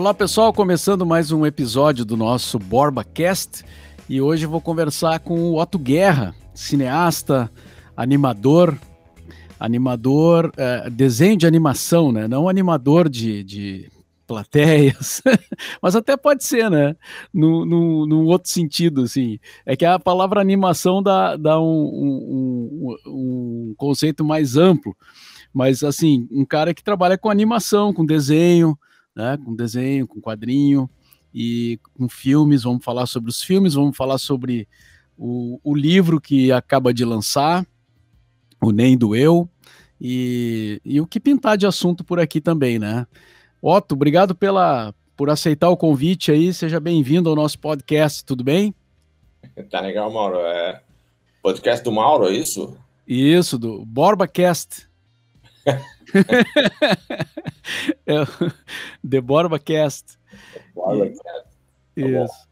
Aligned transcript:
Olá 0.00 0.14
pessoal, 0.14 0.50
começando 0.50 1.04
mais 1.04 1.30
um 1.30 1.44
episódio 1.44 2.06
do 2.06 2.16
nosso 2.16 2.58
Borba 2.58 3.04
Cast 3.04 3.62
e 4.08 4.18
hoje 4.18 4.46
vou 4.46 4.58
conversar 4.58 5.20
com 5.20 5.38
o 5.38 5.60
Otto 5.60 5.78
Guerra, 5.78 6.34
cineasta, 6.54 7.52
animador, 7.94 8.78
animador, 9.58 10.52
eh, 10.56 10.88
desenho 10.88 11.36
de 11.36 11.46
animação, 11.46 12.10
né? 12.12 12.26
Não 12.26 12.48
animador 12.48 13.10
de, 13.10 13.44
de 13.44 13.92
plateias, 14.26 15.20
mas 15.82 15.94
até 15.94 16.16
pode 16.16 16.44
ser, 16.44 16.70
né? 16.70 16.96
Num 17.30 18.24
outro 18.24 18.48
sentido, 18.48 19.02
assim. 19.02 19.38
É 19.66 19.76
que 19.76 19.84
a 19.84 19.98
palavra 19.98 20.40
animação 20.40 21.02
dá, 21.02 21.36
dá 21.36 21.60
um, 21.60 21.66
um, 21.66 22.96
um 23.06 23.74
conceito 23.76 24.24
mais 24.24 24.56
amplo, 24.56 24.96
mas 25.52 25.84
assim, 25.84 26.26
um 26.32 26.46
cara 26.46 26.72
que 26.72 26.82
trabalha 26.82 27.18
com 27.18 27.28
animação, 27.28 27.92
com 27.92 28.06
desenho, 28.06 28.78
né? 29.14 29.38
Com 29.44 29.54
desenho, 29.54 30.06
com 30.06 30.20
quadrinho 30.20 30.88
e 31.34 31.78
com 31.96 32.08
filmes. 32.08 32.62
Vamos 32.62 32.84
falar 32.84 33.06
sobre 33.06 33.30
os 33.30 33.42
filmes, 33.42 33.74
vamos 33.74 33.96
falar 33.96 34.18
sobre 34.18 34.68
o, 35.16 35.60
o 35.62 35.74
livro 35.74 36.20
que 36.20 36.50
acaba 36.50 36.94
de 36.94 37.04
lançar, 37.04 37.66
o 38.62 38.72
Nem 38.72 38.96
do 38.96 39.14
Eu, 39.14 39.48
e, 40.00 40.80
e 40.84 41.00
o 41.00 41.06
que 41.06 41.20
pintar 41.20 41.58
de 41.58 41.66
assunto 41.66 42.02
por 42.02 42.18
aqui 42.18 42.40
também, 42.40 42.78
né? 42.78 43.06
Otto, 43.60 43.94
obrigado 43.94 44.34
pela, 44.34 44.94
por 45.16 45.28
aceitar 45.28 45.68
o 45.68 45.76
convite 45.76 46.32
aí, 46.32 46.52
seja 46.54 46.80
bem-vindo 46.80 47.28
ao 47.28 47.36
nosso 47.36 47.58
podcast, 47.58 48.24
tudo 48.24 48.42
bem? 48.42 48.74
Tá 49.70 49.80
legal, 49.80 50.10
Mauro. 50.10 50.38
É 50.38 50.80
podcast 51.42 51.84
do 51.84 51.92
Mauro, 51.92 52.28
é 52.28 52.32
isso? 52.32 52.76
Isso, 53.06 53.58
do 53.58 53.84
BorbaCast. 53.84 54.88
é, 58.06 58.20
o 58.22 58.26
The 59.08 59.20
BorbaCast. 59.20 60.18
Bora, 60.74 61.12
Isso. 61.96 62.48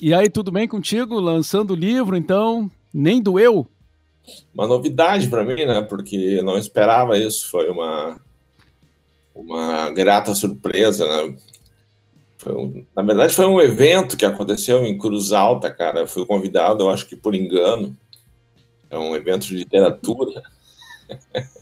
E 0.00 0.14
aí, 0.14 0.30
tudo 0.30 0.50
bem 0.50 0.66
contigo? 0.66 1.18
Lançando 1.20 1.72
o 1.72 1.76
livro, 1.76 2.16
então, 2.16 2.70
nem 2.92 3.20
doeu? 3.20 3.66
Uma 4.54 4.66
novidade 4.66 5.28
para 5.28 5.44
mim, 5.44 5.64
né? 5.66 5.82
Porque 5.82 6.40
não 6.42 6.56
esperava 6.56 7.18
isso. 7.18 7.50
Foi 7.50 7.68
uma, 7.70 8.20
uma 9.34 9.90
grata 9.90 10.34
surpresa, 10.34 11.06
né? 11.06 11.36
Um- 12.46 12.86
na 12.96 13.02
verdade, 13.02 13.34
foi 13.34 13.44
um 13.46 13.60
evento 13.60 14.16
que 14.16 14.24
aconteceu 14.24 14.84
em 14.84 14.96
Cruz 14.96 15.32
Alta, 15.32 15.70
cara. 15.70 16.00
Eu 16.00 16.06
fui 16.06 16.24
convidado, 16.24 16.84
eu 16.84 16.90
acho 16.90 17.06
que 17.06 17.16
por 17.16 17.34
engano. 17.34 17.96
É 18.88 18.98
um 18.98 19.14
evento 19.14 19.46
de 19.46 19.54
literatura. 19.56 20.42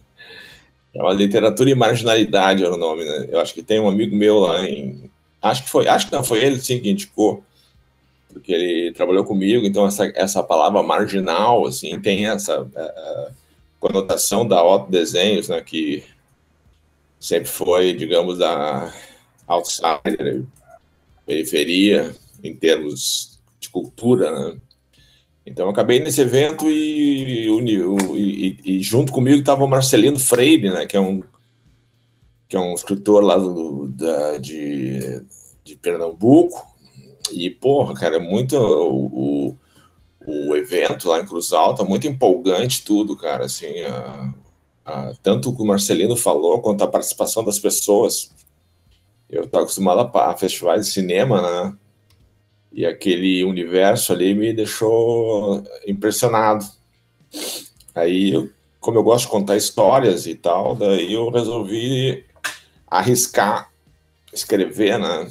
É 0.94 1.03
uma 1.03 1.12
literatura 1.12 1.70
e 1.70 1.75
marginalidade 1.75 2.64
era 2.64 2.75
o 2.75 2.78
nome, 2.78 3.05
né? 3.05 3.28
Eu 3.31 3.41
acho 3.41 3.55
que 3.55 3.62
tem 3.62 3.81
um 3.81 3.89
amigo 3.89 4.17
meu 4.17 4.39
lá 4.41 4.64
em. 4.69 5.11
Acho 5.41 5.64
que 5.64 5.70
foi, 5.70 5.86
acho 5.86 6.06
que 6.06 6.12
não 6.12 6.25
foi 6.25 6.42
ele 6.45 6.61
sim 6.61 6.80
que 6.80 6.90
indicou, 6.90 7.45
porque 8.33 8.52
ele 8.52 8.92
trabalhou 8.92 9.24
comigo, 9.24 9.64
então 9.64 9.86
essa, 9.86 10.11
essa 10.17 10.42
palavra 10.42 10.83
marginal, 10.83 11.67
assim, 11.67 12.01
tem 12.01 12.27
essa 12.27 12.68
eh, 12.74 13.30
conotação 13.79 14.46
da 14.46 14.64
Otto 14.64 14.90
Desenhos, 14.90 15.48
né? 15.48 15.61
Que 15.61 16.02
sempre 17.20 17.48
foi, 17.48 17.92
digamos, 17.95 18.39
da 18.39 18.92
outsider, 19.46 20.45
periferia, 21.24 22.14
em 22.42 22.55
termos 22.55 23.39
de 23.61 23.68
cultura, 23.68 24.30
né? 24.30 24.61
Então, 25.48 25.69
acabei 25.69 25.98
nesse 25.98 26.20
evento 26.20 26.70
e, 26.70 27.48
e- 27.48 28.14
e- 28.14 28.59
e 28.79 28.83
junto 28.83 29.11
comigo 29.13 29.39
estava 29.41 29.64
o 29.64 29.69
Marcelino 29.69 30.19
Freire, 30.19 30.70
né, 30.70 30.86
que 30.86 30.97
é 30.97 31.01
um 31.01 31.23
que 32.48 32.57
é 32.57 32.61
um 32.61 32.73
escritor 32.75 33.23
lá 33.23 33.36
do, 33.36 33.89
da- 33.89 34.39
de, 34.39 35.23
de 35.63 35.77
Pernambuco. 35.77 36.67
E, 37.31 37.51
porra, 37.51 37.92
cara, 37.95 38.17
é 38.17 38.19
muito 38.19 38.57
o, 38.57 39.51
o, 40.27 40.48
o 40.51 40.57
evento 40.57 41.09
lá 41.09 41.20
em 41.20 41.27
Cruz 41.27 41.53
Alta, 41.53 41.85
muito 41.85 42.07
empolgante 42.07 42.83
tudo, 42.85 43.15
cara, 43.17 43.45
assim, 43.45 43.80
a- 43.83 44.35
a- 44.85 45.13
tanto 45.23 45.51
o 45.51 45.57
que 45.57 45.63
o 45.63 45.67
Marcelino 45.67 46.17
falou, 46.17 46.61
quanto 46.63 46.83
a 46.83 46.89
participação 46.89 47.45
das 47.45 47.59
pessoas. 47.59 48.30
Eu 49.29 49.45
estou 49.45 49.61
acostumado 49.61 50.11
a, 50.17 50.30
a 50.30 50.36
festivais 50.36 50.86
de 50.86 50.92
cinema, 50.92 51.42
né? 51.42 51.77
E 52.78 52.86
aquele 52.86 53.42
universo 53.42 54.12
ali 54.12 54.33
me 54.36 54.52
deixou 54.52 55.64
impressionado. 55.84 56.64
Aí, 57.92 58.33
eu- 58.33 58.48
como 58.78 58.96
eu 58.96 59.02
gosto 59.02 59.24
de 59.24 59.33
contar 59.33 59.56
histórias 59.56 60.28
e 60.28 60.36
tal, 60.36 60.77
daí 60.77 61.12
eu 61.12 61.28
resolvi 61.28 62.24
arriscar 62.86 63.68
escrever, 64.33 64.96
né? 64.96 65.28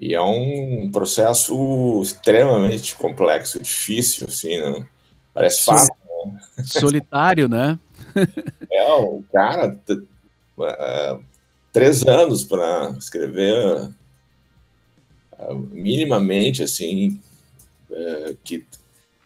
E 0.00 0.16
é 0.16 0.20
um 0.20 0.90
processo 0.90 2.02
extremamente 2.02 2.96
complexo, 2.96 3.62
difícil, 3.62 4.26
assim, 4.28 4.58
né? 4.58 4.84
Parece 5.32 5.62
fácil. 5.62 5.94
Solitário, 6.64 7.48
né? 7.48 7.78
É, 8.68 8.92
o 8.94 9.22
cara, 9.32 9.78
é, 10.60 11.18
três 11.72 12.04
anos 12.04 12.42
para 12.42 12.96
escrever 12.98 13.94
minimamente, 15.70 16.62
assim, 16.62 17.20
é, 17.90 18.34
que 18.42 18.64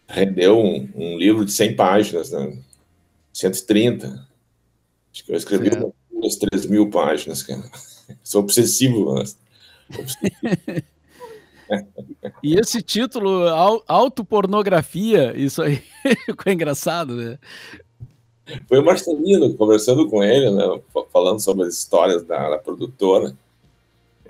rendeu 0.07 0.59
um, 0.59 0.89
um 0.95 1.17
livro 1.17 1.45
de 1.45 1.51
100 1.51 1.75
páginas, 1.75 2.31
né? 2.31 2.57
130. 3.33 4.27
Acho 5.13 5.23
que 5.25 5.31
eu 5.31 5.35
escrevi 5.37 5.69
umas 6.11 6.35
3 6.35 6.65
mil 6.65 6.89
páginas, 6.89 7.43
cara. 7.43 7.63
Sou 8.23 8.41
obsessivo. 8.41 9.15
né? 9.15 9.23
E 12.43 12.55
esse 12.59 12.81
título, 12.81 13.47
au- 13.47 13.81
autopornografia, 13.87 15.33
isso 15.37 15.61
aí 15.61 15.81
ficou 16.25 16.51
engraçado, 16.51 17.15
né? 17.15 17.39
Foi 18.67 18.79
o 18.79 18.83
Marcelino 18.85 19.53
conversando 19.55 20.09
com 20.09 20.21
ele, 20.21 20.51
né, 20.51 20.63
fa- 20.93 21.05
falando 21.13 21.39
sobre 21.39 21.65
as 21.65 21.75
histórias 21.75 22.23
da, 22.25 22.49
da 22.49 22.57
produtora. 22.57 23.33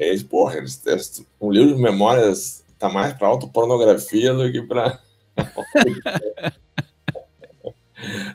Ele 0.01 0.11
disse, 0.13 0.25
porra, 0.25 0.57
eles- 0.57 0.81
eles- 0.85 1.25
um 1.39 1.51
livro 1.51 1.75
de 1.75 1.81
memórias 1.81 2.63
tá 2.79 2.89
mais 2.89 3.13
para 3.13 3.27
autopornografia 3.27 4.33
do 4.33 4.51
que 4.51 4.61
para. 4.63 4.99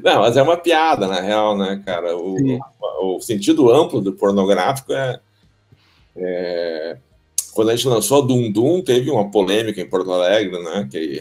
Não, 0.02 0.20
mas 0.20 0.36
é 0.36 0.42
uma 0.42 0.56
piada, 0.56 1.08
na 1.08 1.20
real, 1.20 1.56
né, 1.58 1.82
cara? 1.84 2.16
O, 2.16 2.36
o 3.16 3.20
sentido 3.20 3.68
amplo 3.72 4.00
do 4.00 4.12
pornográfico 4.12 4.92
é, 4.92 5.18
é- 6.16 6.96
Quando 7.52 7.70
a 7.70 7.76
gente 7.76 7.88
lançou 7.88 8.22
a 8.22 8.26
Dum 8.26 8.52
Dum, 8.52 8.82
teve 8.82 9.10
uma 9.10 9.28
polêmica 9.30 9.80
em 9.80 9.88
Porto 9.88 10.12
Alegre, 10.12 10.62
né? 10.62 10.86
Que 10.90 11.20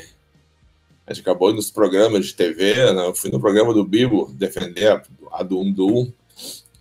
a 1.08 1.14
gente 1.14 1.22
acabou 1.22 1.52
nos 1.54 1.72
programas 1.72 2.28
de 2.28 2.36
TV, 2.36 2.94
né? 2.94 3.08
Eu 3.08 3.16
fui 3.16 3.32
no 3.32 3.40
programa 3.40 3.74
do 3.74 3.84
Bibo 3.84 4.30
defender 4.34 4.92
a, 4.92 5.02
a 5.32 5.42
Dum 5.44 5.72
Dum, 5.72 6.12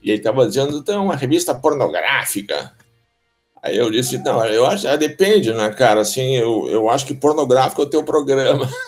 e 0.02 0.10
ele 0.10 0.18
estava 0.18 0.46
dizendo, 0.46 0.76
então, 0.76 1.04
uma 1.06 1.16
revista 1.16 1.54
pornográfica. 1.54 2.72
Aí 3.64 3.78
eu 3.78 3.90
disse, 3.90 4.18
não, 4.18 4.44
eu 4.44 4.66
acho, 4.66 4.86
ah, 4.86 4.94
depende, 4.94 5.50
né, 5.54 5.70
cara? 5.70 6.00
Assim, 6.00 6.36
eu, 6.36 6.68
eu 6.68 6.90
acho 6.90 7.06
que 7.06 7.14
pornográfico 7.14 7.80
é 7.80 7.84
o 7.86 7.88
teu 7.88 8.04
programa. 8.04 8.68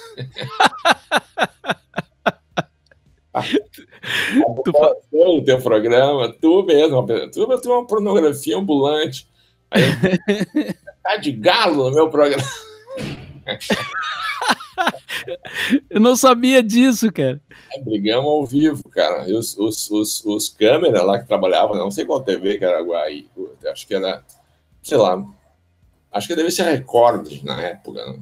Tu 4.65 4.73
fa- 4.73 4.95
o 5.13 5.43
teu 5.43 5.61
programa, 5.61 6.33
tu 6.41 6.63
mesmo, 6.63 7.05
tu, 7.07 7.61
tu 7.61 7.73
é 7.73 7.75
uma 7.75 7.87
pornografia 7.87 8.57
ambulante. 8.57 9.29
Aí 9.71 9.83
eu, 9.83 10.75
tá 11.03 11.17
de 11.17 11.33
galo 11.33 11.91
no 11.91 11.95
meu 11.95 12.09
programa. 12.09 12.43
Eu 15.91 16.01
não 16.01 16.15
sabia 16.17 16.63
disso, 16.63 17.11
cara. 17.13 17.41
Brigamos 17.83 18.27
ao 18.31 18.47
vivo, 18.47 18.87
cara. 18.91 19.29
E 19.29 19.33
os, 19.33 19.57
os, 19.59 19.91
os, 19.91 20.25
os 20.25 20.49
câmeras 20.49 21.03
lá 21.05 21.19
que 21.19 21.27
trabalhavam, 21.27 21.77
não 21.77 21.91
sei 21.91 22.05
qual 22.05 22.23
TV 22.23 22.59
que 22.59 22.65
era 22.65 22.83
Guaí, 22.83 23.27
acho 23.71 23.87
que 23.87 23.95
era, 23.95 24.23
sei 24.87 24.97
lá, 24.99 25.21
acho 26.13 26.29
que 26.29 26.37
deve 26.37 26.49
ser 26.53 26.63
a 26.63 26.71
Record 26.71 27.43
na 27.43 27.61
época. 27.61 28.07
né? 28.07 28.21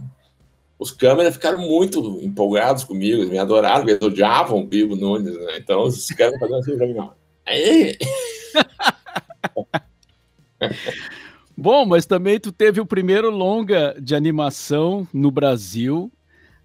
os 0.78 0.90
câmeras 0.90 1.34
ficaram 1.34 1.58
muito 1.58 2.00
empolgados 2.22 2.84
comigo, 2.84 3.22
me 3.26 3.38
adoraram, 3.38 3.86
eles 3.86 4.00
odiavam 4.00 4.60
o 4.60 4.66
Bibo 4.66 4.96
Nunes, 4.96 5.34
né? 5.34 5.58
Então 5.58 5.82
os 5.84 6.08
câmeras 6.08 6.40
faziam 6.40 6.58
assim 6.58 6.76
pra 6.76 6.86
mim, 6.86 6.98
ó. 6.98 7.10
Aí. 7.44 7.98
Bom, 11.54 11.84
mas 11.84 12.06
também 12.06 12.40
tu 12.40 12.50
teve 12.50 12.80
o 12.80 12.86
primeiro 12.86 13.30
longa 13.30 13.94
de 14.00 14.14
animação 14.14 15.06
no 15.12 15.30
Brasil 15.30 16.10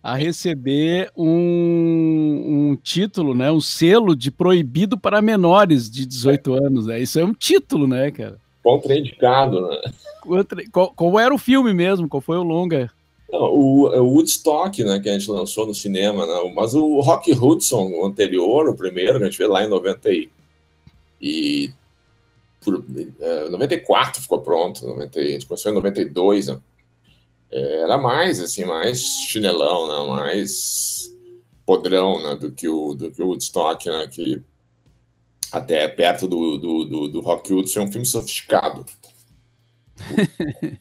a 0.01 0.15
receber 0.15 1.11
um, 1.15 2.69
um 2.71 2.75
título, 2.81 3.35
né, 3.35 3.51
um 3.51 3.59
selo 3.59 4.15
de 4.15 4.31
proibido 4.31 4.97
para 4.97 5.21
menores 5.21 5.91
de 5.91 6.05
18 6.05 6.53
anos. 6.53 6.87
Né? 6.87 7.01
Isso 7.01 7.19
é 7.19 7.25
um 7.25 7.33
título, 7.33 7.85
né, 7.85 8.09
cara? 8.09 8.39
Contraindicado, 8.63 9.67
né? 9.67 9.81
Qual, 10.71 10.91
qual 10.93 11.19
era 11.19 11.33
o 11.33 11.37
filme 11.37 11.73
mesmo? 11.73 12.09
Qual 12.09 12.21
foi 12.21 12.37
o 12.37 12.43
longa? 12.43 12.91
Não, 13.31 13.41
o, 13.41 13.87
o, 13.87 14.13
Woodstock, 14.15 14.83
né, 14.83 14.99
que 14.99 15.07
a 15.07 15.13
gente 15.13 15.29
lançou 15.29 15.67
no 15.67 15.73
cinema, 15.73 16.25
né? 16.25 16.51
mas 16.55 16.73
o 16.73 16.99
Rock 16.99 17.31
Hudson, 17.31 17.87
o 17.91 18.05
anterior, 18.05 18.67
o 18.67 18.75
primeiro, 18.75 19.17
que 19.17 19.23
a 19.23 19.25
gente 19.27 19.37
fez 19.37 19.49
lá 19.49 19.63
em 19.63 19.69
90 19.69 20.11
e, 20.11 20.29
e 21.21 21.71
por, 22.59 22.83
é, 23.19 23.49
94 23.49 24.21
ficou 24.21 24.41
pronto, 24.41 24.85
90, 24.85 25.19
a 25.19 25.23
gente 25.23 25.45
começou 25.45 25.71
em 25.71 25.75
92, 25.75 26.47
né? 26.47 26.59
É, 27.51 27.81
era 27.81 27.97
mais, 27.97 28.39
assim, 28.39 28.65
mais 28.65 28.99
chinelão, 28.99 29.87
né? 29.87 30.15
mais 30.15 31.15
podrão 31.65 32.21
né? 32.21 32.35
do, 32.35 32.51
que 32.51 32.67
o, 32.67 32.93
do 32.93 33.11
que 33.11 33.21
o 33.21 33.27
Woodstock, 33.27 33.87
né? 33.87 34.07
que 34.07 34.41
até 35.51 35.87
perto 35.87 36.27
do, 36.27 36.57
do, 36.57 36.85
do, 36.85 37.07
do 37.07 37.21
Rock 37.21 37.53
Hudson 37.53 37.81
é 37.81 37.83
um 37.83 37.91
filme 37.91 38.05
sofisticado. 38.05 38.85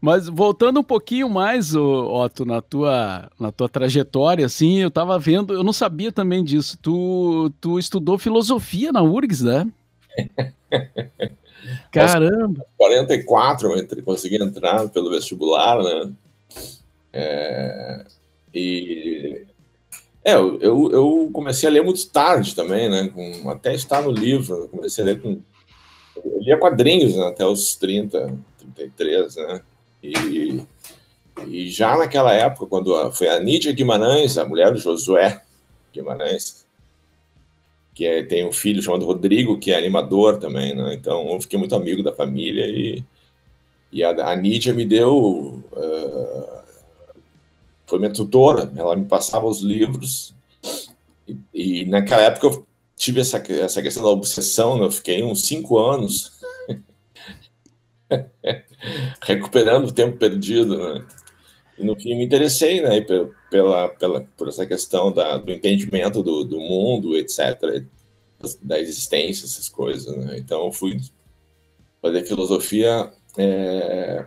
Mas 0.00 0.28
voltando 0.28 0.80
um 0.80 0.84
pouquinho 0.84 1.30
mais, 1.30 1.74
Otto, 1.74 2.44
na 2.44 2.60
tua, 2.60 3.30
na 3.40 3.50
tua 3.50 3.70
trajetória, 3.70 4.44
assim, 4.44 4.80
eu 4.80 4.88
estava 4.88 5.18
vendo, 5.18 5.54
eu 5.54 5.64
não 5.64 5.72
sabia 5.72 6.12
também 6.12 6.44
disso. 6.44 6.76
Tu, 6.82 7.50
tu 7.58 7.78
estudou 7.78 8.18
filosofia 8.18 8.92
na 8.92 9.02
URGS, 9.02 9.40
né? 9.40 9.66
Caramba! 11.90 12.66
44 12.76 13.70
eu 13.70 13.78
entrei, 13.78 14.02
consegui 14.02 14.36
entrar 14.42 14.86
pelo 14.90 15.08
vestibular, 15.08 15.82
né? 15.82 16.12
É, 17.10 18.04
e 18.52 19.46
é, 20.24 20.34
eu, 20.34 20.90
eu 20.90 21.30
comecei 21.32 21.68
a 21.68 21.72
ler 21.72 21.84
muito 21.84 22.08
tarde 22.08 22.54
também, 22.54 22.88
né? 22.88 23.08
Com, 23.08 23.50
até 23.50 23.74
estar 23.74 24.00
no 24.00 24.10
livro, 24.10 24.68
comecei 24.68 25.04
a 25.04 25.06
ler 25.08 25.20
com. 25.20 25.38
Eu 26.16 26.40
lia 26.40 26.56
quadrinhos 26.56 27.14
né, 27.14 27.26
até 27.26 27.44
os 27.44 27.76
30, 27.76 28.38
33, 28.74 29.36
né? 29.36 29.60
E, 30.02 30.62
e 31.46 31.68
já 31.68 31.96
naquela 31.98 32.32
época, 32.32 32.66
quando 32.66 33.12
foi 33.12 33.28
a 33.28 33.38
Nídia 33.38 33.72
Guimarães, 33.72 34.38
a 34.38 34.46
mulher 34.46 34.72
do 34.72 34.78
Josué 34.78 35.42
Guimarães, 35.92 36.64
que 37.94 38.06
é, 38.06 38.22
tem 38.22 38.46
um 38.46 38.52
filho 38.52 38.82
chamado 38.82 39.04
Rodrigo, 39.04 39.58
que 39.58 39.72
é 39.72 39.76
animador 39.76 40.38
também, 40.38 40.74
né? 40.74 40.94
Então 40.94 41.28
eu 41.32 41.40
fiquei 41.40 41.58
muito 41.58 41.74
amigo 41.74 42.02
da 42.02 42.14
família 42.14 42.66
e, 42.66 43.04
e 43.92 44.02
a, 44.02 44.30
a 44.30 44.34
Nídia 44.34 44.72
me 44.72 44.86
deu. 44.86 45.62
Uh, 45.70 46.33
foi 47.94 47.98
minha 48.00 48.12
tutora, 48.12 48.72
ela 48.76 48.96
me 48.96 49.04
passava 49.04 49.46
os 49.46 49.60
livros 49.60 50.34
e, 51.28 51.38
e 51.54 51.84
naquela 51.86 52.22
época 52.22 52.46
eu 52.46 52.66
tive 52.96 53.20
essa, 53.20 53.38
essa 53.38 53.80
questão 53.80 54.02
da 54.02 54.08
obsessão, 54.08 54.78
né? 54.78 54.84
eu 54.84 54.90
fiquei 54.90 55.22
uns 55.22 55.46
cinco 55.46 55.78
anos 55.78 56.32
recuperando 59.22 59.86
o 59.86 59.92
tempo 59.92 60.16
perdido, 60.16 60.76
né? 60.76 61.06
E 61.76 61.84
no 61.84 61.96
fim 61.96 62.16
me 62.16 62.24
interessei, 62.24 62.80
né, 62.80 63.00
pela, 63.50 63.88
pela, 63.88 64.20
por 64.36 64.48
essa 64.48 64.64
questão 64.64 65.10
da, 65.10 65.38
do 65.38 65.50
entendimento 65.50 66.22
do, 66.22 66.44
do 66.44 66.60
mundo, 66.60 67.16
etc., 67.16 67.84
da 68.62 68.78
existência, 68.78 69.44
essas 69.44 69.68
coisas, 69.68 70.16
né? 70.16 70.36
Então 70.38 70.66
eu 70.66 70.72
fui 70.72 71.00
fazer 72.00 72.24
filosofia 72.24 73.10
é, 73.36 74.26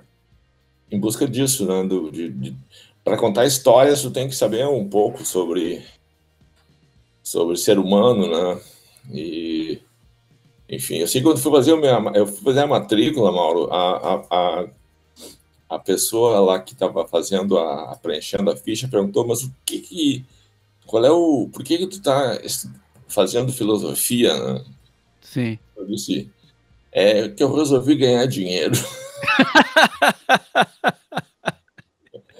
em 0.91 0.99
busca 0.99 1.27
disso, 1.27 1.65
né? 1.65 1.87
Do, 1.87 2.11
de, 2.11 2.29
de 2.29 2.57
para 3.07 3.15
contar 3.15 3.45
histórias, 3.45 4.01
tu 4.01 4.11
tem 4.11 4.27
que 4.27 4.35
saber 4.35 4.67
um 4.67 4.85
pouco 4.85 5.25
sobre 5.25 5.81
sobre 7.23 7.55
ser 7.55 7.79
humano, 7.79 8.27
né? 8.27 8.61
E 9.09 9.79
enfim, 10.67 11.05
que 11.05 11.21
quando 11.21 11.39
fui 11.39 11.53
fazer, 11.53 11.73
minha, 11.77 12.11
eu 12.13 12.27
fui 12.27 12.43
fazer 12.43 12.59
a 12.59 12.67
matrícula, 12.67 13.31
Mauro, 13.31 13.71
a, 13.71 13.95
a, 13.95 14.25
a, 14.29 14.67
a 15.69 15.79
pessoa 15.79 16.41
lá 16.41 16.59
que 16.59 16.73
estava 16.73 17.07
fazendo 17.07 17.57
a, 17.57 17.95
preenchendo 17.95 18.51
a 18.51 18.57
ficha 18.57 18.89
perguntou, 18.89 19.25
mas 19.25 19.43
o 19.43 19.55
que 19.65 19.79
que, 19.79 20.25
qual 20.85 21.05
é 21.05 21.11
o, 21.11 21.47
por 21.49 21.63
que 21.63 21.77
que 21.77 21.87
tu 21.87 21.99
está 21.99 22.37
fazendo 23.07 23.53
filosofia, 23.53 24.37
né? 24.37 24.65
Sim. 25.21 25.57
Eu 25.77 25.85
disse, 25.85 26.29
é 26.91 27.29
que 27.29 27.41
eu 27.41 27.55
resolvi 27.55 27.95
ganhar 27.95 28.25
dinheiro. 28.25 28.75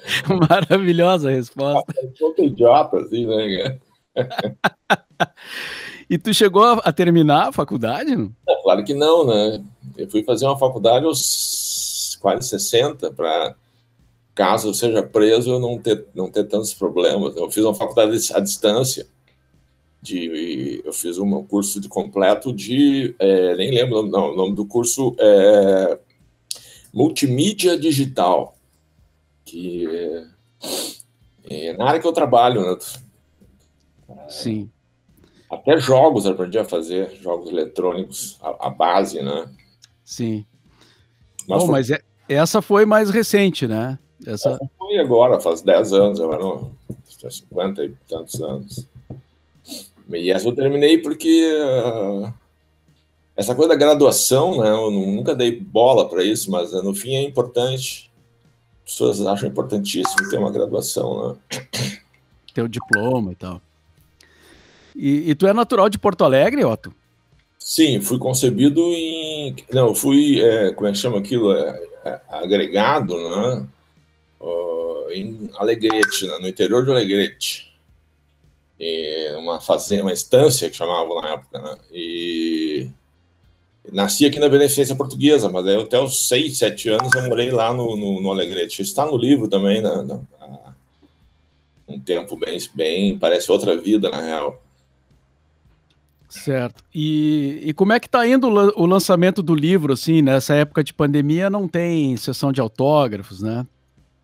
Maravilhosa 0.50 1.31
resposta. 1.31 1.94
É 1.98 2.06
um 2.06 2.12
pouco 2.18 2.42
idiota, 2.42 2.98
assim, 3.00 3.25
né? 3.25 3.80
E 6.09 6.18
tu 6.18 6.33
chegou 6.33 6.63
a, 6.63 6.94
terminar 6.94 7.50
a 7.50 7.51
faculdade? 7.51 8.15
Não? 8.15 8.31
claro 8.63 8.83
que 8.83 8.94
não, 8.94 9.25
né? 9.25 9.62
Eu 9.98 10.09
fui 10.09 10.24
fazer 10.24 10.45
uma 10.45 10.57
faculdade 10.57 11.06
aos 11.06 12.18
quase 12.21 12.48
60 12.48 13.12
para 13.12 13.56
caso 14.33 14.69
eu 14.69 14.74
seja 14.74 15.04
preso 15.04 15.51
eu 15.51 15.59
não 15.59 15.77
ter 15.77 16.06
não 16.15 16.31
ter 16.31 16.45
tantos 16.45 16.74
problemas. 16.74 17.36
Eu 17.36 17.51
fiz 17.51 17.63
uma 17.63 17.75
faculdade 17.75 18.33
à 18.33 18.39
distância. 18.39 19.06
De, 20.01 20.81
eu 20.86 20.94
fiz 20.94 21.18
um 21.18 21.44
curso 21.44 21.81
de 21.81 21.89
completo 21.89 22.54
de 22.54 23.13
é, 23.19 23.56
nem 23.57 23.71
lembro 23.71 24.04
não, 24.04 24.31
o 24.31 24.36
nome 24.36 24.56
do 24.56 24.65
curso 24.65 25.15
é 25.19 26.00
multimídia 26.94 27.77
digital 27.77 28.56
que 29.48 29.88
é, 31.50 31.70
é 31.70 31.78
na 31.78 31.86
área 31.86 32.00
que 32.00 32.08
eu 32.08 32.14
trabalho 32.14 32.62
né? 32.62 32.78
sim 34.30 34.70
até 35.50 35.78
jogos 35.80 36.26
eu 36.26 36.34
aprendi 36.34 36.60
a 36.60 36.66
fazer, 36.66 37.18
jogos 37.22 37.50
eletrônicos, 37.50 38.38
a, 38.42 38.68
a 38.68 38.70
base, 38.70 39.22
né? 39.22 39.50
Sim. 40.04 40.46
Mas, 41.48 41.60
Bom, 41.60 41.68
foi... 41.68 41.72
mas 41.72 41.90
é, 41.90 42.02
essa 42.28 42.62
foi 42.62 42.86
mais 42.86 43.10
recente, 43.10 43.66
né? 43.66 43.98
Essa... 44.26 44.50
essa 44.50 44.70
foi 44.78 44.98
agora, 44.98 45.40
faz 45.40 45.62
10 45.62 45.94
anos, 45.94 46.20
eu 46.20 46.34
era 46.34 47.30
50 47.30 47.86
e 47.86 47.94
tantos 48.08 48.42
anos. 48.42 48.88
E 50.10 50.31
essa 50.31 50.48
eu 50.48 50.56
terminei 50.56 50.98
porque 50.98 51.50
uh, 51.54 52.33
essa 53.36 53.56
coisa 53.56 53.69
da 53.69 53.76
graduação, 53.76 54.62
né? 54.62 54.69
Eu 54.69 54.92
nunca 54.92 55.36
dei 55.36 55.60
bola 55.60 56.07
para 56.10 56.24
isso, 56.24 56.50
mas 56.52 56.74
uh, 56.74 56.81
no 56.81 56.94
fim 56.94 57.16
é 57.16 57.21
importante. 57.21 58.06
As 58.88 58.94
pessoas 58.94 59.28
acham 59.28 59.50
importantíssimo 59.50 60.30
ter 60.30 60.38
uma 60.38 60.50
graduação, 60.50 61.38
né? 61.52 61.60
Ter 62.54 62.62
o 62.62 62.70
diploma 62.70 63.34
e 63.34 63.36
tal. 63.36 63.62
E, 64.96 65.30
e, 65.30 65.36
tu 65.36 65.46
é 65.46 65.54
natural 65.54 65.90
de 65.90 66.00
Porto 66.00 66.24
Alegre, 66.24 66.64
Otto? 66.64 66.94
Sim, 67.60 68.00
fui 68.00 68.18
concebido 68.18 68.80
em. 68.80 69.54
Não, 69.74 69.94
fui. 69.94 70.40
É, 70.40 70.72
como 70.72 70.88
é 70.88 70.94
que 70.94 70.98
chama 70.98 71.20
aquilo? 71.20 71.52
É, 71.52 71.84
é, 72.06 72.22
agregado, 72.30 73.14
né? 73.16 73.68
Uh, 74.40 75.12
em 75.12 75.50
Alegrete, 75.56 76.26
né? 76.26 76.38
no 76.40 76.48
interior 76.48 76.86
de 76.86 76.92
Alegrete. 76.92 77.78
E 78.80 79.36
uma 79.36 79.60
fazenda, 79.60 80.04
uma 80.04 80.14
estância 80.14 80.70
que 80.70 80.78
chamavam 80.78 81.22
na 81.22 81.34
época, 81.34 81.60
né? 81.60 81.78
E 81.92 82.90
nasci 83.92 84.26
aqui 84.26 84.40
na 84.40 84.50
Beneficência 84.50 84.96
Portuguesa, 84.96 85.50
mas 85.50 85.66
aí 85.66 85.82
até 85.82 86.00
os 86.00 86.28
6, 86.28 86.58
7 86.58 86.90
anos 86.90 87.14
eu 87.14 87.28
morei 87.28 87.52
lá 87.52 87.74
no, 87.74 87.96
no, 87.96 88.22
no 88.22 88.32
Alegrete. 88.32 88.82
Está 88.82 89.06
no 89.06 89.18
livro 89.18 89.48
também, 89.48 89.82
né? 89.82 89.90
Um 91.88 92.00
tempo 92.00 92.36
bem, 92.36 92.60
bem. 92.74 93.18
Parece 93.18 93.52
outra 93.52 93.78
vida, 93.78 94.10
na 94.10 94.22
real. 94.22 94.62
Certo. 96.30 96.84
E, 96.94 97.62
e 97.64 97.74
como 97.74 97.94
é 97.94 98.00
que 98.00 98.08
está 98.08 98.28
indo 98.28 98.48
o 98.48 98.86
lançamento 98.86 99.42
do 99.42 99.56
livro, 99.56 99.94
assim, 99.94 100.22
nessa 100.22 100.54
época 100.56 100.84
de 100.84 100.94
pandemia 100.94 101.50
não 101.50 101.68
tem 101.68 102.18
sessão 102.18 102.52
de 102.52 102.60
autógrafos, 102.60 103.42
né? 103.42 103.66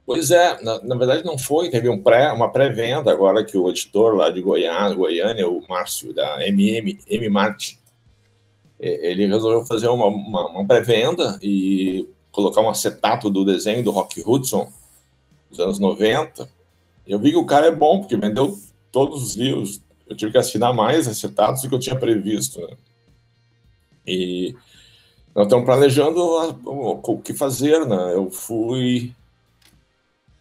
Pois 0.05 0.32
é, 0.32 0.62
na, 0.62 0.84
na 0.84 0.96
verdade 0.98 1.24
não 1.24 1.38
foi, 1.38 1.70
teve 1.70 1.88
um 1.88 1.98
pré, 1.98 2.29
uma 2.34 2.51
pré-venda 2.51 3.10
agora 3.10 3.43
que 3.43 3.58
o 3.58 3.70
editor 3.70 4.15
lá 4.15 4.29
de 4.29 4.41
Goiânia, 4.41 4.93
Goiânia 4.93 5.48
o 5.48 5.63
Márcio, 5.67 6.13
da 6.13 6.46
MM, 6.46 7.00
M 7.08 7.29
Marte, 7.29 7.79
ele 8.83 9.27
resolveu 9.27 9.65
fazer 9.65 9.87
uma, 9.87 10.07
uma, 10.07 10.47
uma 10.47 10.65
pré-venda 10.65 11.39
e 11.41 12.07
colocar 12.31 12.61
um 12.61 12.69
acetato 12.69 13.29
do 13.29 13.45
desenho 13.45 13.83
do 13.83 13.91
Rock 13.91 14.23
Hudson 14.25 14.71
dos 15.49 15.59
anos 15.59 15.79
90. 15.79 16.49
Eu 17.07 17.19
vi 17.19 17.31
que 17.31 17.37
o 17.37 17.45
cara 17.45 17.67
é 17.67 17.71
bom, 17.71 17.99
porque 17.99 18.17
vendeu 18.17 18.57
todos 18.91 19.23
os 19.23 19.35
livros, 19.35 19.81
eu 20.07 20.15
tive 20.15 20.31
que 20.31 20.37
assinar 20.37 20.73
mais 20.73 21.07
acetatos 21.07 21.61
do 21.61 21.69
que 21.69 21.75
eu 21.75 21.79
tinha 21.79 21.95
previsto. 21.95 22.59
Né? 22.59 22.77
E, 24.05 24.55
Nós 25.33 25.45
estamos 25.45 25.65
planejando 25.65 26.21
o 26.65 27.17
que 27.19 27.33
fazer, 27.33 27.85
né? 27.85 28.13
Eu 28.13 28.29
fui 28.29 29.13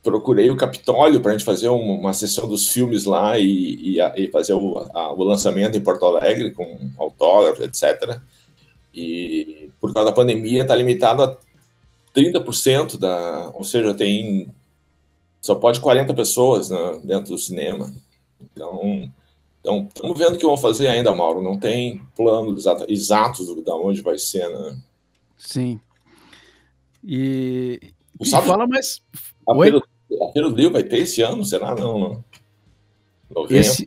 procurei 0.02 0.50
o 0.50 0.56
Capitólio 0.56 1.20
para 1.20 1.30
a 1.30 1.34
gente 1.36 1.44
fazer 1.44 1.68
uma 1.68 2.12
sessão 2.12 2.48
dos 2.48 2.68
filmes 2.68 3.04
lá 3.04 3.38
e, 3.38 3.98
e, 3.98 4.00
e 4.16 4.28
fazer 4.28 4.52
o, 4.52 4.78
a, 4.92 5.12
o, 5.12 5.22
lançamento 5.22 5.78
em 5.78 5.80
Porto 5.80 6.04
Alegre 6.04 6.50
com 6.50 6.90
autógrafos, 6.98 7.64
etc. 7.64 8.20
E 8.94 9.70
por 9.80 9.92
causa 9.92 10.10
da 10.10 10.14
pandemia 10.14 10.62
está 10.62 10.74
limitado 10.74 11.22
a 11.22 11.36
30% 12.14 12.98
da, 12.98 13.50
ou 13.54 13.64
seja, 13.64 13.94
tem 13.94 14.52
só 15.42 15.56
pode 15.56 15.80
40 15.80 16.14
pessoas 16.14 16.70
né, 16.70 17.00
dentro 17.02 17.32
do 17.32 17.38
cinema. 17.38 17.92
Então, 18.40 19.10
então 19.60 19.88
estamos 19.92 20.16
vendo 20.16 20.34
o 20.34 20.38
que 20.38 20.46
vão 20.46 20.56
fazer 20.56 20.86
ainda, 20.86 21.14
Mauro. 21.14 21.42
Não 21.42 21.58
tem 21.58 22.00
plano 22.16 22.56
exato, 22.56 22.84
exatos 22.88 23.46
de 23.46 23.70
onde 23.70 24.00
vai 24.02 24.18
ser, 24.18 24.48
né? 24.48 24.78
Sim. 25.36 25.80
E, 27.02 27.80
e 28.20 28.30
fala 28.30 28.68
mais. 28.68 29.02
A 29.48 29.52
Oi? 29.56 29.82
A 30.20 30.32
Feira 30.32 30.48
do 30.48 30.54
Livro 30.54 30.74
vai 30.74 30.84
ter 30.84 30.98
esse 30.98 31.22
ano, 31.22 31.44
será? 31.44 31.74
Não, 31.74 31.98
não. 31.98 32.24
Novembro. 33.34 33.56
Esse, 33.56 33.86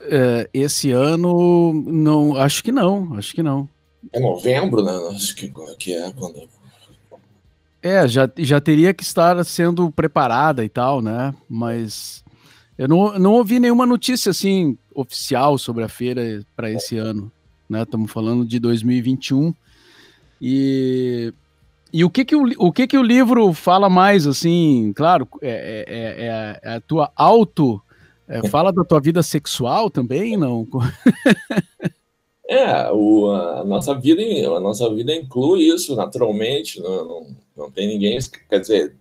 é, 0.00 0.50
esse 0.52 0.90
ano, 0.90 1.72
não, 1.72 2.36
acho 2.36 2.62
que 2.62 2.72
não, 2.72 3.14
acho 3.14 3.34
que 3.34 3.42
não. 3.42 3.68
É 4.12 4.20
novembro, 4.20 4.82
né? 4.82 4.92
Acho 5.14 5.34
que, 5.34 5.52
que 5.78 5.94
é 5.94 6.12
quando. 6.12 6.48
É, 7.82 8.08
já, 8.08 8.28
já 8.38 8.60
teria 8.60 8.92
que 8.92 9.02
estar 9.02 9.44
sendo 9.44 9.90
preparada 9.90 10.64
e 10.64 10.68
tal, 10.68 11.00
né? 11.00 11.34
Mas 11.48 12.24
eu 12.76 12.88
não, 12.88 13.18
não 13.18 13.32
ouvi 13.34 13.60
nenhuma 13.60 13.86
notícia 13.86 14.30
assim 14.30 14.76
oficial 14.94 15.56
sobre 15.58 15.84
a 15.84 15.88
feira 15.88 16.44
para 16.54 16.70
esse 16.70 16.96
ano, 16.96 17.30
né? 17.68 17.82
Estamos 17.82 18.10
falando 18.10 18.44
de 18.44 18.58
2021 18.58 19.54
e 20.40 21.32
e 21.92 22.04
o 22.04 22.10
que 22.10 22.24
que 22.24 22.36
o, 22.36 22.44
o 22.58 22.72
que 22.72 22.86
que 22.86 22.98
o 22.98 23.02
livro 23.02 23.52
fala 23.52 23.88
mais, 23.88 24.26
assim, 24.26 24.92
claro, 24.94 25.26
é, 25.40 25.84
é, 25.88 26.68
é, 26.68 26.70
é 26.72 26.76
a 26.76 26.80
tua 26.80 27.10
auto, 27.16 27.80
é, 28.28 28.46
fala 28.48 28.72
da 28.72 28.84
tua 28.84 29.00
vida 29.00 29.22
sexual 29.22 29.88
também, 29.88 30.36
não? 30.36 30.66
É, 32.48 32.90
o, 32.92 33.30
a 33.30 33.64
nossa 33.64 33.94
vida, 33.94 34.22
a 34.56 34.60
nossa 34.60 34.88
vida 34.94 35.14
inclui 35.14 35.64
isso 35.64 35.96
naturalmente, 35.96 36.80
não, 36.80 37.04
não, 37.04 37.36
não 37.56 37.70
tem 37.70 37.88
ninguém, 37.88 38.18
quer 38.48 38.60
dizer, 38.60 38.94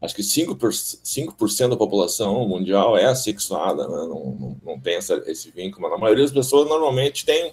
acho 0.00 0.14
que 0.14 0.22
5%, 0.22 1.00
5 1.02 1.68
da 1.68 1.76
população 1.76 2.46
mundial 2.46 2.96
é 2.96 3.06
assexuada, 3.06 3.88
né? 3.88 3.96
não, 4.06 4.36
não, 4.38 4.56
não 4.62 4.80
tem 4.80 4.94
essa, 4.94 5.14
esse 5.26 5.50
vínculo, 5.50 5.82
mas 5.82 5.92
a 5.92 6.00
maioria 6.00 6.24
das 6.24 6.32
pessoas 6.32 6.68
normalmente 6.68 7.26
tem 7.26 7.52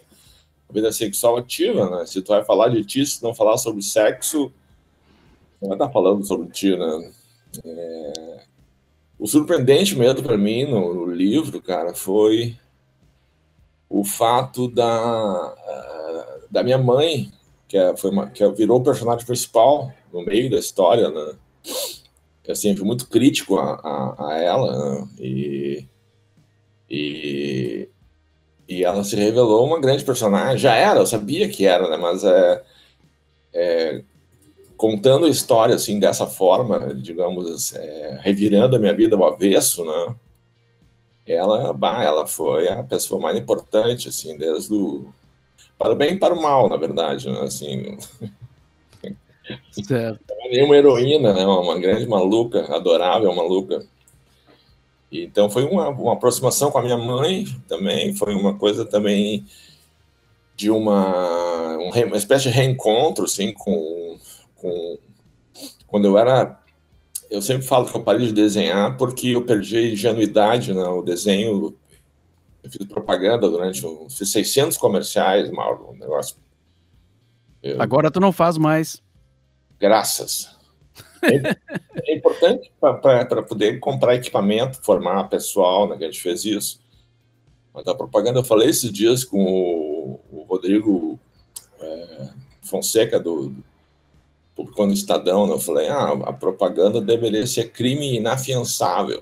vida 0.70 0.92
sexual 0.92 1.38
ativa, 1.38 1.90
né? 1.90 2.06
Se 2.06 2.22
tu 2.22 2.30
vai 2.30 2.44
falar 2.44 2.70
de 2.70 2.84
ti, 2.84 3.06
se 3.06 3.24
não 3.24 3.34
falar 3.34 3.58
sobre 3.58 3.82
sexo, 3.82 4.52
não 5.62 5.70
vai 5.70 5.78
estar 5.78 5.90
falando 5.90 6.26
sobre 6.26 6.48
ti, 6.50 6.76
né? 6.76 7.12
É... 7.64 8.38
O 9.18 9.28
surpreendente 9.28 9.96
mesmo 9.96 10.22
para 10.22 10.38
mim 10.38 10.66
no, 10.66 10.94
no, 10.94 11.12
livro, 11.12 11.62
cara, 11.62 11.94
foi 11.94 12.56
o 13.90 14.04
fato 14.04 14.68
da, 14.68 15.56
da 16.50 16.64
minha 16.64 16.78
mãe, 16.78 17.32
que, 17.68 17.78
é, 17.78 17.96
foi 17.96 18.12
uma, 18.12 18.30
que 18.30 18.48
virou 18.52 18.80
o 18.80 18.84
personagem 18.84 19.26
principal 19.26 19.92
no 20.12 20.24
meio 20.24 20.50
da 20.50 20.58
história, 20.58 21.10
né? 21.10 21.36
Eu 22.46 22.56
sempre 22.56 22.78
fui 22.78 22.88
muito 22.88 23.08
crítico 23.08 23.58
a, 23.58 23.74
a, 23.74 24.28
a 24.30 24.38
ela, 24.40 25.00
né? 25.02 25.08
e, 25.20 25.86
e 26.90 27.90
e 28.68 28.84
ela 28.84 29.04
se 29.04 29.16
revelou 29.16 29.66
uma 29.66 29.80
grande 29.80 30.04
personagem. 30.04 30.58
Já 30.58 30.76
era, 30.76 31.00
eu 31.00 31.06
sabia 31.06 31.48
que 31.48 31.66
era, 31.66 31.90
né? 31.90 31.98
Mas 31.98 32.24
é, 32.24 32.64
é 33.54 34.04
contando 34.76 35.26
a 35.26 35.30
história 35.30 35.74
assim 35.74 36.00
dessa 36.00 36.28
forma, 36.28 36.94
digamos, 36.94 37.74
é, 37.74 38.20
revirando 38.22 38.76
a 38.76 38.80
minha 38.80 38.94
vida 38.94 39.16
ao 39.16 39.34
avesso, 39.34 39.86
né? 39.86 40.16
Ela, 41.28 41.74
bah, 41.74 42.04
ela 42.04 42.26
foi 42.26 42.70
a 42.70 42.84
pessoa 42.84 43.22
mais 43.22 43.38
importante, 43.38 44.08
assim, 44.08 44.38
desde 44.38 44.74
o 44.74 45.14
para 45.78 45.94
o 45.94 45.96
bem 45.96 46.14
e 46.14 46.20
para 46.20 46.34
o 46.34 46.42
mal, 46.42 46.68
na 46.68 46.78
verdade, 46.78 47.30
né? 47.30 47.42
Assim, 47.42 47.98
certo. 49.72 50.20
É 50.52 50.64
uma 50.64 50.76
heroína, 50.76 51.34
né? 51.34 51.46
Uma 51.46 51.78
grande 51.78 52.08
maluca, 52.08 52.74
adorável 52.76 53.34
maluca. 53.36 53.86
Então 55.12 55.50
foi 55.50 55.64
uma, 55.64 55.90
uma 55.90 56.14
aproximação 56.14 56.72
com 56.72 56.80
a 56.80 56.82
minha 56.82 56.98
mãe 56.98 57.46
também, 57.68 58.16
foi 58.16 58.34
uma 58.34 58.58
coisa 58.58 58.84
também 58.86 59.46
de 60.56 60.72
uma, 60.72 61.78
uma 61.78 62.18
espécie 62.18 62.46
de 62.46 62.50
reencontro, 62.50 63.26
assim, 63.26 63.54
com, 63.54 64.18
com... 64.56 64.98
Quando 65.86 66.06
eu 66.06 66.18
era... 66.18 66.60
Eu 67.30 67.42
sempre 67.42 67.68
falo 67.68 67.86
que 67.86 67.96
eu 67.96 68.04
parei 68.04 68.28
de 68.28 68.34
desenhar 68.34 68.96
porque 68.98 69.30
eu 69.30 69.46
perdi 69.46 69.94
ingenuidade, 69.94 70.74
né? 70.74 70.84
O 70.84 71.02
desenho... 71.02 71.76
Eu 72.64 72.70
fiz 72.70 72.86
propaganda 72.88 73.50
durante... 73.50 73.82
Fiz 74.10 74.30
600 74.32 74.78
comerciais, 74.78 75.50
Mauro, 75.52 75.92
um 75.92 75.98
negócio... 75.98 76.36
Eu... 77.62 77.82
Agora 77.82 78.12
tu 78.12 78.20
não 78.20 78.32
faz 78.32 78.58
mais. 78.58 79.02
Graças. 79.80 80.56
É, 81.24 82.12
é 82.12 82.16
importante 82.16 82.72
para 82.80 83.44
poder 83.44 83.80
comprar 83.80 84.16
equipamento, 84.16 84.82
formar 84.84 85.26
pessoal, 85.26 85.88
né, 85.88 85.98
que 85.98 86.04
a 86.04 86.08
gente 86.08 86.22
fez 86.22 86.46
isso. 86.46 86.80
Mas 87.74 87.88
a 87.88 87.96
propaganda, 87.96 88.40
eu 88.40 88.44
falei 88.44 88.70
esses 88.70 88.92
dias 88.92 89.24
com 89.24 89.44
o, 89.44 90.20
o 90.32 90.44
Rodrigo 90.44 91.20
é, 91.80 92.30
Fonseca, 92.62 93.20
do, 93.20 93.50
do 93.50 93.64
quando 94.66 94.94
Estadão, 94.94 95.48
né, 95.48 95.54
eu 95.54 95.60
falei, 95.60 95.88
ah, 95.88 96.14
a 96.26 96.34
propaganda 96.34 97.00
deveria 97.00 97.46
ser 97.46 97.72
crime 97.72 98.18
inafiançável. 98.18 99.22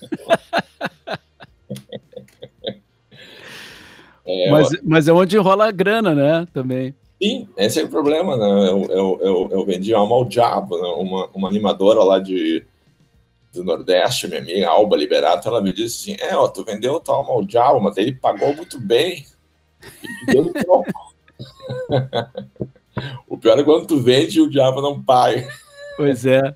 é, 4.26 4.50
mas, 4.50 4.68
mas 4.82 5.08
é 5.08 5.12
onde 5.12 5.38
rola 5.38 5.68
a 5.68 5.70
grana, 5.70 6.14
né, 6.14 6.46
também. 6.52 6.94
Sim, 7.20 7.48
esse 7.56 7.80
é 7.80 7.84
o 7.84 7.88
problema, 7.88 8.36
né? 8.36 8.68
Eu, 8.68 8.84
eu, 8.84 9.18
eu, 9.20 9.48
eu 9.50 9.64
vendi 9.64 9.92
alma 9.92 10.14
ao 10.14 10.24
diabo, 10.24 10.80
né? 10.80 10.88
uma, 10.88 11.26
uma 11.34 11.48
animadora 11.48 12.04
lá 12.04 12.20
de, 12.20 12.64
do 13.52 13.64
Nordeste, 13.64 14.28
minha 14.28 14.40
amiga 14.40 14.68
Alba 14.68 14.96
Liberato, 14.96 15.48
ela 15.48 15.60
me 15.60 15.72
disse 15.72 16.12
assim: 16.12 16.22
É, 16.22 16.36
ó, 16.36 16.46
tu 16.46 16.64
vendeu 16.64 17.00
tua 17.00 17.16
alma 17.16 17.30
ao 17.30 17.44
diabo, 17.44 17.80
mas 17.80 17.96
ele 17.96 18.12
pagou 18.12 18.54
muito 18.54 18.78
bem. 18.78 19.26
E 20.28 20.32
deu. 20.32 20.52
o 23.28 23.36
pior 23.36 23.58
é 23.58 23.62
quando 23.62 23.86
tu 23.86 23.98
vende 24.00 24.38
e 24.38 24.42
o 24.42 24.50
diabo 24.50 24.80
não 24.80 25.02
paga. 25.02 25.48
Pois 25.96 26.24
é. 26.24 26.54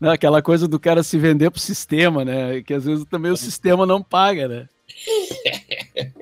Não, 0.00 0.10
aquela 0.10 0.42
coisa 0.42 0.66
do 0.66 0.80
cara 0.80 1.02
se 1.02 1.18
vender 1.18 1.50
pro 1.50 1.60
sistema, 1.60 2.24
né? 2.24 2.60
Que 2.62 2.74
às 2.74 2.84
vezes 2.84 3.04
também 3.04 3.30
o 3.30 3.36
sistema 3.36 3.86
não 3.86 4.02
paga, 4.02 4.48
né? 4.48 4.68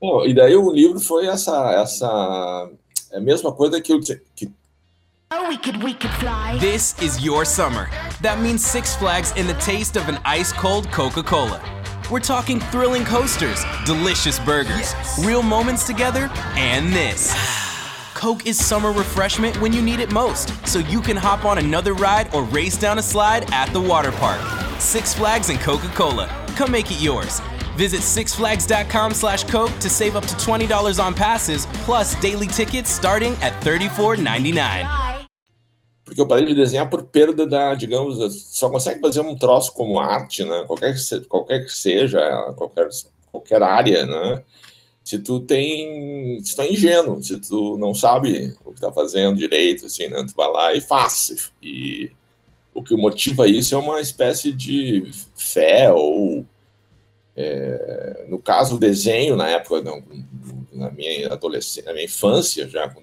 Bom, 0.00 0.26
e 0.26 0.34
daí 0.34 0.56
o 0.56 0.72
livro 0.72 1.00
foi 1.00 1.26
essa, 1.26 1.72
essa 1.72 2.70
é 3.12 3.18
a 3.18 3.20
mesma 3.20 3.52
coisa 3.52 3.80
que 3.80 3.92
eu 3.92 4.00
que 4.34 4.50
This 6.60 6.94
is 7.00 7.24
your 7.24 7.46
summer. 7.46 7.88
That 8.20 8.38
means 8.40 8.62
Six 8.62 8.94
Flags 8.96 9.32
in 9.34 9.46
the 9.46 9.54
taste 9.54 9.96
of 9.96 10.06
an 10.10 10.18
ice 10.26 10.52
cold 10.52 10.90
Coca 10.92 11.22
Cola. 11.22 11.58
We're 12.10 12.20
talking 12.20 12.60
thrilling 12.70 13.06
coasters, 13.06 13.64
delicious 13.86 14.38
burgers, 14.38 14.92
yes. 14.92 15.24
real 15.24 15.42
moments 15.42 15.86
together, 15.86 16.30
and 16.56 16.92
this. 16.92 17.32
Coke 18.22 18.46
is 18.46 18.64
summer 18.64 18.92
refreshment 18.92 19.60
when 19.60 19.72
you 19.72 19.82
need 19.82 19.98
it 19.98 20.12
most, 20.12 20.54
so 20.64 20.78
you 20.78 21.00
can 21.00 21.16
hop 21.16 21.44
on 21.44 21.58
another 21.58 21.92
ride 21.92 22.32
or 22.32 22.44
race 22.44 22.76
down 22.78 23.00
a 23.00 23.02
slide 23.02 23.52
at 23.52 23.68
the 23.72 23.80
water 23.80 24.12
park. 24.12 24.40
Six 24.78 25.12
Flags 25.12 25.50
and 25.50 25.58
Coca 25.58 25.88
Cola. 25.88 26.28
Come 26.54 26.70
make 26.70 26.88
it 26.88 27.00
yours. 27.00 27.40
Visit 27.76 28.02
sixflags.com 28.02 29.14
slash 29.14 29.42
Coke 29.42 29.76
to 29.80 29.90
save 29.90 30.14
up 30.14 30.24
to 30.24 30.36
$20 30.36 31.04
on 31.04 31.14
passes, 31.14 31.66
plus 31.84 32.14
daily 32.20 32.46
tickets 32.46 32.90
starting 32.90 33.32
at 33.42 33.60
$34.99. 33.64 35.26
Porque 36.04 36.20
eu 36.20 36.28
parei 36.28 36.46
de 36.46 36.54
desenhar 36.54 36.88
por 36.88 37.02
perda 37.02 37.44
da, 37.44 37.74
digamos, 37.74 38.18
só 38.56 38.70
consegue 38.70 39.00
fazer 39.00 39.20
um 39.22 39.34
troço 39.34 39.72
como 39.72 39.98
arte, 39.98 40.44
né? 40.44 40.62
Qualquer 40.68 40.94
que, 40.94 41.20
qualquer 41.22 41.64
que 41.64 41.72
seja, 41.72 42.20
qualquer, 42.56 42.88
qualquer 43.32 43.64
área, 43.64 44.06
né? 44.06 44.44
Se 45.04 45.18
tu 45.18 45.40
tem, 45.40 46.40
se 46.42 46.54
tu 46.54 46.62
é 46.62 46.72
ingênuo, 46.72 47.22
se 47.22 47.38
tu 47.40 47.76
não 47.76 47.94
sabe 47.94 48.54
o 48.64 48.72
que 48.72 48.80
tá 48.80 48.92
fazendo 48.92 49.36
direito, 49.36 49.86
assim, 49.86 50.08
né? 50.08 50.24
Tu 50.26 50.34
vai 50.34 50.50
lá 50.50 50.74
e 50.74 50.80
faz. 50.80 51.52
E 51.60 52.10
o 52.72 52.82
que 52.82 52.94
motiva 52.96 53.48
isso 53.48 53.74
é 53.74 53.78
uma 53.78 54.00
espécie 54.00 54.52
de 54.52 55.10
fé 55.34 55.92
ou 55.92 56.46
é, 57.34 58.26
no 58.28 58.38
caso, 58.38 58.78
desenho, 58.78 59.36
na 59.36 59.48
época, 59.48 59.82
na 60.72 60.90
minha 60.90 61.32
adolescência, 61.32 61.84
na 61.84 61.92
minha 61.92 62.04
infância, 62.04 62.68
já 62.68 62.94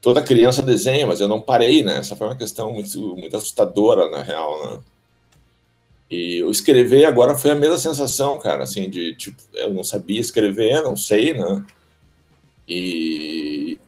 toda 0.00 0.20
criança 0.22 0.60
desenha, 0.62 1.06
mas 1.06 1.20
eu 1.20 1.28
não 1.28 1.40
parei, 1.40 1.82
né? 1.82 1.98
Essa 1.98 2.16
foi 2.16 2.26
uma 2.26 2.36
questão 2.36 2.72
muito, 2.72 3.16
muito 3.16 3.36
assustadora, 3.36 4.10
na 4.10 4.22
real, 4.22 4.64
né? 4.64 4.80
E 6.12 6.42
o 6.44 6.50
escrever 6.50 7.06
agora 7.06 7.34
foi 7.34 7.52
a 7.52 7.54
mesma 7.54 7.78
sensação, 7.78 8.38
cara, 8.38 8.64
assim, 8.64 8.90
de 8.90 9.14
tipo, 9.14 9.40
eu 9.54 9.72
não 9.72 9.82
sabia 9.82 10.20
escrever, 10.20 10.82
não 10.82 10.94
sei, 10.94 11.32
né? 11.32 11.64
E, 12.68 13.78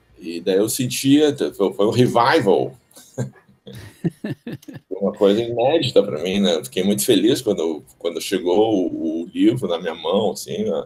daí 0.42 0.56
eu 0.56 0.66
sentia, 0.70 1.36
foi 1.54 1.86
um 1.86 1.90
revival. 1.90 2.74
uma 4.88 5.12
coisa 5.12 5.42
inédita 5.42 6.02
para 6.02 6.22
mim, 6.22 6.40
né? 6.40 6.64
Fiquei 6.64 6.82
muito 6.82 7.04
feliz 7.04 7.42
quando, 7.42 7.84
quando 7.98 8.22
chegou 8.22 8.74
o, 8.74 9.24
o 9.24 9.26
livro 9.26 9.68
na 9.68 9.78
minha 9.78 9.94
mão, 9.94 10.32
assim, 10.32 10.64
né? 10.64 10.84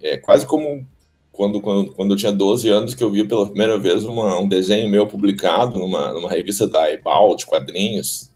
É 0.00 0.16
quase 0.16 0.46
como 0.46 0.86
quando, 1.32 1.60
quando, 1.60 1.92
quando 1.92 2.14
eu 2.14 2.16
tinha 2.16 2.30
12 2.30 2.68
anos 2.68 2.94
que 2.94 3.02
eu 3.02 3.10
vi 3.10 3.26
pela 3.26 3.46
primeira 3.46 3.76
vez 3.80 4.04
uma, 4.04 4.38
um 4.38 4.48
desenho 4.48 4.88
meu 4.88 5.08
publicado 5.08 5.76
numa, 5.76 6.12
numa 6.12 6.30
revista 6.30 6.68
da 6.68 6.88
Ebal, 6.88 7.34
de 7.34 7.46
quadrinhos, 7.46 8.29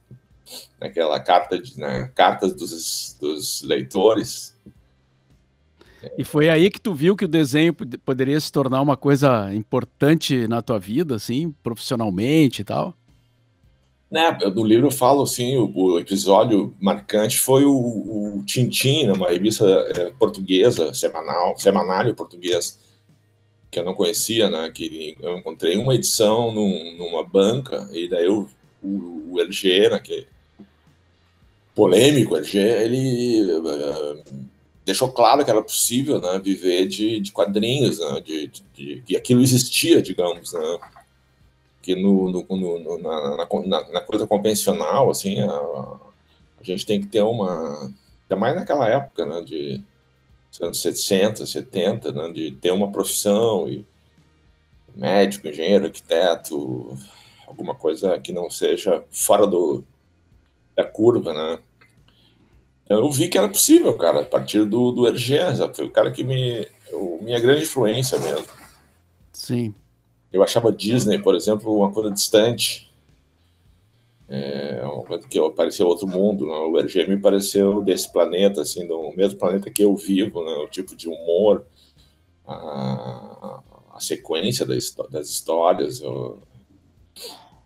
naquela 0.81 1.19
carta 1.21 1.59
de, 1.61 1.79
né, 1.79 2.11
cartas 2.15 2.55
dos, 2.55 3.17
dos 3.21 3.63
leitores. 3.63 4.55
E 6.19 6.25
foi 6.25 6.51
aí 6.51 6.71
que 6.71 6.81
tu 6.81 6.93
viu 6.93 7.17
que 7.17 7.25
o 7.25 7.29
desenho 7.29 7.75
poderia 8.05 8.39
se 8.39 8.53
tornar 8.53 8.83
uma 8.83 8.97
coisa 8.97 9.53
importante 9.55 10.47
na 10.47 10.61
tua 10.61 10.79
vida, 10.79 11.15
assim, 11.15 11.55
profissionalmente 11.63 12.63
e 12.63 12.65
tal? 12.65 12.95
Né, 14.11 14.31
no 14.55 14.65
livro 14.65 14.87
eu 14.87 14.93
falo 14.93 15.23
assim, 15.23 15.57
o, 15.57 15.73
o 15.75 15.99
episódio 15.99 16.73
marcante 16.79 17.39
foi 17.39 17.65
o, 17.65 17.73
o 17.73 18.43
Tintim, 18.45 19.09
uma 19.09 19.31
revista 19.31 19.65
é, 19.67 20.11
portuguesa, 20.11 20.95
semanal, 20.95 21.59
semanário 21.59 22.15
português, 22.15 22.79
que 23.71 23.81
eu 23.81 23.85
não 23.85 23.95
conhecia, 23.95 24.49
né, 24.49 24.71
que 24.73 25.17
eu 25.21 25.39
encontrei 25.39 25.77
uma 25.77 25.95
edição 25.97 26.53
num, 26.53 26.97
numa 26.97 27.25
banca, 27.25 27.89
e 27.93 28.09
daí 28.09 28.27
eu, 28.27 28.49
o, 28.81 29.33
o 29.33 29.41
LG, 29.41 29.89
né, 29.89 29.99
que 29.99 30.29
polêmico, 31.75 32.37
LG, 32.37 32.59
ele 32.59 33.53
uh, 33.53 34.25
deixou 34.85 35.11
claro 35.11 35.45
que 35.45 35.51
era 35.51 35.63
possível 35.63 36.21
né, 36.21 36.39
viver 36.39 36.87
de, 36.87 37.21
de 37.21 37.33
quadrinhos, 37.33 37.99
né, 37.99 38.21
de, 38.21 38.51
de, 38.75 39.03
que 39.07 39.17
aquilo 39.17 39.43
existia, 39.43 40.01
digamos, 40.01 40.53
né, 40.53 40.79
que 41.83 41.97
no, 41.97 42.31
no, 42.31 42.79
no 42.79 42.99
na, 42.99 43.37
na, 43.37 43.93
na, 43.93 44.01
coisa 44.01 44.27
convencional, 44.27 45.11
assim, 45.11 45.41
a, 45.41 45.51
a, 45.51 46.63
gente 46.63 46.87
tem 46.87 47.01
que 47.01 47.09
ter 47.09 47.23
uma, 47.23 47.93
ainda 48.23 48.37
mais 48.37 48.55
naquela 48.55 48.89
época, 48.89 49.27
né, 49.27 49.41
de 49.43 49.83
anos 50.61 50.81
60, 50.81 51.45
70, 51.45 52.13
né, 52.13 52.33
de 52.33 52.53
ter 52.53 52.71
uma 52.71 52.93
profissão 52.93 53.69
e 53.69 53.85
médico, 54.95 55.49
engenheiro, 55.49 55.87
arquiteto, 55.87 56.97
alguma 57.47 57.75
coisa 57.75 58.19
que 58.21 58.33
não 58.33 58.49
seja 58.49 59.03
fora 59.11 59.47
do, 59.47 59.85
da 60.77 60.85
curva, 60.85 61.33
né? 61.33 61.59
eu 62.89 63.11
vi 63.11 63.29
que 63.29 63.39
era 63.39 63.49
possível, 63.49 63.97
cara, 63.97 64.21
a 64.21 64.25
partir 64.25 64.65
do, 64.65 64.93
do 64.93 65.07
RG, 65.07 65.39
foi 65.75 65.87
o 65.87 65.91
cara 65.91 66.11
que 66.11 66.23
me. 66.23 66.67
O, 66.93 67.19
minha 67.23 67.41
grande 67.41 67.63
influência 67.63 68.19
mesmo. 68.19 68.47
Sim. 69.33 69.75
Eu 70.33 70.43
achava 70.43 70.73
Disney, 70.73 71.19
por 71.19 71.35
exemplo, 71.35 71.75
uma 71.77 71.93
coisa 71.93 72.11
distante. 72.11 72.93
É, 74.29 74.83
que 75.29 75.51
parecia 75.51 75.87
outro 75.87 76.07
mundo. 76.07 76.47
Né? 76.47 76.53
O 76.53 76.79
RG 76.79 77.07
me 77.07 77.19
pareceu 77.19 77.83
desse 77.83 78.11
planeta, 78.13 78.63
assim, 78.63 78.87
do 78.87 79.13
mesmo 79.17 79.39
planeta 79.39 79.71
que 79.71 79.83
eu 79.85 79.95
vivo, 79.97 80.45
né? 80.45 80.53
o 80.55 80.69
tipo 80.69 80.97
de 80.97 81.09
humor, 81.09 81.65
a, 82.47 83.61
a 83.95 84.01
sequência 84.01 84.67
das, 84.67 84.95
das 85.11 85.29
histórias. 85.29 86.01
Eu, 86.01 86.43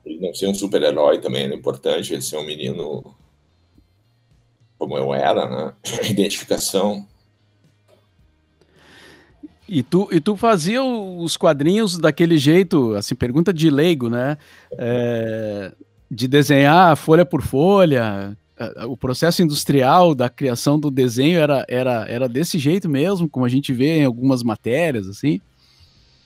ele 0.08 0.26
não 0.26 0.34
ser 0.34 0.48
um 0.48 0.54
super-herói 0.54 1.18
também 1.20 1.44
era 1.44 1.54
importante, 1.54 2.12
ele 2.12 2.22
ser 2.22 2.38
um 2.38 2.44
menino 2.44 3.14
como 4.78 4.96
eu 4.96 5.12
era, 5.12 5.48
né? 5.48 5.72
Identificação. 6.08 7.06
E 9.68 9.82
tu, 9.82 10.08
e 10.10 10.18
tu 10.18 10.34
fazia 10.34 10.82
os 10.82 11.36
quadrinhos 11.36 11.98
daquele 11.98 12.38
jeito, 12.38 12.94
assim, 12.94 13.14
pergunta 13.14 13.52
de 13.52 13.68
leigo, 13.68 14.08
né? 14.08 14.38
É, 14.72 15.72
de 16.10 16.26
desenhar 16.26 16.96
folha 16.96 17.26
por 17.26 17.42
folha, 17.42 18.34
o 18.88 18.96
processo 18.96 19.42
industrial 19.42 20.14
da 20.14 20.30
criação 20.30 20.80
do 20.80 20.90
desenho 20.90 21.38
era, 21.38 21.66
era, 21.68 22.06
era 22.08 22.28
desse 22.28 22.58
jeito 22.58 22.88
mesmo, 22.88 23.28
como 23.28 23.44
a 23.44 23.48
gente 23.48 23.72
vê 23.72 23.98
em 23.98 24.04
algumas 24.04 24.42
matérias, 24.42 25.06
assim? 25.06 25.40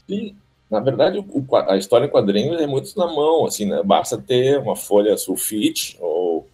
Sim, 0.08 0.36
na 0.72 0.80
verdade, 0.80 1.18
o, 1.18 1.56
a 1.68 1.76
história 1.76 2.06
em 2.06 2.08
quadrinhos 2.08 2.58
é 2.58 2.66
muito 2.66 2.98
na 2.98 3.06
mão, 3.06 3.44
assim, 3.44 3.66
né? 3.66 3.82
Basta 3.82 4.16
ter 4.16 4.58
uma 4.58 4.74
folha 4.74 5.18
sulfite 5.18 5.98
ou 6.00 6.48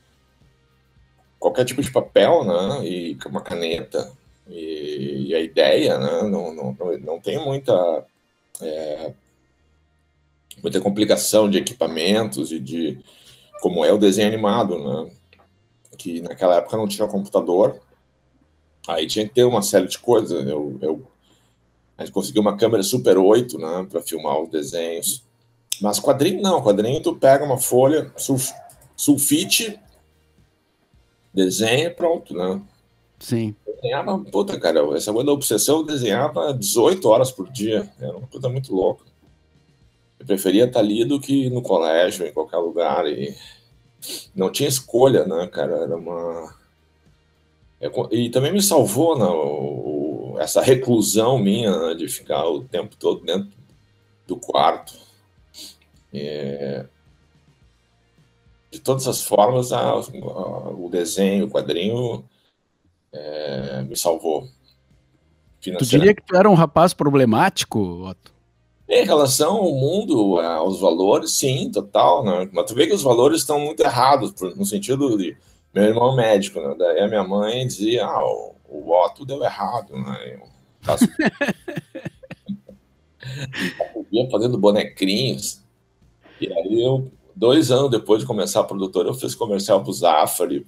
qualquer 1.38 1.64
tipo 1.64 1.81
de 1.81 1.92
papel, 1.92 2.42
né, 2.42 2.85
e 2.85 3.16
uma 3.26 3.40
caneta. 3.40 4.11
E, 4.48 5.28
e 5.28 5.35
a 5.37 5.38
ideia, 5.38 5.98
né, 5.98 6.22
não, 6.22 6.52
não, 6.52 6.76
não 6.98 7.20
tem 7.20 7.38
muita, 7.38 8.04
é, 8.61 9.14
muita 10.61 10.81
complicação 10.81 11.48
de 11.48 11.59
equipamentos 11.59 12.50
e 12.50 12.59
de 12.59 12.98
como 13.62 13.85
é 13.85 13.92
o 13.92 13.98
desenho 13.98 14.26
animado, 14.26 14.81
né, 14.81 15.12
que 15.96 16.20
naquela 16.22 16.57
época 16.57 16.76
não 16.76 16.88
tinha 16.88 17.07
computador, 17.07 17.81
aí 18.88 19.07
tinha 19.07 19.28
que 19.28 19.35
ter 19.35 19.44
uma 19.44 19.62
série 19.62 19.87
de 19.87 19.98
coisas. 19.98 20.44
Eu, 20.44 20.76
eu 20.83 21.07
a 21.98 22.04
gente 22.04 22.14
conseguiu 22.14 22.40
uma 22.40 22.56
câmera 22.56 22.82
Super 22.82 23.18
8, 23.18 23.58
né, 23.58 23.87
para 23.90 24.00
filmar 24.00 24.40
os 24.40 24.48
desenhos. 24.48 25.24
Mas 25.82 25.98
quadrinho 25.98 26.40
não, 26.40 26.62
quadrinho 26.62 27.02
tu 27.02 27.16
pega 27.16 27.44
uma 27.44 27.58
folha 27.58 28.12
sulf, 28.16 28.52
sulfite 28.96 29.78
desenha 31.34 31.90
pronto, 31.90 32.34
né? 32.34 32.61
Sim. 33.18 33.54
desenhava, 33.66 34.18
puta, 34.18 34.58
cara, 34.58 34.80
essa 34.96 35.12
coisa 35.12 35.26
da 35.26 35.32
obsessão 35.32 35.78
eu 35.78 35.84
desenhava 35.84 36.54
18 36.54 37.08
horas 37.08 37.30
por 37.30 37.50
dia. 37.50 37.90
Era 38.00 38.16
uma 38.16 38.26
coisa 38.26 38.48
muito 38.48 38.74
louca. 38.74 39.04
Eu 40.18 40.26
preferia 40.26 40.64
estar 40.64 40.80
ali 40.80 41.04
do 41.04 41.20
que 41.20 41.50
no 41.50 41.62
colégio, 41.62 42.26
em 42.26 42.32
qualquer 42.32 42.58
lugar. 42.58 43.06
E 43.06 43.37
não 44.34 44.50
tinha 44.50 44.68
escolha, 44.68 45.24
né, 45.26 45.46
cara? 45.48 45.76
Era 45.76 45.96
uma. 45.96 46.54
E 48.11 48.30
também 48.30 48.52
me 48.52 48.61
salvou 48.61 49.16
né, 49.16 49.24
o... 49.24 49.97
essa 50.38 50.62
reclusão 50.62 51.38
minha 51.38 51.77
né, 51.77 51.94
de 51.94 52.09
ficar 52.09 52.46
o 52.48 52.64
tempo 52.64 52.96
todo 52.96 53.24
dentro 53.24 53.51
do 54.27 54.37
quarto. 54.37 54.94
É 56.12 56.87
de 58.70 58.81
todas 58.81 59.07
as 59.09 59.22
formas, 59.22 59.72
a, 59.72 59.81
a, 59.81 59.98
o 59.98 60.88
desenho, 60.90 61.46
o 61.46 61.51
quadrinho 61.51 62.24
é, 63.12 63.83
me 63.83 63.96
salvou. 63.96 64.46
Tu 65.61 65.85
diria 65.85 66.14
que 66.14 66.22
tu 66.22 66.37
era 66.37 66.48
um 66.48 66.55
rapaz 66.55 66.94
problemático, 66.94 68.07
Otto? 68.09 68.33
Em 68.88 69.05
relação 69.05 69.57
ao 69.57 69.74
mundo, 69.74 70.38
aos 70.38 70.81
valores, 70.81 71.33
sim, 71.33 71.70
total. 71.70 72.24
Né? 72.24 72.48
Mas 72.53 72.66
tu 72.66 72.74
vê 72.74 72.87
que 72.87 72.94
os 72.94 73.03
valores 73.03 73.40
estão 73.40 73.59
muito 73.61 73.81
errados, 73.83 74.33
no 74.57 74.64
sentido 74.64 75.16
de 75.18 75.37
meu 75.74 75.85
irmão 75.85 76.16
médico, 76.16 76.61
né? 76.61 76.74
daí 76.79 77.01
a 77.01 77.09
minha 77.09 77.24
mãe 77.24 77.66
dizia, 77.66 78.07
ah, 78.07 78.24
o, 78.24 78.55
o 78.68 78.92
Otto 78.92 79.24
deu 79.24 79.42
errado, 79.42 79.96
né? 79.96 80.35
Eu 80.35 80.42
ia 84.12 84.31
fazendo 84.31 84.59
bonecrinhos. 84.59 85.62
E 86.40 86.52
aí 86.52 86.83
eu 86.83 87.11
dois 87.35 87.70
anos 87.70 87.90
depois 87.90 88.20
de 88.20 88.26
começar 88.26 88.61
a 88.61 88.64
produtora, 88.64 89.09
eu 89.09 89.14
fiz 89.14 89.35
comercial 89.35 89.81
para 89.81 89.90
o 89.90 89.92
Zafari, 89.92 90.64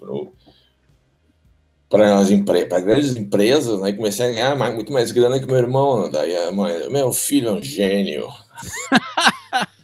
para 1.88 2.18
as 2.18 2.30
empre 2.30 2.64
grandes 2.64 3.16
empresas, 3.16 3.80
né? 3.80 3.92
Comecei 3.92 4.26
a 4.26 4.30
ganhar 4.30 4.56
mais, 4.56 4.74
muito 4.74 4.92
mais 4.92 5.10
grana 5.10 5.40
que 5.40 5.46
meu 5.46 5.56
irmão. 5.56 6.04
Né? 6.04 6.10
Daí 6.12 6.36
a 6.36 6.52
mãe, 6.52 6.88
meu 6.88 7.12
filho 7.12 7.48
é 7.48 7.52
um 7.52 7.62
gênio. 7.62 8.28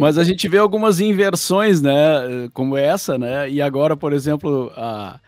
Mas 0.00 0.18
a 0.18 0.24
gente 0.24 0.48
vê 0.48 0.58
algumas 0.58 1.00
inversões, 1.00 1.80
né? 1.80 1.92
Como 2.52 2.76
essa, 2.76 3.18
né? 3.18 3.48
E 3.50 3.62
agora, 3.62 3.96
por 3.96 4.12
exemplo, 4.12 4.72
a, 4.76 5.20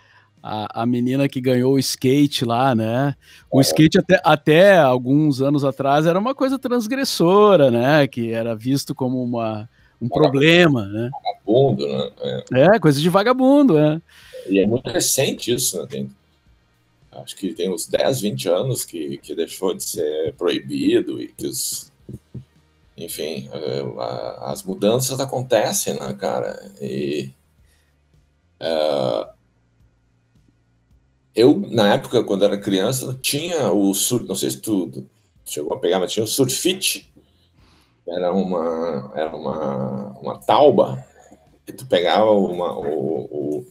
a, 0.42 0.82
a 0.82 0.86
menina 0.86 1.28
que 1.28 1.40
ganhou 1.40 1.74
o 1.74 1.78
skate 1.78 2.44
lá, 2.44 2.74
né? 2.74 3.14
O 3.50 3.58
é. 3.58 3.62
skate 3.62 3.98
até, 3.98 4.20
até 4.24 4.78
alguns 4.78 5.40
anos 5.40 5.64
atrás 5.64 6.06
era 6.06 6.18
uma 6.18 6.34
coisa 6.34 6.58
transgressora, 6.58 7.70
né? 7.70 8.06
Que 8.06 8.32
era 8.32 8.54
visto 8.54 8.94
como 8.94 9.22
uma, 9.22 9.68
um 10.00 10.08
problema, 10.08 10.86
né? 10.86 11.10
Vagabundo, 11.12 11.86
né? 11.86 12.10
É. 12.52 12.76
é. 12.76 12.78
coisa 12.78 13.00
de 13.00 13.08
vagabundo, 13.08 13.74
né? 13.74 14.00
E 14.48 14.58
é 14.60 14.66
muito 14.66 14.88
recente 14.88 15.52
isso, 15.52 15.78
né? 15.78 15.86
Tem, 15.86 16.10
acho 17.12 17.36
que 17.36 17.52
tem 17.52 17.70
uns 17.70 17.86
10, 17.86 18.20
20 18.22 18.48
anos 18.48 18.84
que, 18.84 19.18
que 19.18 19.34
deixou 19.34 19.74
de 19.74 19.82
ser 19.82 20.34
proibido 20.34 21.20
e 21.20 21.28
que 21.28 21.46
os. 21.46 21.92
Enfim, 22.98 23.48
é, 23.52 23.82
as 24.40 24.62
mudanças 24.62 25.20
acontecem, 25.20 25.94
né, 25.94 26.12
cara? 26.14 26.72
E. 26.80 27.32
Uh, 28.60 29.28
eu, 31.34 31.60
na 31.70 31.94
época, 31.94 32.24
quando 32.24 32.44
era 32.44 32.58
criança, 32.58 33.16
tinha 33.22 33.70
o 33.70 33.94
surf, 33.94 34.26
não 34.26 34.34
sei 34.34 34.50
se 34.50 34.60
tu 34.60 35.06
chegou 35.44 35.72
a 35.72 35.78
pegar, 35.78 36.00
mas 36.00 36.12
tinha 36.12 36.24
o 36.24 36.26
surfite. 36.26 37.12
Era 38.08 38.32
uma, 38.32 39.12
era 39.14 39.36
uma, 39.36 40.18
uma 40.20 40.38
tauba, 40.38 41.04
e 41.66 41.72
tu 41.72 41.86
pegava 41.86 42.32
uma, 42.32 42.76
o, 42.76 43.28
o, 43.30 43.66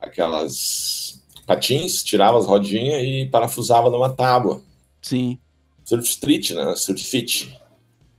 aquelas 0.00 1.22
patins, 1.46 2.02
tirava 2.02 2.38
as 2.38 2.46
rodinhas 2.46 3.02
e 3.04 3.28
parafusava 3.30 3.88
numa 3.88 4.10
tábua. 4.10 4.60
Sim. 5.00 5.38
Surf 5.84 6.08
Street, 6.08 6.50
né? 6.52 6.74
Surf 6.74 7.04
Fit. 7.04 7.61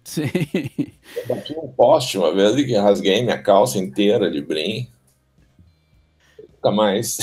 Sim. 0.03 0.29
Eu 1.15 1.27
bati 1.27 1.53
um 1.53 1.67
poste 1.69 2.17
uma 2.17 2.33
vez 2.33 2.55
e 2.55 2.75
rasguei 2.75 3.21
minha 3.21 3.41
calça 3.41 3.77
inteira 3.77 4.29
de 4.29 4.41
brim. 4.41 4.87
Nunca 6.51 6.71
mais. 6.71 7.17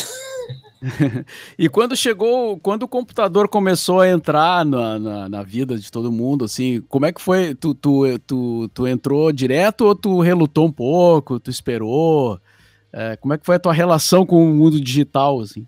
e 1.58 1.68
quando 1.68 1.94
chegou, 1.94 2.58
quando 2.58 2.84
o 2.84 2.88
computador 2.88 3.48
começou 3.48 4.00
a 4.00 4.08
entrar 4.08 4.64
na, 4.64 4.98
na, 4.98 5.28
na, 5.28 5.42
vida 5.42 5.78
de 5.78 5.90
todo 5.90 6.10
mundo, 6.10 6.44
assim, 6.44 6.80
como 6.88 7.04
é 7.04 7.12
que 7.12 7.20
foi? 7.20 7.54
Tu, 7.54 7.74
tu, 7.74 8.18
tu, 8.26 8.68
tu 8.72 8.86
entrou 8.86 9.30
direto 9.30 9.86
ou 9.86 9.94
tu 9.94 10.20
relutou 10.20 10.66
um 10.66 10.72
pouco? 10.72 11.38
Tu 11.38 11.50
esperou? 11.50 12.40
É, 12.92 13.16
como 13.16 13.34
é 13.34 13.38
que 13.38 13.46
foi 13.46 13.56
a 13.56 13.60
tua 13.60 13.72
relação 13.72 14.24
com 14.24 14.42
o 14.42 14.54
mundo 14.54 14.80
digital, 14.80 15.40
assim? 15.40 15.66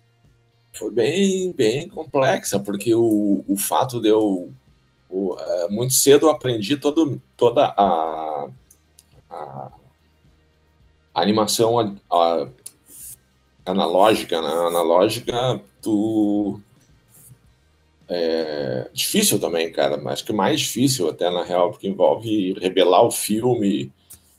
Foi 0.72 0.90
bem, 0.90 1.53
bem 1.53 1.88
complexa, 1.88 2.59
porque 2.59 2.94
o, 2.94 3.44
o 3.46 3.57
fato 3.57 4.01
de 4.01 4.09
eu 4.09 4.51
é, 5.38 5.68
muito 5.68 5.92
cedo 5.92 6.27
eu 6.27 6.31
aprendi 6.31 6.77
todo, 6.77 7.20
toda 7.37 7.66
a, 7.77 8.48
a, 9.31 9.72
animação 11.14 11.79
a, 12.11 12.48
analógica, 13.66 14.40
né? 14.40 14.48
Analógica, 14.48 15.61
tu. 15.81 16.61
É 18.09 18.90
difícil 18.92 19.38
também, 19.38 19.70
cara. 19.72 20.01
Acho 20.11 20.25
que 20.25 20.33
mais 20.33 20.61
difícil 20.61 21.09
até 21.09 21.31
na 21.31 21.42
real, 21.42 21.70
porque 21.70 21.88
envolve 21.88 22.55
revelar 22.55 23.03
o 23.03 23.11
filme, 23.11 23.92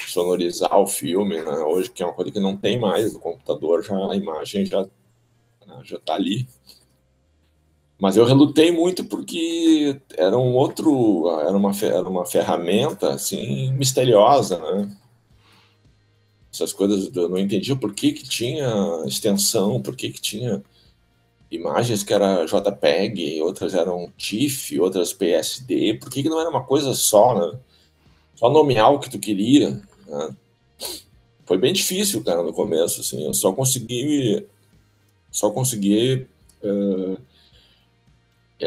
sonorizar 0.08 0.78
o 0.80 0.88
filme, 0.88 1.42
né? 1.42 1.58
Hoje, 1.60 1.90
que 1.90 2.04
é 2.04 2.06
uma 2.06 2.14
coisa 2.14 2.32
que 2.32 2.40
não 2.40 2.58
tem 2.58 2.80
mais 2.80 3.14
no 3.14 3.20
computador, 3.20 3.84
já 3.84 3.96
a 3.96 4.16
imagem 4.16 4.66
já, 4.66 4.86
já 5.84 6.00
tá 6.00 6.16
ali. 6.16 6.48
Mas 8.04 8.18
eu 8.18 8.26
relutei 8.26 8.70
muito 8.70 9.06
porque 9.06 9.98
era 10.18 10.38
um 10.38 10.56
outro, 10.56 11.30
era 11.40 11.56
uma, 11.56 11.72
era 11.82 12.10
uma 12.10 12.26
ferramenta 12.26 13.14
assim 13.14 13.72
misteriosa, 13.72 14.60
né? 14.60 14.94
Essas 16.54 16.74
coisas 16.74 17.10
eu 17.16 17.30
não 17.30 17.38
entendia 17.38 17.78
por 17.78 17.94
que, 17.94 18.12
que 18.12 18.28
tinha 18.28 18.68
extensão, 19.06 19.82
por 19.82 19.96
que, 19.96 20.10
que 20.10 20.20
tinha 20.20 20.62
imagens 21.50 22.04
que 22.04 22.14
era 22.14 22.44
JPEG, 22.44 23.42
outras 23.42 23.74
eram 23.74 24.12
TIFF, 24.18 24.82
outras 24.82 25.14
PSD, 25.14 25.94
por 25.94 26.12
que, 26.12 26.24
que 26.24 26.30
não 26.30 26.42
era 26.42 26.50
uma 26.50 26.66
coisa 26.66 26.94
só, 26.94 27.34
né? 27.40 27.58
Só 28.36 28.50
nomear 28.50 28.92
o 28.92 29.00
que 29.00 29.10
tu 29.10 29.18
queria. 29.18 29.82
Né? 30.06 30.36
Foi 31.46 31.58
bem 31.58 31.72
difícil, 31.72 32.22
cara, 32.22 32.44
no 32.44 32.52
começo, 32.52 33.00
assim. 33.00 33.26
Eu 33.26 33.34
só 33.34 33.54
consegui, 33.54 34.46
só 35.32 35.50
consegui 35.50 36.28
uh, 36.62 37.18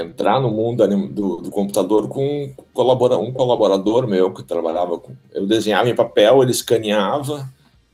entrar 0.00 0.40
no 0.40 0.50
mundo 0.50 0.86
do, 1.08 1.36
do 1.38 1.50
computador 1.50 2.08
com 2.08 2.44
um, 2.44 2.54
colabora, 2.72 3.18
um 3.18 3.32
colaborador 3.32 4.06
meu 4.06 4.32
que 4.32 4.42
trabalhava 4.42 4.98
com. 4.98 5.14
Eu 5.32 5.46
desenhava 5.46 5.88
em 5.88 5.94
papel, 5.94 6.42
ele 6.42 6.50
escaneava 6.50 7.48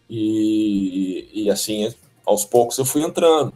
e, 0.09 1.29
e 1.33 1.51
assim, 1.51 1.93
aos 2.25 2.45
poucos 2.45 2.79
eu 2.79 2.85
fui 2.85 3.03
entrando. 3.03 3.53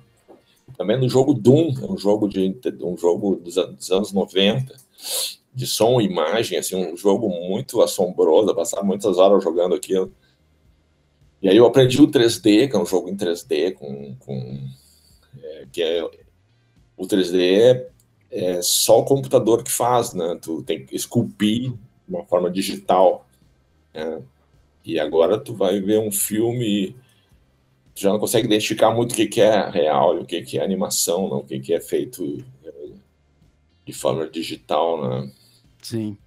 Também 0.77 0.99
no 0.99 1.09
jogo 1.09 1.33
Doom, 1.33 1.75
é 1.83 1.93
um 1.93 1.97
jogo 1.97 2.29
de 2.29 2.55
um 2.83 2.97
jogo 2.97 3.37
dos, 3.37 3.55
dos 3.55 3.91
anos 3.91 4.13
90, 4.13 4.75
de 5.55 5.67
som 5.67 6.01
e 6.01 6.05
imagem, 6.05 6.59
assim, 6.59 6.77
um 6.77 6.97
jogo 6.97 7.29
muito 7.29 7.81
assombroso, 7.81 8.51
eu 8.51 8.55
passava 8.55 8.83
muitas 8.83 9.17
horas 9.17 9.43
jogando 9.43 9.75
aquilo. 9.75 10.13
E 11.41 11.49
aí 11.49 11.57
eu 11.57 11.67
aprendi 11.67 12.01
o 12.01 12.09
3D, 12.09 12.69
que 12.69 12.77
é 12.77 12.79
um 12.79 12.87
jogo 12.87 13.09
em 13.09 13.17
3D 13.17 13.75
com, 13.75 14.17
com 14.19 14.59
é, 15.43 15.67
que 15.73 15.83
é 15.83 16.05
o 16.97 17.07
3D 17.07 17.59
é 17.61 17.89
é 18.31 18.61
só 18.63 19.01
o 19.01 19.05
computador 19.05 19.63
que 19.63 19.71
faz, 19.71 20.13
né? 20.13 20.39
Tu 20.41 20.63
tem 20.63 20.85
que 20.85 20.95
esculpir 20.95 21.71
de 21.71 22.15
uma 22.15 22.25
forma 22.25 22.51
digital. 22.51 23.27
Né? 23.95 24.23
E 24.85 25.01
agora 25.01 25.39
tu 25.39 25.55
vai 25.55 25.81
ver 25.81 25.99
um 25.99 26.13
filme 26.13 26.95
tu 27.97 28.03
já 28.03 28.11
não 28.11 28.19
consegue 28.19 28.47
identificar 28.47 28.91
muito 28.91 29.13
o 29.13 29.15
que, 29.15 29.27
que 29.27 29.41
é 29.41 29.71
real, 29.71 30.19
o 30.19 30.27
que, 30.27 30.43
que 30.43 30.59
é 30.59 30.63
animação, 30.63 31.29
não, 31.29 31.39
o 31.39 31.45
que, 31.45 31.59
que 31.59 31.73
é 31.73 31.81
feito 31.81 32.45
é, 32.63 32.71
de 33.87 33.93
forma 33.95 34.29
digital, 34.29 35.03
né? 35.03 35.33
Sim. 35.81 36.19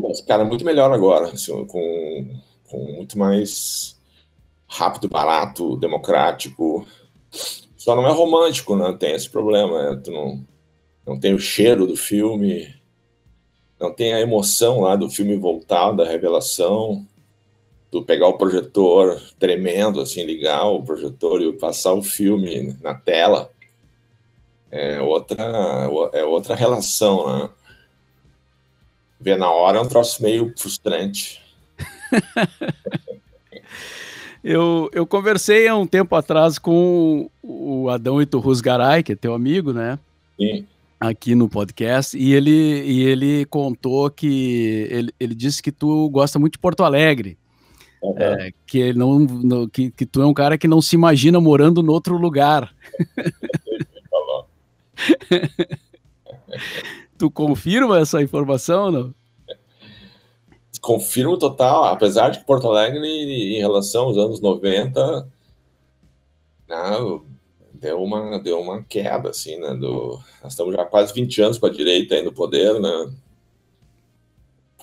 Mas, 0.00 0.20
cara, 0.20 0.44
muito 0.44 0.64
melhor 0.64 0.92
agora, 0.92 1.28
assim, 1.28 1.64
com, 1.66 2.40
com 2.68 2.78
muito 2.92 3.16
mais 3.16 3.96
rápido, 4.66 5.08
barato, 5.08 5.76
democrático. 5.76 6.86
Só 7.76 7.94
não 7.94 8.06
é 8.06 8.12
romântico, 8.12 8.74
né? 8.74 8.92
Tem 8.98 9.14
esse 9.14 9.30
problema, 9.30 9.94
né? 9.94 10.00
Tu 10.02 10.10
não 10.10 10.44
não 11.08 11.18
tem 11.18 11.32
o 11.32 11.38
cheiro 11.38 11.86
do 11.86 11.96
filme, 11.96 12.74
não 13.80 13.90
tem 13.90 14.12
a 14.12 14.20
emoção 14.20 14.82
lá 14.82 14.94
do 14.94 15.08
filme 15.08 15.38
voltar, 15.38 15.92
da 15.92 16.04
revelação, 16.04 17.06
do 17.90 18.04
pegar 18.04 18.28
o 18.28 18.36
projetor 18.36 19.18
tremendo, 19.38 20.02
assim, 20.02 20.22
ligar 20.22 20.66
o 20.66 20.82
projetor 20.82 21.40
e 21.40 21.50
passar 21.54 21.94
o 21.94 22.02
filme 22.02 22.76
na 22.82 22.92
tela. 22.92 23.50
É 24.70 25.00
outra, 25.00 25.42
é 26.12 26.24
outra 26.24 26.54
relação, 26.54 27.26
né? 27.26 27.48
Ver 29.18 29.38
na 29.38 29.50
hora 29.50 29.78
é 29.78 29.80
um 29.80 29.88
troço 29.88 30.22
meio 30.22 30.52
frustrante. 30.58 31.40
eu, 34.44 34.90
eu 34.92 35.06
conversei 35.06 35.66
há 35.66 35.74
um 35.74 35.86
tempo 35.86 36.14
atrás 36.14 36.58
com 36.58 37.30
o 37.42 37.88
Adão 37.88 38.20
Iturrus 38.20 38.60
Garay, 38.60 39.02
que 39.02 39.12
é 39.12 39.16
teu 39.16 39.32
amigo, 39.32 39.72
né? 39.72 39.98
Sim 40.38 40.66
aqui 41.00 41.34
no 41.34 41.48
podcast 41.48 42.18
e 42.18 42.34
ele, 42.34 42.50
e 42.50 43.04
ele 43.04 43.46
contou 43.46 44.10
que 44.10 44.88
ele, 44.90 45.12
ele 45.18 45.34
disse 45.34 45.62
que 45.62 45.70
tu 45.70 46.08
gosta 46.10 46.38
muito 46.38 46.54
de 46.54 46.58
Porto 46.58 46.82
Alegre. 46.82 47.38
Uhum. 48.02 48.14
É, 48.16 48.50
que, 48.66 48.78
ele 48.78 48.98
não, 48.98 49.18
no, 49.18 49.68
que, 49.68 49.90
que 49.90 50.06
tu 50.06 50.22
é 50.22 50.26
um 50.26 50.34
cara 50.34 50.56
que 50.56 50.68
não 50.68 50.80
se 50.80 50.94
imagina 50.94 51.40
morando 51.40 51.80
em 51.80 51.88
outro 51.88 52.16
lugar. 52.16 52.72
tu 57.18 57.30
confirma 57.30 57.98
essa 57.98 58.22
informação 58.22 58.90
não? 58.90 59.14
Confirmo 60.80 61.36
total, 61.36 61.84
apesar 61.84 62.30
de 62.30 62.38
que 62.38 62.46
Porto 62.46 62.68
Alegre, 62.68 63.04
em 63.04 63.58
relação 63.58 64.04
aos 64.04 64.16
anos 64.16 64.40
90, 64.40 65.28
não, 66.68 67.24
deu 67.80 68.02
uma, 68.02 68.38
deu 68.38 68.60
uma 68.60 68.82
queda, 68.82 69.30
assim, 69.30 69.56
né? 69.58 69.74
Do, 69.74 70.20
nós 70.42 70.52
estamos 70.52 70.74
já 70.74 70.84
quase 70.84 71.12
20 71.14 71.42
anos 71.42 71.58
com 71.58 71.66
a 71.66 71.70
direita 71.70 72.14
aí 72.14 72.22
no 72.22 72.32
poder, 72.32 72.78
né? 72.80 73.12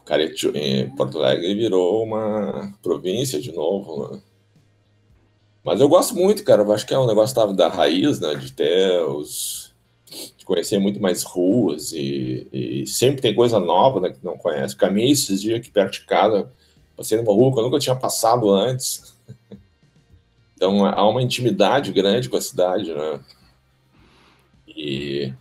Caretiu, 0.06 0.54
Porto 0.96 1.18
Alegre 1.18 1.56
virou 1.56 2.04
uma 2.04 2.72
província 2.82 3.42
de 3.42 3.52
novo, 3.52 4.08
né? 4.08 4.22
Mas 5.64 5.82
eu 5.82 5.90
gosto 5.90 6.14
muito, 6.14 6.44
cara. 6.44 6.62
Eu 6.62 6.72
acho 6.72 6.86
que 6.86 6.94
é 6.94 7.00
um 7.00 7.08
negócio 7.08 7.36
da, 7.36 7.46
da 7.48 7.68
raiz, 7.68 8.20
né? 8.20 8.36
De 8.36 8.54
ter 8.54 9.02
os. 9.02 9.74
de 10.38 10.46
conhecer 10.46 10.78
muito 10.78 11.02
mais 11.02 11.24
ruas 11.24 11.92
e, 11.92 12.48
e 12.54 12.88
sempre 12.88 13.20
tem 13.20 13.34
coisa 13.34 13.60
nova, 13.60 14.00
né? 14.00 14.12
Que 14.12 14.24
não 14.24 14.38
conhece. 14.38 14.76
Caminhei 14.76 15.10
esses 15.10 15.42
dias 15.42 15.60
aqui 15.60 15.72
perto 15.72 15.94
de 15.94 16.06
casa, 16.06 16.52
passei 16.96 17.18
numa 17.18 17.34
rua 17.34 17.52
que 17.52 17.60
eu 17.60 17.64
nunca 17.64 17.80
tinha 17.80 17.96
passado 17.96 18.52
antes. 18.52 19.14
Então 20.56 20.86
há 20.86 21.08
uma 21.08 21.22
intimidade 21.22 21.91
grande 21.91 22.30
com 22.30 22.38
a 22.38 22.41
cidade, 22.41 22.94
né? 22.94 23.20
E 24.68 25.34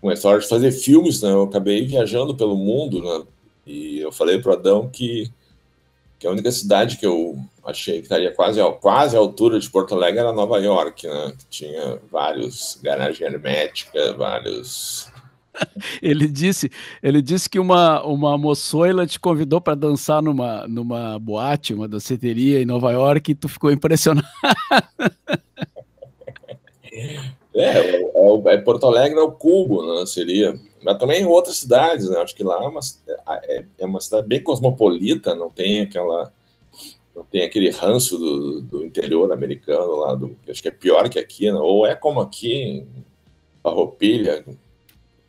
com 0.00 0.08
a 0.08 0.14
história 0.14 0.40
de 0.40 0.48
fazer 0.48 0.70
filmes, 0.70 1.22
né? 1.22 1.30
Eu 1.30 1.44
acabei 1.44 1.86
viajando 1.86 2.36
pelo 2.36 2.56
mundo, 2.56 3.02
né? 3.02 3.26
E 3.66 3.98
eu 4.00 4.12
falei 4.12 4.38
para 4.38 4.52
o 4.52 4.54
Adão 4.54 4.88
que, 4.88 5.32
que 6.18 6.26
a 6.26 6.30
única 6.30 6.52
cidade 6.52 6.98
que 6.98 7.06
eu 7.06 7.38
achei 7.64 7.96
que 7.96 8.02
estaria 8.02 8.30
quase, 8.32 8.60
quase 8.80 9.16
à 9.16 9.18
altura 9.18 9.58
de 9.58 9.70
Porto 9.70 9.94
Alegre 9.94 10.20
era 10.20 10.32
Nova 10.32 10.58
York, 10.58 11.06
né? 11.06 11.32
Tinha 11.48 11.98
vários 12.10 12.78
garagens 12.82 13.20
herméticas, 13.20 14.14
vários 14.16 15.13
ele 16.02 16.28
disse, 16.28 16.70
ele 17.02 17.22
disse 17.22 17.48
que 17.48 17.58
uma, 17.58 18.04
uma 18.04 18.36
moçoila 18.36 19.06
te 19.06 19.18
convidou 19.18 19.60
para 19.60 19.74
dançar 19.74 20.22
numa, 20.22 20.66
numa 20.66 21.18
boate, 21.18 21.74
uma 21.74 21.88
danceteria 21.88 22.60
em 22.60 22.66
Nova 22.66 22.92
York, 22.92 23.30
e 23.30 23.34
tu 23.34 23.48
ficou 23.48 23.70
impressionado. 23.70 24.26
É, 27.56 28.00
é, 28.00 28.10
é 28.46 28.56
Porto 28.58 28.86
Alegre 28.86 29.16
é 29.16 29.22
o 29.22 29.30
Cubo, 29.30 29.94
né, 29.94 30.06
seria. 30.06 30.58
Mas 30.82 30.98
também 30.98 31.22
em 31.22 31.26
outras 31.26 31.58
cidades, 31.58 32.10
né? 32.10 32.18
Acho 32.18 32.34
que 32.34 32.42
lá 32.42 32.56
é 32.62 32.66
uma, 32.66 32.80
é, 33.44 33.64
é 33.78 33.86
uma 33.86 34.00
cidade 34.00 34.26
bem 34.26 34.42
cosmopolita, 34.42 35.34
não 35.34 35.50
tem 35.50 35.82
aquela 35.82 36.32
não 37.14 37.22
tem 37.24 37.42
aquele 37.42 37.70
ranço 37.70 38.18
do, 38.18 38.60
do 38.60 38.84
interior 38.84 39.32
americano 39.32 39.94
lá, 40.00 40.16
do, 40.16 40.36
acho 40.48 40.60
que 40.60 40.68
é 40.68 40.72
pior 40.72 41.08
que 41.08 41.18
aqui, 41.18 41.50
né? 41.50 41.58
ou 41.58 41.86
é 41.86 41.94
como 41.94 42.20
aqui 42.20 42.52
em 42.52 42.88
Farroupilha, 43.62 44.44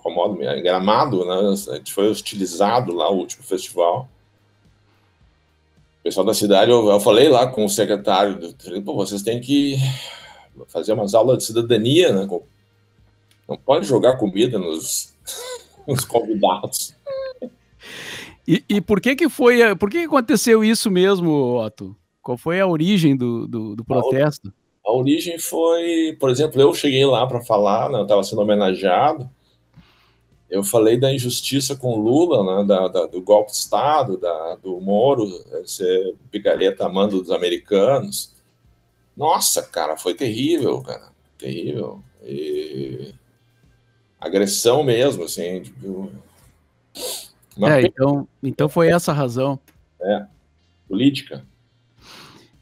incomoda, 0.06 0.44
é 0.44 0.62
Gramado, 0.62 1.26
né? 1.26 1.54
A 1.70 1.76
gente 1.78 1.92
foi 1.92 2.10
hostilizado 2.10 2.94
lá 2.94 3.10
o 3.10 3.18
último 3.18 3.44
festival. 3.44 4.08
O 6.00 6.04
pessoal 6.04 6.26
da 6.26 6.34
cidade, 6.34 6.70
eu, 6.70 6.88
eu 6.88 7.00
falei 7.00 7.28
lá 7.28 7.48
com 7.48 7.66
o 7.66 7.70
secretário, 7.70 8.54
falei, 8.60 8.82
Pô, 8.82 8.94
vocês 8.94 9.24
têm 9.24 9.42
que 9.42 9.78
fazer 10.68 10.94
umas 10.94 11.16
aulas 11.16 11.40
de 11.40 11.46
cidadania, 11.46 12.12
né? 12.12 12.28
Não 13.48 13.58
pode 13.58 13.86
jogar 13.86 14.18
comida 14.18 14.60
nos, 14.60 15.14
os 15.88 16.06
convidados. 16.06 16.96
E, 18.48 18.64
e, 18.70 18.80
por 18.80 19.02
que 19.02 19.16
que 19.16 19.28
foi, 19.28 19.76
por 19.76 19.90
que, 19.90 20.00
que 20.00 20.06
aconteceu 20.06 20.64
isso 20.64 20.92
mesmo, 20.92 21.60
Otto? 21.60 21.96
Qual 22.22 22.38
foi 22.38 22.60
a 22.60 22.68
origem 22.68 23.16
do, 23.16 23.48
do, 23.48 23.76
do 23.76 23.84
protesto? 23.84 24.54
A, 24.86 24.92
a, 24.92 24.94
origem 24.96 25.40
foi, 25.40 26.16
por 26.20 26.30
exemplo, 26.30 26.62
eu 26.62 26.72
cheguei 26.74 27.04
lá 27.06 27.26
para 27.26 27.42
falar, 27.42 27.90
né, 27.90 27.98
eu 27.98 28.04
estava 28.04 28.24
sendo 28.24 28.44
homenageado, 28.44 29.28
eu 30.50 30.64
falei 30.64 30.98
da 30.98 31.14
injustiça 31.14 31.76
com 31.76 31.98
Lula, 32.00 32.62
né, 32.62 32.68
da, 32.68 32.88
da, 32.88 33.06
do 33.06 33.22
golpe 33.22 33.52
de 33.52 33.58
Estado, 33.58 34.18
da, 34.18 34.56
do 34.56 34.80
Moro, 34.80 35.28
ser 35.66 36.16
picareta 36.30 36.86
amando 36.86 37.22
dos 37.22 37.32
americanos. 37.32 38.34
Nossa, 39.18 39.64
cara, 39.64 39.98
foi 39.98 40.14
terrível, 40.14 40.82
cara, 40.82 41.10
terrível. 41.38 42.04
E... 42.24 43.14
Agressão 44.20 44.84
mesmo, 44.84 45.24
assim. 45.24 45.62
Tipo... 45.62 46.12
É, 47.62 47.82
então, 47.82 48.28
então 48.44 48.70
foi 48.70 48.90
essa 48.90 49.12
a 49.12 49.16
razão. 49.16 49.60
É, 50.02 50.26
política. 50.88 51.46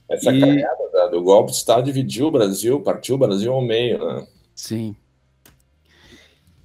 Essa 0.09 0.31
e... 0.31 0.63
do 1.09 1.21
golpe 1.21 1.51
de 1.51 1.57
Estado 1.57 1.85
dividiu 1.85 2.27
o 2.27 2.31
Brasil, 2.31 2.79
partiu 2.81 3.15
o 3.15 3.17
Brasil 3.19 3.51
ao 3.51 3.61
meio, 3.61 4.05
né? 4.05 4.27
Sim. 4.55 4.95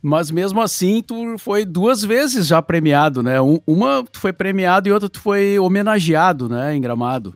Mas 0.01 0.31
mesmo 0.31 0.61
assim, 0.61 1.03
tu 1.03 1.37
foi 1.39 1.65
duas 1.65 2.03
vezes 2.03 2.47
já 2.47 2.63
premiado, 2.63 3.23
né? 3.23 3.37
uma 3.67 4.05
tu 4.05 4.21
foi 4.21 4.33
premiado 4.33 4.89
e 4.89 4.93
outra 4.93 5.09
tu 5.09 5.21
foi 5.21 5.59
homenageado, 5.59 6.49
né? 6.49 6.75
Em 6.77 6.81
Gramado. 6.81 7.35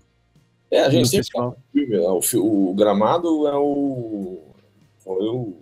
É, 0.71 0.81
a 0.81 0.91
gente 0.91 1.09
sempre 1.09 1.27
fala, 1.31 1.57
né? 1.75 1.99
o, 1.99 2.71
o, 2.71 2.75
Gramado 2.75 3.47
é 3.47 3.57
o, 3.57 4.39
foi 5.01 5.27
o 5.27 5.55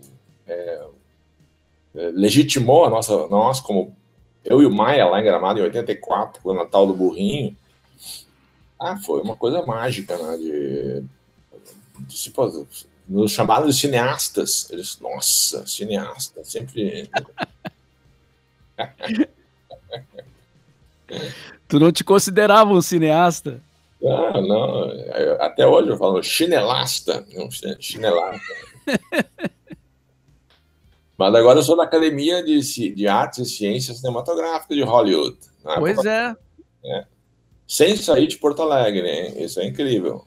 é, 0.46 0.86
é, 1.96 2.10
legitimou 2.14 2.84
a 2.84 2.90
nossa, 2.90 3.26
nós 3.28 3.60
como 3.60 3.96
eu 4.44 4.62
e 4.62 4.66
o 4.66 4.70
Maia 4.70 5.06
lá 5.06 5.20
em 5.20 5.24
Gramado 5.24 5.58
em 5.58 5.62
84, 5.62 6.40
o 6.44 6.54
Natal 6.54 6.86
do 6.86 6.94
Burrinho. 6.94 7.56
Ah, 8.78 8.96
foi 8.98 9.20
uma 9.20 9.36
coisa 9.36 9.64
mágica, 9.64 10.16
né? 10.16 10.36
De, 10.36 11.04
de, 12.06 12.16
de, 12.32 12.89
nos 13.10 13.32
chamaram 13.32 13.66
de 13.66 13.74
cineastas. 13.74 14.70
Eles, 14.70 14.98
nossa, 15.00 15.66
cineasta, 15.66 16.44
sempre. 16.44 17.10
tu 21.66 21.80
não 21.80 21.90
te 21.90 22.04
considerava 22.04 22.70
um 22.70 22.80
cineasta? 22.80 23.60
Ah, 24.02 24.40
não, 24.40 24.90
até 25.40 25.66
hoje 25.66 25.90
eu 25.90 25.98
falo 25.98 26.22
chinelasta, 26.22 27.26
não, 27.34 27.50
chinelasta. 27.78 28.40
Mas 31.18 31.34
agora 31.34 31.58
eu 31.58 31.62
sou 31.62 31.76
da 31.76 31.82
Academia 31.82 32.42
de, 32.42 32.94
de 32.94 33.06
Artes 33.06 33.40
e 33.40 33.44
Ciências 33.44 33.98
Cinematográficas 33.98 34.74
de 34.74 34.82
Hollywood. 34.82 35.36
Né? 35.62 35.74
Pois 35.78 36.02
é. 36.06 36.34
é. 36.82 37.04
Sem 37.68 37.94
sair 37.94 38.26
de 38.26 38.38
Porto 38.38 38.62
Alegre, 38.62 39.06
hein? 39.06 39.34
Isso 39.44 39.60
é 39.60 39.66
incrível. 39.66 40.24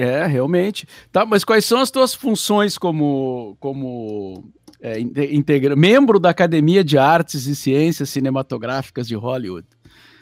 É, 0.00 0.24
realmente. 0.24 0.88
Tá, 1.12 1.26
mas 1.26 1.44
quais 1.44 1.66
são 1.66 1.78
as 1.78 1.90
tuas 1.90 2.14
funções 2.14 2.78
como, 2.78 3.54
como 3.60 4.42
é, 4.80 4.98
integra 4.98 5.76
membro 5.76 6.18
da 6.18 6.30
Academia 6.30 6.82
de 6.82 6.96
Artes 6.96 7.44
e 7.44 7.54
Ciências 7.54 8.08
Cinematográficas 8.08 9.06
de 9.06 9.14
Hollywood? 9.14 9.68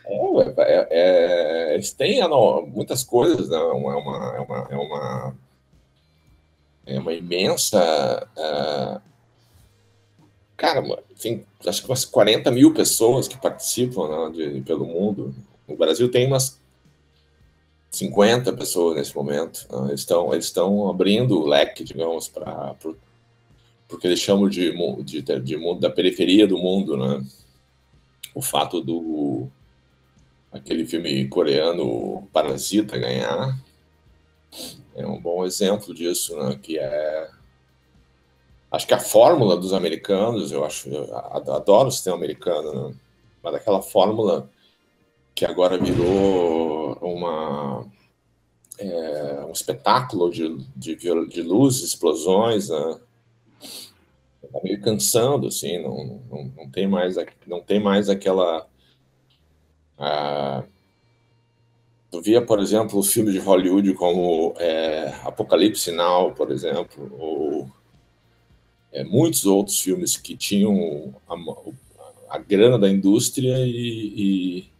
É, 0.05 0.63
é, 0.63 0.89
é 0.91 1.75
eles 1.77 1.93
têm 1.93 2.19
não, 2.23 2.67
muitas 2.67 3.05
coisas, 3.05 3.49
né? 3.49 3.57
é, 3.57 3.61
uma, 3.61 3.93
é, 3.95 4.41
uma, 4.41 4.69
é, 4.69 4.77
uma, 4.77 5.35
é 6.85 6.99
uma 6.99 7.13
imensa. 7.13 8.29
Cara, 10.57 10.83
tem 11.23 11.47
acho 11.65 11.83
que 11.83 11.89
umas 11.89 12.05
40 12.05 12.51
mil 12.51 12.75
pessoas 12.75 13.29
que 13.29 13.41
participam 13.41 14.09
né, 14.09 14.55
de, 14.55 14.61
pelo 14.63 14.85
mundo. 14.85 15.33
O 15.69 15.77
Brasil 15.77 16.11
tem 16.11 16.27
umas 16.27 16.59
50 17.99 18.53
pessoas 18.53 18.97
nesse 18.97 19.15
momento. 19.15 19.67
Né? 19.71 19.89
Eles 19.89 20.01
estão 20.01 20.33
eles 20.33 20.47
estão 20.47 20.89
abrindo 20.89 21.41
o 21.41 21.47
leque, 21.47 21.85
digamos, 21.85 22.29
para 22.29 22.75
porque 23.89 24.07
eles 24.07 24.21
chamam 24.21 24.49
de, 24.49 24.73
de, 25.03 25.23
de 25.23 25.57
mundo 25.57 25.81
da 25.81 25.91
periferia 25.91 26.47
do 26.47 26.59
mundo, 26.59 26.97
né? 26.97 27.25
O 28.35 28.43
fato 28.43 28.81
do 28.81 29.49
aquele 30.53 30.87
filme 30.87 31.27
coreano 31.29 32.29
Parasita 32.33 32.99
ganhar 32.99 33.59
é 34.95 35.07
um 35.07 35.21
bom 35.21 35.45
exemplo 35.45 35.95
disso, 35.95 36.37
né? 36.37 36.59
Que 36.63 36.79
é 36.79 37.31
acho 38.71 38.87
que 38.87 38.95
a 38.95 39.01
fórmula 39.01 39.57
dos 39.57 39.73
americanos, 39.73 40.53
eu 40.53 40.65
acho, 40.65 40.89
eu 40.91 41.17
adoro 41.17 41.89
o 41.89 41.93
sistema 41.93 42.17
americano, 42.17 42.89
né? 42.91 42.95
mas 43.43 43.55
aquela 43.55 43.81
fórmula 43.81 44.51
que 45.35 45.47
agora 45.47 45.79
virou 45.79 46.88
uma 47.15 47.87
é, 48.79 49.45
um 49.47 49.53
espetáculo 49.53 50.31
de, 50.31 50.57
de, 50.77 50.95
de 50.97 51.43
explosões, 51.83 52.69
né? 52.69 53.01
Tá 54.53 54.61
meio 54.63 54.81
cansando, 54.81 55.49
assim, 55.49 55.83
não, 55.83 56.23
não, 56.31 56.53
não, 56.57 56.71
tem 56.71 56.87
mais 56.87 57.17
não 57.47 57.61
tem 57.61 57.81
mais 57.81 58.09
aquela 58.09 58.67
ah, 59.99 60.65
tu 62.11 62.23
via, 62.23 62.41
por 62.45 62.61
exemplo, 62.61 63.03
filmes 63.03 63.35
de 63.35 63.41
Hollywood 63.41 63.93
como 63.95 64.55
é, 64.59 65.09
Apocalipse 65.25 65.91
Now, 65.93 66.33
por 66.35 66.51
exemplo, 66.51 67.13
ou 67.19 67.71
é, 68.93 69.05
muitos 69.05 69.45
outros 69.45 69.81
filmes 69.81 70.17
que 70.17 70.37
tinham 70.37 71.15
a, 71.29 72.37
a 72.37 72.39
grana 72.39 72.79
da 72.79 72.89
indústria 72.89 73.59
e, 73.67 74.61
e 74.61 74.73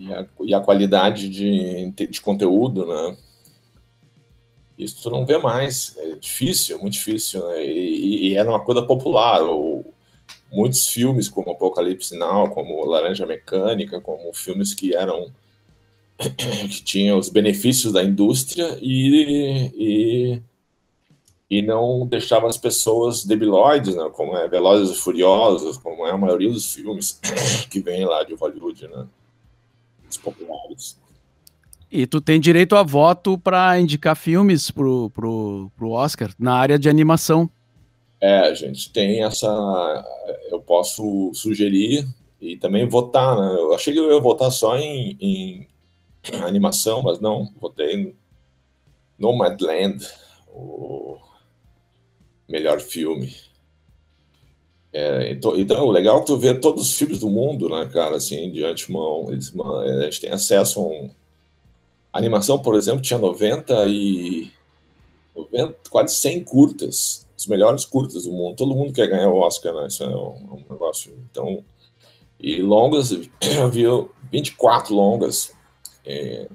e 0.00 0.12
a, 0.14 0.26
e 0.40 0.54
a 0.54 0.60
qualidade 0.60 1.28
de, 1.28 1.90
de 1.90 2.20
conteúdo, 2.22 2.86
né? 2.86 3.16
Isso 4.78 5.02
tu 5.02 5.10
não 5.10 5.26
vê 5.26 5.36
mais, 5.36 5.94
é 5.98 6.14
difícil, 6.14 6.78
muito 6.78 6.94
difícil, 6.94 7.46
né? 7.48 7.66
E, 7.66 8.28
e 8.28 8.34
era 8.34 8.48
uma 8.48 8.64
coisa 8.64 8.82
popular, 8.82 9.42
ou 9.42 9.92
muitos 10.50 10.88
filmes 10.88 11.28
como 11.28 11.50
Apocalipse 11.50 12.16
Now, 12.16 12.48
como 12.48 12.82
Laranja 12.86 13.26
Mecânica, 13.26 14.00
como 14.00 14.32
filmes 14.32 14.72
que 14.72 14.94
eram 14.96 15.30
que 16.18 16.82
tinham 16.82 17.18
os 17.18 17.28
benefícios 17.28 17.92
da 17.92 18.02
indústria 18.02 18.78
e, 18.80 19.70
e, 19.74 20.42
e 21.58 21.62
não 21.62 22.06
deixava 22.06 22.48
as 22.48 22.56
pessoas 22.56 23.24
debilóides, 23.24 23.94
né? 23.94 24.10
como 24.14 24.34
é 24.34 24.48
Velozes 24.48 24.96
e 24.96 25.00
Furiosos, 25.00 25.76
como 25.76 26.06
é 26.06 26.10
a 26.10 26.16
maioria 26.16 26.50
dos 26.50 26.72
filmes 26.74 27.20
que 27.70 27.80
vem 27.80 28.06
lá 28.06 28.24
de 28.24 28.34
Hollywood, 28.34 28.88
né? 28.88 29.06
Populares. 30.16 30.98
E 31.90 32.06
tu 32.06 32.20
tem 32.20 32.38
direito 32.38 32.76
a 32.76 32.82
voto 32.82 33.36
para 33.36 33.78
indicar 33.80 34.16
filmes 34.16 34.70
pro, 34.70 35.10
pro, 35.10 35.70
pro 35.76 35.90
Oscar 35.90 36.32
na 36.38 36.54
área 36.54 36.78
de 36.78 36.88
animação. 36.88 37.50
É, 38.20 38.40
a 38.40 38.54
gente 38.54 38.92
tem 38.92 39.24
essa. 39.24 39.48
Eu 40.50 40.60
posso 40.60 41.32
sugerir 41.34 42.06
e 42.40 42.56
também 42.56 42.86
votar, 42.86 43.36
né? 43.36 43.54
Eu 43.54 43.74
achei 43.74 43.92
que 43.92 43.98
eu 43.98 44.12
ia 44.12 44.20
votar 44.20 44.52
só 44.52 44.76
em, 44.78 45.16
em 45.20 45.68
animação, 46.42 47.02
mas 47.02 47.18
não, 47.18 47.50
votei 47.60 47.96
no 49.16 49.32
Nomadland, 49.32 50.06
o 50.48 51.18
melhor 52.48 52.80
filme. 52.80 53.34
É, 54.92 55.30
então, 55.30 55.56
então, 55.56 55.88
legal 55.88 56.18
é 56.18 56.24
tu 56.24 56.36
vê 56.36 56.52
todos 56.52 56.88
os 56.88 56.96
filmes 56.96 57.20
do 57.20 57.30
mundo, 57.30 57.68
né, 57.68 57.88
cara, 57.92 58.16
assim, 58.16 58.50
de 58.50 58.64
antemão. 58.64 59.30
Eles, 59.30 59.52
a 59.56 60.04
gente 60.04 60.20
tem 60.20 60.30
acesso 60.30 60.80
a 60.80 60.82
um. 60.82 61.10
A 62.12 62.18
animação, 62.18 62.58
por 62.58 62.74
exemplo, 62.74 63.00
tinha 63.00 63.18
90 63.18 63.86
e. 63.86 64.50
90, 65.36 65.76
quase 65.88 66.16
100 66.16 66.44
curtas, 66.44 67.26
os 67.38 67.46
melhores 67.46 67.84
curtas 67.84 68.24
do 68.24 68.32
mundo. 68.32 68.56
Todo 68.56 68.74
mundo 68.74 68.92
quer 68.92 69.06
ganhar 69.06 69.30
o 69.30 69.38
Oscar, 69.38 69.72
né? 69.74 69.86
Isso 69.86 70.02
é 70.02 70.08
um, 70.08 70.10
é 70.10 70.54
um 70.54 70.64
negócio. 70.70 71.12
Então. 71.30 71.64
E 72.38 72.60
longas, 72.60 73.12
havia 73.62 73.90
24 74.32 74.94
longas. 74.94 75.52
É, 76.04 76.48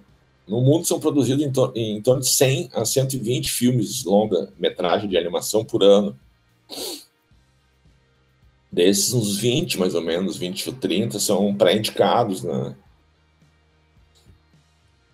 no 0.48 0.62
mundo 0.62 0.86
são 0.86 1.00
produzidos 1.00 1.44
em, 1.44 1.52
to, 1.52 1.72
em 1.76 2.02
torno 2.02 2.22
de 2.22 2.28
100 2.28 2.70
a 2.74 2.84
120 2.84 3.52
filmes 3.52 4.04
longa-metragem 4.04 5.10
de 5.10 5.18
animação 5.18 5.64
por 5.64 5.84
ano. 5.84 6.18
Desses, 8.76 9.14
uns 9.14 9.38
20, 9.38 9.80
mais 9.80 9.96
ou 9.96 10.02
menos, 10.02 10.36
20 10.36 10.68
ou 10.68 10.76
30, 10.76 11.18
são 11.18 11.56
pré-indicados, 11.56 12.44
né? 12.44 12.76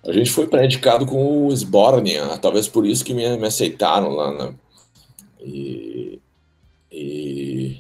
A 0.04 0.12
gente 0.12 0.32
foi 0.32 0.47
pré-indicado 0.47 1.06
com 1.06 1.45
o 1.45 1.52
Sbornia, 1.56 2.39
talvez 2.39 2.67
por 2.67 2.88
isso 2.88 3.06
que 3.06 3.13
me, 3.13 3.38
me 3.38 3.45
aceitaram 3.45 4.10
lá, 4.10 4.32
né? 4.32 4.56
E, 5.39 6.19
e, 6.91 7.80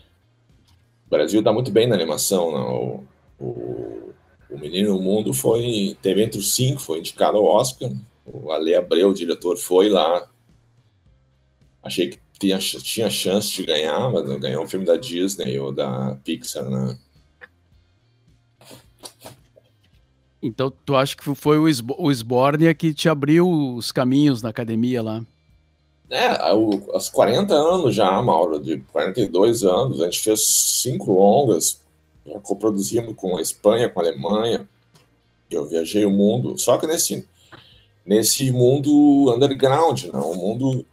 o 1.07 1.09
Brasil 1.09 1.39
está 1.39 1.51
muito 1.51 1.71
bem 1.71 1.87
na 1.87 1.95
animação, 1.95 2.51
né? 2.51 2.59
O, 2.59 3.03
o, 3.43 4.13
o 4.51 4.59
Menino 4.59 4.93
no 4.93 5.01
Mundo 5.01 5.33
foi, 5.33 5.97
teve 5.99 6.21
entre 6.21 6.37
os 6.37 6.53
cinco, 6.53 6.79
foi 6.79 6.99
indicado 6.99 7.37
ao 7.37 7.45
Oscar. 7.45 7.89
O 8.23 8.51
Ale 8.51 8.75
Abreu, 8.75 9.09
o 9.09 9.15
diretor, 9.15 9.57
foi 9.57 9.89
lá. 9.89 10.29
Achei 11.81 12.09
que 12.09 12.19
tinha, 12.41 12.57
tinha 12.57 13.09
chance 13.09 13.51
de 13.51 13.63
ganhar, 13.63 14.09
mas 14.09 14.27
não 14.27 14.39
ganhou 14.39 14.63
um 14.63 14.67
filme 14.67 14.85
da 14.85 14.97
Disney 14.97 15.59
ou 15.59 15.71
da 15.71 16.17
Pixar, 16.23 16.67
né? 16.69 16.97
Então, 20.41 20.73
tu 20.83 20.95
acha 20.95 21.15
que 21.15 21.35
foi 21.35 21.59
o, 21.59 21.65
o 21.99 22.11
Sbornia 22.11 22.73
que 22.73 22.95
te 22.95 23.07
abriu 23.07 23.47
os 23.47 23.91
caminhos 23.91 24.41
na 24.41 24.49
academia 24.49 25.03
lá? 25.03 25.23
É, 26.09 26.51
o, 26.53 26.91
aos 26.91 27.09
40 27.09 27.53
anos 27.53 27.95
já, 27.95 28.19
Mauro, 28.21 28.59
de 28.59 28.79
42 28.91 29.63
anos, 29.63 30.01
a 30.01 30.05
gente 30.05 30.19
fez 30.19 30.45
cinco 30.47 31.13
longas, 31.13 31.79
coproduzindo 32.41 33.13
com 33.13 33.37
a 33.37 33.41
Espanha, 33.41 33.87
com 33.87 33.99
a 33.99 34.03
Alemanha, 34.03 34.67
eu 35.49 35.65
viajei 35.65 36.05
o 36.05 36.11
mundo, 36.11 36.57
só 36.57 36.77
que 36.77 36.87
nesse, 36.87 37.27
nesse 38.05 38.51
mundo 38.51 39.33
underground, 39.33 40.05
não, 40.05 40.31
o 40.31 40.35
mundo 40.35 40.85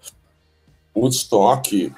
Woodstock, 0.99 1.93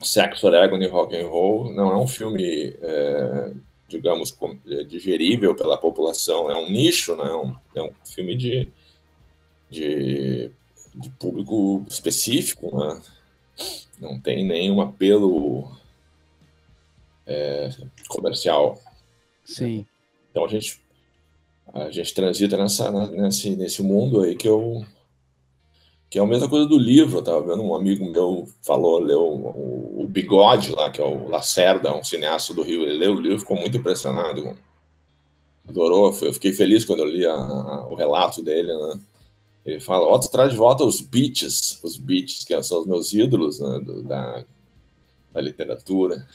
Sexo, 0.00 0.46
Oregon 0.46 0.78
e 0.78 0.86
Rock 0.86 1.16
and 1.16 1.28
Roll, 1.28 1.72
não 1.72 1.92
é 1.92 1.96
um 1.96 2.06
filme, 2.06 2.76
é, 2.80 3.52
digamos, 3.88 4.36
é, 4.68 4.84
digerível 4.84 5.54
pela 5.54 5.78
população, 5.78 6.50
é 6.50 6.56
um 6.56 6.70
nicho, 6.70 7.16
né, 7.16 7.28
é 7.28 7.34
um, 7.34 7.56
é 7.74 7.82
um 7.82 7.92
filme 8.04 8.36
de, 8.36 8.68
de 9.70 10.50
de 10.94 11.10
público 11.10 11.84
específico, 11.88 12.76
né? 12.78 13.02
não 13.98 14.20
tem 14.20 14.44
nenhum 14.44 14.80
apelo 14.80 15.70
é, 17.26 17.70
comercial. 18.08 18.78
Sim. 19.44 19.84
Então 20.30 20.44
a 20.44 20.48
gente 20.48 20.82
a 21.72 21.90
gente 21.90 22.14
transita 22.14 22.56
nessa 22.56 22.90
nesse 23.08 23.50
nesse 23.56 23.82
mundo 23.82 24.20
aí 24.20 24.36
que 24.36 24.46
eu 24.46 24.84
que 26.14 26.18
é 26.20 26.22
a 26.22 26.26
mesma 26.26 26.48
coisa 26.48 26.64
do 26.64 26.78
livro. 26.78 27.18
Eu 27.18 27.22
tava 27.22 27.40
vendo 27.40 27.64
um 27.64 27.74
amigo 27.74 28.08
meu 28.08 28.48
falou 28.62 29.00
leu 29.00 29.20
o, 29.20 30.02
o 30.02 30.06
Bigode 30.06 30.70
lá 30.70 30.88
que 30.88 31.00
é 31.00 31.04
o 31.04 31.26
Lacerda, 31.26 31.92
um 31.92 32.04
cineasta 32.04 32.54
do 32.54 32.62
Rio. 32.62 32.82
Ele 32.82 32.98
leu 32.98 33.16
o 33.16 33.20
livro, 33.20 33.40
ficou 33.40 33.56
muito 33.56 33.76
impressionado, 33.76 34.56
adorou. 35.68 36.16
Eu 36.22 36.32
fiquei 36.32 36.52
feliz 36.52 36.84
quando 36.84 37.00
eu 37.00 37.08
li 37.08 37.26
a, 37.26 37.34
a, 37.34 37.88
o 37.88 37.96
relato 37.96 38.44
dele, 38.44 38.72
né? 38.72 39.00
Ele 39.66 39.80
fala, 39.80 40.06
Otto 40.06 40.30
traz 40.30 40.52
de 40.52 40.56
volta 40.56 40.84
os 40.84 41.00
beats, 41.00 41.80
os 41.82 41.96
beats, 41.96 42.44
que 42.44 42.62
são 42.62 42.82
os 42.82 42.86
meus 42.86 43.12
ídolos 43.12 43.58
né, 43.58 43.80
do, 43.80 44.04
da, 44.04 44.44
da 45.32 45.40
literatura. 45.40 46.28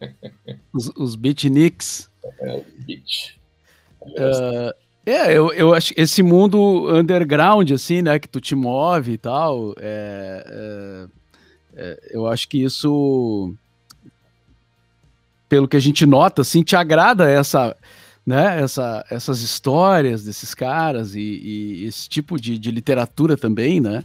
Os, 0.72 0.90
os 0.96 1.14
beatniks. 1.14 2.10
É, 2.40 2.64
beat. 2.86 3.38
Uh, 4.00 4.72
é, 5.10 5.36
eu, 5.36 5.52
eu 5.52 5.74
acho 5.74 5.92
esse 5.96 6.22
mundo 6.22 6.90
underground, 6.94 7.70
assim, 7.72 8.02
né, 8.02 8.18
que 8.18 8.28
tu 8.28 8.40
te 8.40 8.54
move 8.54 9.12
e 9.12 9.18
tal, 9.18 9.74
é, 9.78 10.44
é, 10.46 11.06
é, 11.76 12.00
eu 12.10 12.26
acho 12.26 12.48
que 12.48 12.62
isso, 12.62 13.54
pelo 15.48 15.68
que 15.68 15.76
a 15.76 15.80
gente 15.80 16.04
nota, 16.06 16.42
assim, 16.42 16.62
te 16.62 16.76
agrada 16.76 17.28
essa 17.30 17.76
né, 18.26 18.60
essa, 18.62 19.04
essas 19.10 19.40
histórias 19.40 20.22
desses 20.24 20.54
caras 20.54 21.14
e, 21.14 21.20
e 21.20 21.84
esse 21.86 22.08
tipo 22.08 22.40
de, 22.40 22.58
de, 22.58 22.70
literatura 22.70 23.36
também, 23.36 23.80
né? 23.80 24.04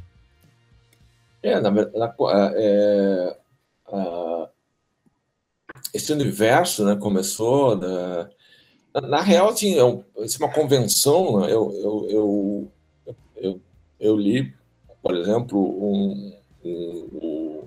É, 1.43 1.59
na 1.59 1.69
verdade, 1.69 2.13
é, 2.55 3.37
é, 3.91 4.49
esse 5.93 6.11
universo 6.11 6.83
né, 6.85 6.95
começou. 6.95 7.75
Da, 7.75 8.29
na, 9.01 9.21
real, 9.21 9.49
assim, 9.49 9.75
é, 9.75 9.79
é 9.79 10.37
uma 10.39 10.51
convenção. 10.51 11.41
Né, 11.41 11.47
eu, 11.51 11.71
eu, 11.71 12.07
eu, 12.09 12.71
eu, 13.35 13.61
eu, 13.99 14.17
li, 14.17 14.53
por 15.01 15.15
exemplo, 15.15 15.59
um, 15.59 16.33
um, 16.63 17.63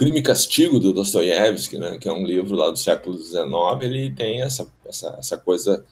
Crime 0.00 0.20
e 0.20 0.22
Castigo 0.22 0.80
do 0.80 0.94
Dostoiévski, 0.94 1.76
né, 1.76 1.98
que 1.98 2.08
é 2.08 2.12
um 2.12 2.24
livro 2.24 2.56
lá 2.56 2.70
do 2.70 2.78
século 2.78 3.18
XIX, 3.18 3.42
ele 3.82 4.10
tem 4.14 4.40
essa, 4.40 4.66
essa, 4.86 5.16
essa 5.18 5.36
coisa 5.36 5.84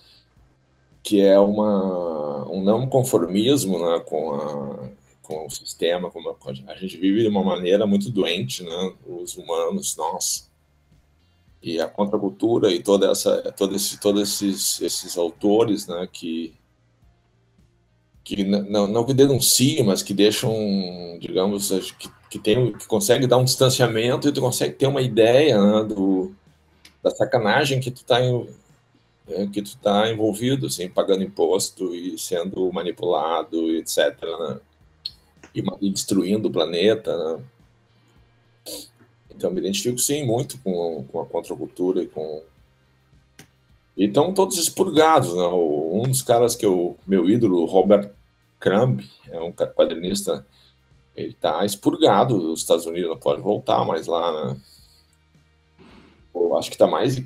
que 1.03 1.21
é 1.21 1.39
uma, 1.39 2.51
um 2.51 2.63
não 2.63 2.89
conformismo 2.89 3.79
né, 3.79 4.01
com, 4.01 4.33
a, 4.33 4.89
com 5.23 5.47
o 5.47 5.51
sistema, 5.51 6.11
como 6.11 6.31
a, 6.31 6.73
a 6.73 6.75
gente 6.75 6.97
vive 6.97 7.21
de 7.21 7.29
uma 7.29 7.45
maneira 7.45 7.87
muito 7.87 8.11
doente, 8.11 8.63
né, 8.63 8.93
os 9.07 9.37
humanos, 9.37 9.95
nós. 9.97 10.48
E 11.63 11.81
a 11.81 11.89
contracultura 11.89 12.73
e 12.73 12.83
toda 12.83 13.11
essa, 13.11 13.53
todo 13.53 13.75
esse, 13.75 13.99
todos 13.99 14.23
esses, 14.23 14.81
esses 14.81 15.19
autores 15.19 15.89
né, 15.89 16.09
que, 16.13 16.55
que 18.23 18.45
não, 18.45 18.87
não 18.87 19.05
que 19.05 19.13
denunciam, 19.13 19.87
mas 19.87 20.03
que 20.03 20.15
deixam, 20.15 20.53
digamos, 21.21 21.71
que 21.99 22.09
que 22.31 22.39
tem 22.39 22.73
que 22.73 22.87
consegue 22.87 23.27
dar 23.27 23.39
um 23.39 23.45
distanciamento 23.45 24.29
e 24.29 24.33
tu 24.33 24.41
consegue 24.41 24.75
ter 24.75 24.87
uma 24.87 25.01
ideia 25.01 25.61
né, 25.61 25.85
do, 25.85 26.33
da 27.03 27.11
sacanagem 27.11 27.81
que 27.81 27.91
tu 27.91 28.03
está 28.03 28.19
é, 29.29 29.47
que 29.47 29.63
tu 29.63 29.77
tá 29.79 30.11
envolvido, 30.11 30.67
assim, 30.67 30.89
pagando 30.89 31.23
imposto 31.23 31.95
e 31.95 32.19
sendo 32.19 32.71
manipulado, 32.73 33.71
etc. 33.73 34.17
Né? 34.23 34.61
E, 35.55 35.63
e, 35.81 35.91
destruindo 35.91 36.49
o 36.49 36.53
planeta. 36.53 37.17
Né? 37.17 37.45
Então, 39.39 39.53
me 39.53 39.61
identifico, 39.61 39.99
sim, 39.99 40.27
muito 40.27 40.59
com, 40.59 41.05
com 41.05 41.21
a 41.21 41.27
contracultura 41.27 42.03
e 42.03 42.09
com. 42.09 42.43
E 43.97 44.07
estão 44.07 44.35
todos 44.35 44.59
expurgados. 44.59 45.33
Né? 45.33 45.45
Um 45.45 46.03
dos 46.03 46.23
caras 46.23 46.57
que 46.57 46.67
eu. 46.67 46.99
Meu 47.07 47.31
ídolo, 47.31 47.65
Robert 47.65 48.11
Crumb, 48.59 49.01
é 49.31 49.41
um 49.41 49.53
quadrinista 49.53 50.45
ele 51.19 51.31
está 51.31 51.65
expurgado 51.65 52.39
dos 52.39 52.61
Estados 52.61 52.87
Unidos, 52.87 53.11
não 53.11 53.19
pode 53.19 53.43
voltar 53.43 53.85
mais 53.85 54.07
lá, 54.07 54.31
né? 54.33 54.61
Eu 56.33 56.57
acho 56.57 56.71
que 56.71 56.77
está 56.77 56.87
mais. 56.87 57.21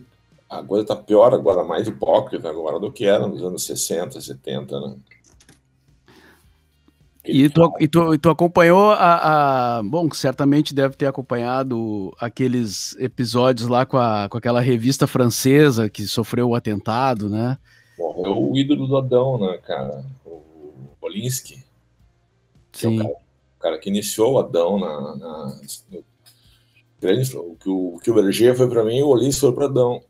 A 0.48 0.62
coisa 0.62 0.84
está 0.84 0.96
pior 0.96 1.34
agora, 1.34 1.62
mais 1.62 1.86
hipócrita 1.86 2.48
agora 2.48 2.78
do 2.80 2.90
que 2.90 3.04
era 3.04 3.26
nos 3.26 3.42
anos 3.42 3.64
60, 3.64 4.18
70, 4.18 4.80
né? 4.80 4.96
E 7.24 7.48
tu, 7.48 7.72
e, 7.78 7.86
tu, 7.86 8.14
e 8.14 8.18
tu 8.18 8.30
acompanhou 8.30 8.90
a, 8.90 9.78
a, 9.78 9.82
Bom, 9.84 10.10
certamente 10.10 10.74
deve 10.74 10.96
ter 10.96 11.06
acompanhado 11.06 12.12
aqueles 12.18 12.96
episódios 12.98 13.68
lá 13.68 13.86
com, 13.86 13.96
a, 13.96 14.28
com 14.28 14.36
aquela 14.36 14.60
revista 14.60 15.06
francesa 15.06 15.88
que 15.88 16.02
sofreu 16.06 16.48
o 16.48 16.54
atentado, 16.54 17.28
né? 17.28 17.58
Bom, 17.96 18.22
é 18.26 18.28
o 18.28 18.56
ídolo 18.56 18.88
do 18.88 18.96
Adão, 18.96 19.38
né, 19.38 19.58
cara? 19.58 20.04
O 20.26 20.96
Polinski. 21.00 21.64
Sim. 22.72 22.98
É 22.98 23.02
o 23.02 23.04
cara 23.04 23.22
cara 23.62 23.78
que 23.78 23.88
iniciou 23.88 24.32
o 24.32 24.38
Adão 24.38 24.78
na, 24.78 25.16
na 25.16 25.60
no 25.90 26.04
o 27.40 27.56
que 27.56 27.68
o, 27.68 27.98
que 28.02 28.10
o 28.10 28.14
Berger 28.14 28.56
foi 28.56 28.68
para 28.68 28.84
mim, 28.84 29.00
o 29.02 29.08
Olins 29.08 29.38
foi 29.38 29.52
para 29.52 29.66
Adão. 29.66 30.02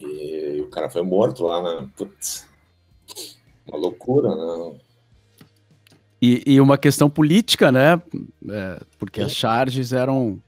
E, 0.00 0.56
e, 0.56 0.60
o 0.60 0.68
cara 0.68 0.90
foi 0.90 1.02
morto 1.02 1.44
lá 1.44 1.62
na 1.62 1.88
putz, 1.96 2.46
uma 3.66 3.78
loucura, 3.78 4.34
né? 4.34 4.80
E, 6.22 6.42
e 6.46 6.60
uma 6.60 6.78
questão 6.78 7.10
política, 7.10 7.72
né? 7.72 8.00
É, 8.48 8.80
porque 8.98 9.20
as 9.20 9.34
charges 9.34 9.92
eram 9.92 10.40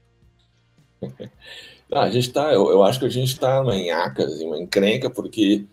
Não, 1.91 1.99
a 2.01 2.09
gente 2.09 2.31
tá, 2.31 2.53
eu, 2.53 2.69
eu, 2.69 2.81
acho 2.81 2.99
que 2.99 3.05
a 3.05 3.09
gente 3.09 3.33
está 3.33 3.61
numa 3.61 3.75
enhaca, 3.75 4.23
assim, 4.23 4.45
uma 4.45 4.57
encrenca, 4.57 5.09
porque 5.09 5.65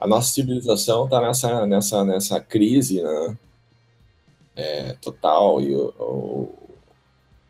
a 0.00 0.06
nossa 0.06 0.32
civilização 0.32 1.04
está 1.04 1.20
nessa, 1.20 1.66
nessa, 1.66 2.04
nessa 2.04 2.40
crise, 2.40 3.02
né? 3.02 3.36
é, 4.56 4.94
total 5.00 5.60
e 5.60 5.74
o, 5.74 5.88
o, 5.98 6.54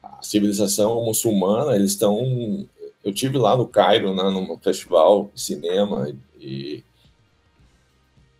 a 0.02 0.22
civilização 0.22 1.04
muçulmana 1.04 1.74
eles 1.74 1.92
estão 1.92 2.66
eu 3.04 3.12
tive 3.12 3.36
lá 3.36 3.56
no 3.56 3.66
Cairo 3.66 4.14
né, 4.14 4.22
num 4.24 4.56
festival 4.58 5.30
de 5.34 5.40
cinema 5.40 6.14
e 6.38 6.84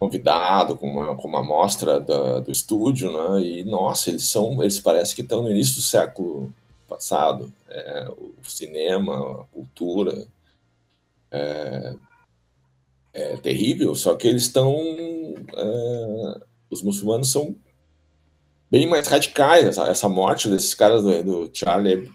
convidado 0.02 0.76
com 0.76 0.88
uma, 0.88 1.14
com 1.14 1.28
uma 1.28 1.44
mostra 1.44 2.00
da, 2.00 2.40
do 2.40 2.50
estúdio 2.50 3.12
né, 3.12 3.40
e 3.40 3.62
nossa 3.62 4.10
eles 4.10 4.24
são 4.24 4.60
eles 4.60 4.80
parecem 4.80 5.14
que 5.14 5.22
estão 5.22 5.44
no 5.44 5.50
início 5.52 5.76
do 5.76 5.80
século 5.80 6.52
passado. 6.88 7.52
É, 7.68 8.08
o 8.10 8.34
cinema 8.42 9.42
a 9.42 9.44
cultura 9.44 10.26
é, 11.30 11.94
é 13.12 13.37
terrível 13.37 13.94
só 13.94 14.16
que 14.16 14.27
eles 14.27 14.42
estão 14.42 14.74
é, 15.54 16.40
os 16.68 16.83
muçulmanos 16.83 17.31
são 17.31 17.54
bem 18.68 18.88
mais 18.88 19.06
radicais. 19.06 19.66
Essa, 19.66 19.87
essa 19.87 20.08
morte 20.08 20.48
desses 20.48 20.74
caras 20.74 21.04
do, 21.04 21.22
do 21.22 21.50
Charlie 21.52 22.10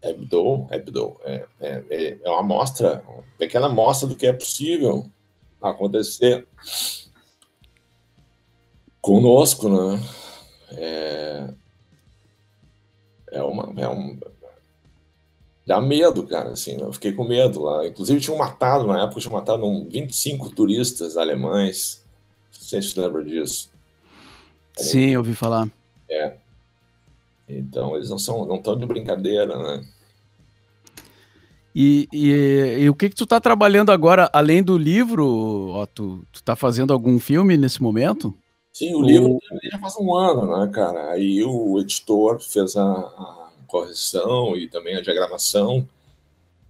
Hebdo, 0.00 0.68
Hebdo 0.70 1.16
é, 1.24 1.44
é, 1.60 2.18
é 2.22 2.30
uma 2.30 2.38
amostra, 2.38 3.02
uma 3.08 3.24
pequena 3.36 3.66
amostra 3.66 4.06
do 4.06 4.14
que 4.14 4.24
é 4.24 4.32
possível 4.32 5.10
acontecer 5.60 6.46
conosco, 9.04 9.68
né? 9.68 10.00
É, 10.78 11.48
é 13.32 13.42
uma, 13.42 13.70
é 13.76 13.86
um, 13.86 14.18
dá 15.66 15.78
medo, 15.78 16.26
cara, 16.26 16.52
assim, 16.52 16.80
eu 16.80 16.90
fiquei 16.90 17.12
com 17.12 17.22
medo 17.24 17.60
lá. 17.60 17.86
Inclusive, 17.86 18.18
tinham 18.18 18.38
matado, 18.38 18.86
na 18.86 19.02
época, 19.02 19.20
tinham 19.20 19.34
matado 19.34 19.66
um 19.66 19.86
25 19.86 20.48
turistas 20.54 21.18
alemães, 21.18 22.02
não 22.54 22.62
sei 22.62 22.80
se 22.80 22.92
você 22.92 23.00
lembra 23.02 23.22
disso. 23.22 23.70
Sim, 24.78 25.10
eu 25.10 25.20
ouvi 25.20 25.34
falar. 25.34 25.68
É. 26.08 26.36
Então 27.46 27.94
eles 27.96 28.08
não 28.08 28.18
são, 28.18 28.46
não 28.46 28.56
estão 28.56 28.74
de 28.74 28.86
brincadeira, 28.86 29.58
né? 29.58 29.84
E, 31.74 32.08
e, 32.10 32.30
e, 32.84 32.88
o 32.88 32.94
que 32.94 33.10
que 33.10 33.16
tu 33.16 33.26
tá 33.26 33.38
trabalhando 33.38 33.90
agora, 33.90 34.30
além 34.32 34.62
do 34.62 34.78
livro, 34.78 35.70
ó, 35.72 35.84
tu, 35.84 36.24
tu 36.32 36.42
tá 36.42 36.56
fazendo 36.56 36.92
algum 36.92 37.18
filme 37.18 37.58
nesse 37.58 37.82
momento? 37.82 38.34
Sim, 38.74 38.92
o 38.96 39.02
livro 39.02 39.38
já 39.70 39.78
faz 39.78 39.96
um 39.96 40.12
ano, 40.12 40.58
né, 40.58 40.68
cara? 40.72 41.12
Aí 41.12 41.44
o 41.44 41.78
editor 41.78 42.40
fez 42.40 42.76
a, 42.76 42.82
a 42.84 43.48
correção 43.68 44.56
e 44.56 44.68
também 44.68 44.96
a 44.96 45.00
diagramação, 45.00 45.88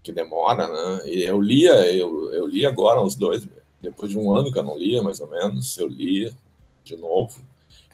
que 0.02 0.12
demora, 0.12 0.68
né? 0.68 1.08
E 1.08 1.22
eu 1.22 1.40
lia, 1.40 1.72
eu, 1.96 2.30
eu 2.30 2.46
li 2.46 2.66
agora 2.66 3.00
uns 3.00 3.14
dois, 3.14 3.48
depois 3.80 4.10
de 4.10 4.18
um 4.18 4.30
ano 4.36 4.52
que 4.52 4.58
eu 4.58 4.62
não 4.62 4.76
lia, 4.76 5.02
mais 5.02 5.18
ou 5.18 5.30
menos, 5.30 5.78
eu 5.78 5.88
li 5.88 6.30
de 6.84 6.94
novo, 6.94 7.40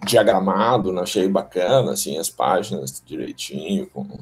diagramado, 0.05 0.93
né? 0.93 1.03
achei 1.03 1.29
bacana, 1.29 1.93
assim, 1.93 2.19
as 2.19 2.29
páginas 2.29 3.01
direitinho, 3.07 3.89
com... 3.91 4.19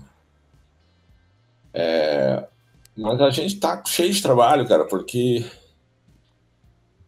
É, 1.73 2.47
mas 2.95 3.19
a 3.23 3.31
gente 3.31 3.59
tá 3.59 3.83
cheio 3.87 4.13
de 4.13 4.21
trabalho, 4.21 4.69
cara, 4.69 4.85
porque 4.85 5.47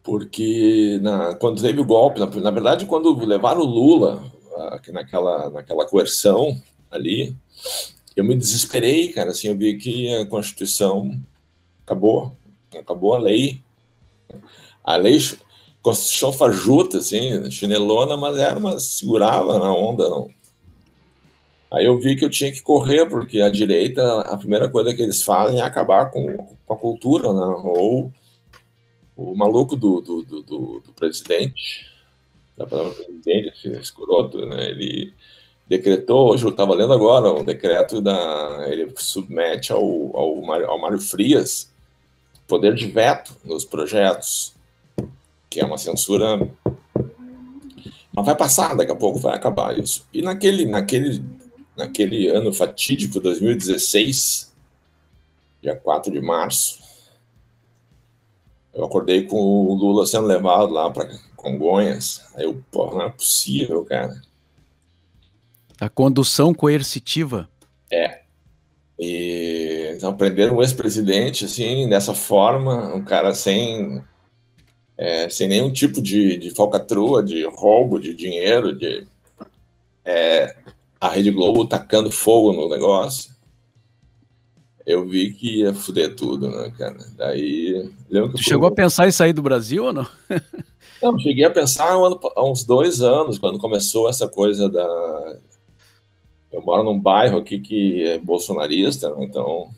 porque 0.03 0.99
na, 1.01 1.35
quando 1.35 1.61
teve 1.61 1.79
o 1.79 1.85
golpe, 1.85 2.19
na, 2.19 2.25
na, 2.25 2.51
verdade, 2.51 2.85
quando 2.85 3.13
levaram 3.25 3.61
o 3.61 3.65
Lula 3.65 4.23
aqui 4.71 4.91
naquela, 4.91 5.49
naquela 5.49 5.85
coerção 5.85 6.59
ali, 6.89 7.35
eu 8.15 8.23
me 8.23 8.35
desesperei, 8.35 9.11
cara. 9.13 9.31
Assim, 9.31 9.47
eu 9.47 9.57
vi 9.57 9.77
que 9.77 10.13
a 10.15 10.25
Constituição 10.25 11.19
acabou, 11.85 12.35
acabou 12.77 13.13
a 13.13 13.19
lei. 13.19 13.61
A 14.83 14.95
lei, 14.95 15.19
Constituição 15.81 16.33
fajuta, 16.33 16.97
assim, 16.97 17.49
chinelona, 17.49 18.17
mas 18.17 18.37
era 18.37 18.57
uma 18.57 18.79
segurava 18.79 19.59
na 19.59 19.73
onda, 19.73 20.09
não. 20.09 20.29
Aí 21.71 21.85
eu 21.85 21.97
vi 21.97 22.17
que 22.17 22.25
eu 22.25 22.29
tinha 22.29 22.51
que 22.51 22.61
correr, 22.61 23.05
porque 23.05 23.39
a 23.39 23.49
direita, 23.49 24.21
a 24.21 24.35
primeira 24.35 24.67
coisa 24.67 24.93
que 24.93 25.01
eles 25.01 25.23
fazem 25.23 25.59
é 25.59 25.63
acabar 25.63 26.11
com, 26.11 26.37
com 26.65 26.73
a 26.73 26.77
cultura, 26.77 27.31
né? 27.31 27.45
Ou 27.63 28.11
o 29.29 29.35
maluco 29.35 29.75
do, 29.75 30.01
do, 30.01 30.23
do, 30.23 30.41
do 30.41 30.93
presidente, 30.95 31.89
da 32.57 32.65
palavra 32.65 32.93
presidente, 32.93 33.69
escroto, 33.69 34.45
né? 34.45 34.69
Ele 34.69 35.13
decretou, 35.67 36.31
hoje 36.31 36.43
eu 36.43 36.49
estava 36.49 36.73
lendo 36.73 36.93
agora, 36.93 37.33
um 37.33 37.43
decreto 37.43 38.01
da. 38.01 38.65
Ele 38.67 38.91
submete 38.97 39.71
ao, 39.71 39.81
ao, 40.15 40.41
Mário, 40.41 40.67
ao 40.67 40.79
Mário 40.79 40.99
Frias 40.99 41.71
poder 42.47 42.75
de 42.75 42.87
veto 42.87 43.35
nos 43.45 43.63
projetos, 43.63 44.53
que 45.49 45.59
é 45.59 45.65
uma 45.65 45.77
censura. 45.77 46.49
Mas 48.13 48.25
vai 48.25 48.35
passar, 48.35 48.75
daqui 48.75 48.91
a 48.91 48.95
pouco 48.95 49.19
vai 49.19 49.35
acabar 49.35 49.79
isso. 49.79 50.05
E 50.13 50.21
naquele, 50.21 50.65
naquele 50.65 51.23
naquele 51.75 52.27
ano 52.27 52.53
fatídico, 52.53 53.19
2016, 53.19 54.51
dia 55.61 55.75
4 55.75 56.11
de 56.11 56.21
março, 56.21 56.79
eu 58.73 58.85
acordei 58.85 59.25
com 59.25 59.37
o 59.37 59.73
Lula 59.73 60.05
sendo 60.05 60.27
levado 60.27 60.71
lá 60.73 60.89
para 60.89 61.09
Congonhas. 61.35 62.21
Aí 62.35 62.45
eu, 62.45 62.63
pô, 62.71 62.91
não 62.91 63.01
é 63.01 63.09
possível, 63.09 63.83
cara. 63.83 64.21
A 65.79 65.89
condução 65.89 66.53
coercitiva. 66.53 67.49
É. 67.91 68.21
E 68.99 69.91
então 69.95 70.15
prenderam 70.15 70.57
um 70.57 70.61
ex-presidente, 70.61 71.45
assim, 71.45 71.89
dessa 71.89 72.13
forma, 72.13 72.93
um 72.93 73.03
cara 73.03 73.33
sem, 73.33 74.01
é, 74.97 75.29
sem 75.29 75.47
nenhum 75.47 75.71
tipo 75.71 76.01
de, 76.01 76.37
de 76.37 76.51
falcatrua, 76.51 77.23
de 77.23 77.43
roubo 77.45 77.99
de 77.99 78.13
dinheiro, 78.13 78.75
de 78.75 79.07
é, 80.05 80.55
a 80.99 81.09
Rede 81.09 81.31
Globo 81.31 81.65
tacando 81.65 82.11
fogo 82.11 82.53
no 82.53 82.69
negócio, 82.69 83.30
eu 84.85 85.07
vi 85.07 85.33
que 85.33 85.59
ia 85.59 85.73
fuder 85.73 86.15
tudo, 86.15 86.49
né, 86.49 86.71
cara? 86.77 86.97
Daí. 87.17 87.89
Que 88.35 88.43
chegou 88.43 88.67
a 88.67 88.71
pensar 88.71 89.07
em 89.07 89.11
sair 89.11 89.33
do 89.33 89.41
Brasil 89.41 89.85
ou 89.85 89.93
não? 89.93 90.07
não, 91.01 91.19
cheguei 91.19 91.45
a 91.45 91.51
pensar 91.51 91.91
há 91.91 92.43
uns 92.43 92.63
dois 92.63 93.01
anos, 93.01 93.37
quando 93.37 93.59
começou 93.59 94.09
essa 94.09 94.27
coisa 94.27 94.69
da. 94.69 95.37
Eu 96.51 96.61
moro 96.61 96.83
num 96.83 96.99
bairro 96.99 97.37
aqui 97.37 97.59
que 97.59 98.03
é 98.03 98.19
bolsonarista, 98.19 99.09
né? 99.15 99.23
então 99.23 99.69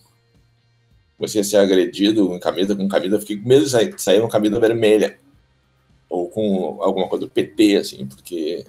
comecei 1.18 1.42
a 1.42 1.44
ser 1.44 1.58
agredido 1.58 2.28
com 2.28 2.40
camisa 2.40 2.76
com 2.76 2.88
camisa, 2.88 3.20
fiquei 3.20 3.38
com 3.38 3.48
medo 3.48 3.64
de 3.64 3.70
sair, 3.70 3.94
sair 3.98 4.20
com 4.20 4.28
camisa 4.28 4.60
vermelha 4.60 5.18
ou 6.10 6.28
com 6.30 6.80
alguma 6.82 7.08
coisa 7.08 7.26
do 7.26 7.32
PT, 7.32 7.78
assim, 7.78 8.06
porque 8.08 8.66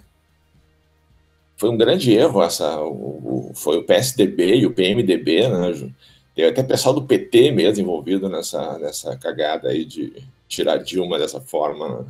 foi 1.56 1.70
um 1.70 1.76
grande 1.76 2.12
erro 2.12 2.42
essa, 2.42 2.78
o, 2.80 3.50
o, 3.50 3.52
foi 3.54 3.78
o 3.78 3.84
PSDB 3.84 4.56
e 4.56 4.66
o 4.66 4.72
PMDB, 4.72 5.48
né? 5.48 5.92
Tem 6.34 6.46
até 6.46 6.62
pessoal 6.62 6.94
do 6.94 7.04
PT 7.04 7.52
mesmo 7.52 7.82
envolvido 7.82 8.28
nessa, 8.28 8.78
nessa 8.78 9.16
cagada 9.16 9.68
aí 9.68 9.84
de 9.84 10.24
tirar 10.48 10.78
Dilma 10.78 11.18
dessa 11.18 11.40
forma. 11.40 11.88
Né? 11.88 12.06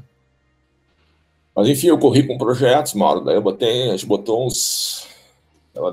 Mas 1.55 1.69
enfim, 1.69 1.89
eu 1.89 1.99
corri 1.99 2.27
com 2.27 2.39
projetos, 2.39 2.95
Mauro. 2.95 3.21
Daí 3.21 3.35
eu 3.35 3.43
botei, 3.43 3.91
a 3.91 3.93
gente 3.93 4.07
botou 4.07 4.47
uns 4.47 5.07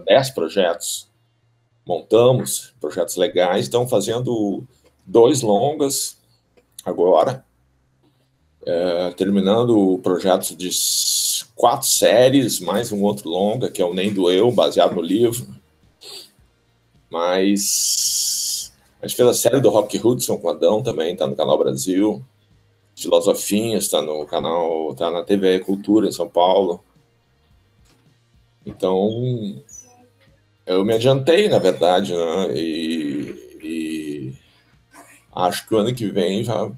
10 0.06 0.30
projetos, 0.32 1.10
montamos 1.86 2.74
projetos 2.80 3.16
legais, 3.18 3.66
estão 3.66 3.88
fazendo 3.88 4.64
dois 5.06 5.42
longas 5.42 6.18
agora, 6.86 7.44
é, 8.66 9.12
terminando 9.12 10.00
projetos 10.02 10.56
de 10.56 10.70
quatro 11.56 11.88
séries, 11.88 12.60
mais 12.60 12.92
um 12.92 13.04
outro 13.04 13.30
longa, 13.30 13.70
que 13.70 13.82
é 13.82 13.86
o 13.86 13.94
Nem 13.94 14.14
Doeu, 14.14 14.52
baseado 14.52 14.96
no 14.96 15.02
livro. 15.02 15.48
Mas 17.12 18.72
a 19.02 19.08
gente 19.08 19.18
fez 19.18 19.28
a 19.28 19.34
série 19.34 19.60
do 19.60 19.70
Rock 19.70 20.00
Hudson 20.02 20.38
com 20.38 20.50
Adão 20.50 20.82
também, 20.82 21.12
está 21.12 21.28
no 21.28 21.36
canal 21.36 21.58
Brasil. 21.58 22.24
Filosofinha 22.96 23.78
está 23.78 24.02
no 24.02 24.26
canal, 24.26 24.92
está 24.92 25.12
na 25.12 25.24
TV 25.24 25.60
Cultura 25.60 26.08
em 26.08 26.12
São 26.12 26.30
Paulo. 26.30 26.82
Então, 28.66 29.62
eu 30.66 30.86
me 30.86 30.94
adiantei, 30.94 31.50
na 31.50 31.60
verdade, 31.60 32.14
né? 32.14 32.56
E, 32.56 33.58
e 33.62 34.34
acho 35.36 35.68
que 35.68 35.76
o 35.76 35.80
ano 35.80 35.94
que 35.94 36.08
vem 36.08 36.44
já, 36.44 36.72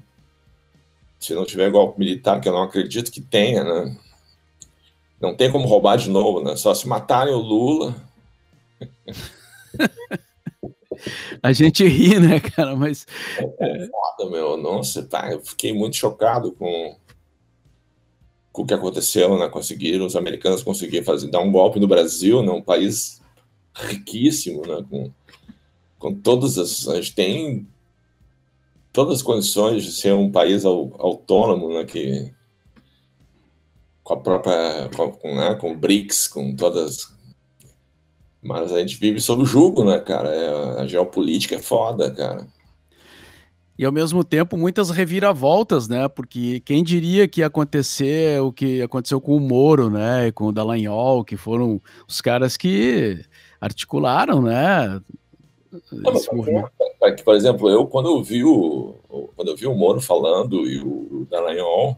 se 1.20 1.34
não 1.34 1.44
tiver 1.44 1.70
golpe 1.70 1.98
militar, 1.98 2.40
que 2.40 2.48
eu 2.48 2.52
não 2.52 2.62
acredito 2.62 3.12
que 3.12 3.20
tenha, 3.20 3.62
né? 3.62 3.96
Não 5.20 5.36
tem 5.36 5.52
como 5.52 5.68
roubar 5.68 5.96
de 5.96 6.10
novo, 6.10 6.42
né? 6.42 6.56
Só 6.56 6.74
se 6.74 6.88
matarem 6.88 7.34
o 7.34 7.38
Lula. 7.38 7.94
A 11.42 11.52
gente 11.52 11.86
ri, 11.86 12.18
né, 12.18 12.40
cara? 12.40 12.74
Mas. 12.76 13.06
É, 13.38 13.88
foda, 13.88 14.30
meu. 14.30 14.56
Nossa, 14.56 15.02
tá. 15.02 15.32
Eu 15.32 15.40
fiquei 15.40 15.72
muito 15.72 15.96
chocado 15.96 16.52
com, 16.52 16.96
com 18.52 18.62
o 18.62 18.66
que 18.66 18.74
aconteceu, 18.74 19.38
né? 19.38 19.48
Conseguiram, 19.48 20.06
os 20.06 20.16
americanos 20.16 20.62
conseguiram 20.62 21.04
fazer, 21.04 21.30
dar 21.30 21.40
um 21.40 21.52
golpe 21.52 21.80
no 21.80 21.88
Brasil, 21.88 22.42
né? 22.42 22.50
Um 22.50 22.62
país 22.62 23.20
riquíssimo, 23.74 24.62
né? 24.66 24.84
Com, 24.88 25.10
com 25.98 26.14
todas 26.14 26.58
as. 26.58 26.88
A 26.88 26.96
gente 26.96 27.14
tem 27.14 27.68
todas 28.92 29.16
as 29.16 29.22
condições 29.22 29.84
de 29.84 29.92
ser 29.92 30.14
um 30.14 30.30
país 30.30 30.64
autônomo, 30.64 31.68
né? 31.74 31.84
Que 31.84 32.32
com 34.04 34.12
a 34.12 34.20
própria, 34.20 34.90
com, 34.94 35.34
né, 35.34 35.54
com 35.54 35.72
o 35.72 35.76
BRICS, 35.76 36.28
com 36.28 36.54
todas. 36.54 37.13
Mas 38.44 38.70
a 38.70 38.78
gente 38.78 38.98
vive 38.98 39.20
sob 39.20 39.42
o 39.42 39.46
jugo, 39.46 39.84
né, 39.84 39.98
cara? 39.98 40.28
É, 40.28 40.82
a 40.82 40.86
geopolítica 40.86 41.54
é 41.54 41.58
foda, 41.58 42.10
cara. 42.10 42.46
E 43.76 43.84
ao 43.84 43.90
mesmo 43.90 44.22
tempo, 44.22 44.56
muitas 44.56 44.90
reviravoltas, 44.90 45.88
né? 45.88 46.06
Porque 46.08 46.60
quem 46.60 46.84
diria 46.84 47.26
que 47.26 47.40
ia 47.40 47.46
acontecer 47.46 48.40
o 48.40 48.52
que 48.52 48.82
aconteceu 48.82 49.20
com 49.20 49.36
o 49.36 49.40
Moro, 49.40 49.90
né? 49.90 50.28
E 50.28 50.32
com 50.32 50.46
o 50.46 50.52
Dallagnol, 50.52 51.24
que 51.24 51.36
foram 51.36 51.80
os 52.06 52.20
caras 52.20 52.56
que 52.56 53.24
articularam, 53.60 54.42
né? 54.42 55.00
Movimento. 56.32 56.70
É 57.02 57.12
que, 57.12 57.24
por 57.24 57.34
exemplo, 57.34 57.68
eu 57.68 57.86
quando 57.86 58.08
eu 58.08 58.22
vi 58.22 58.44
o 58.44 58.94
quando 59.34 59.48
eu 59.48 59.56
vi 59.56 59.66
o 59.66 59.74
Moro 59.74 60.00
falando 60.00 60.68
e 60.68 60.78
o 60.78 61.26
Dallagnol, 61.28 61.96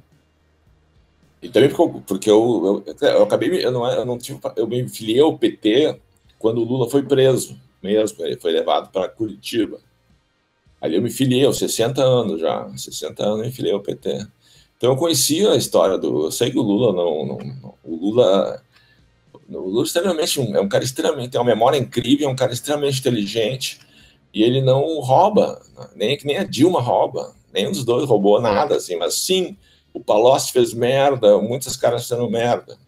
e 1.42 1.48
também 1.50 1.68
ficou, 1.68 2.00
porque 2.06 2.30
eu, 2.30 2.82
eu, 2.86 3.08
eu 3.08 3.22
acabei, 3.22 3.64
eu 3.64 3.70
não, 3.70 3.86
eu 3.86 4.04
não 4.06 4.16
tive, 4.16 4.40
eu 4.56 4.66
me 4.66 4.88
filiei 4.88 5.20
ao 5.20 5.36
PT 5.36 6.00
quando 6.46 6.58
o 6.58 6.64
Lula 6.64 6.88
foi 6.88 7.02
preso 7.02 7.60
mesmo, 7.82 8.24
ele 8.24 8.36
foi 8.36 8.52
levado 8.52 8.92
para 8.92 9.08
Curitiba. 9.08 9.80
Ali 10.80 10.94
eu 10.94 11.02
me 11.02 11.10
filiei 11.10 11.44
aos 11.44 11.58
60 11.58 12.00
anos 12.00 12.40
já, 12.40 12.70
60 12.76 13.20
anos 13.20 13.38
eu 13.40 13.46
me 13.46 13.50
filiei 13.50 13.74
ao 13.74 13.80
PT. 13.80 14.24
Então 14.76 14.92
eu 14.92 14.96
conhecia 14.96 15.50
a 15.50 15.56
história 15.56 15.98
do, 15.98 16.26
eu 16.26 16.30
sei 16.30 16.52
que 16.52 16.58
o 16.58 16.62
Lula 16.62 16.92
não, 16.92 17.26
não, 17.26 17.38
não 17.38 17.74
o 17.82 17.96
Lula 17.96 18.62
o 19.48 19.58
Lula 19.58 19.82
é 19.82 19.86
extremamente 19.86 20.40
é 20.40 20.60
um 20.60 20.68
cara 20.68 20.84
extremamente 20.84 21.30
tem 21.30 21.40
uma 21.40 21.50
memória 21.50 21.78
incrível, 21.78 22.28
é 22.28 22.30
um 22.30 22.36
cara 22.36 22.52
extremamente 22.52 23.00
inteligente 23.00 23.80
e 24.32 24.44
ele 24.44 24.62
não 24.62 25.00
rouba, 25.00 25.60
nem 25.96 26.16
que 26.16 26.26
nem 26.28 26.38
a 26.38 26.44
Dilma 26.44 26.80
rouba, 26.80 27.34
nenhum 27.52 27.72
dos 27.72 27.84
dois 27.84 28.08
roubou 28.08 28.40
nada 28.40 28.76
assim, 28.76 28.94
mas 28.94 29.14
sim 29.14 29.56
o 29.92 29.98
Palocci 29.98 30.52
fez 30.52 30.72
merda, 30.72 31.38
muitos 31.38 31.76
caras 31.76 32.02
fizeram 32.02 32.30
merda. 32.30 32.78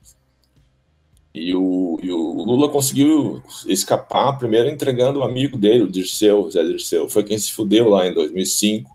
E 1.38 1.54
o, 1.54 1.98
e 2.02 2.10
o 2.10 2.42
Lula 2.42 2.68
conseguiu 2.68 3.40
escapar 3.66 4.36
primeiro 4.38 4.68
entregando 4.68 5.20
um 5.20 5.24
amigo 5.24 5.56
dele, 5.56 5.84
o 5.84 5.90
Dirceu, 5.90 6.50
Zé 6.50 6.64
Dirceu, 6.64 7.08
foi 7.08 7.22
quem 7.22 7.38
se 7.38 7.52
fudeu 7.52 7.88
lá 7.88 8.06
em 8.06 8.12
2005, 8.12 8.90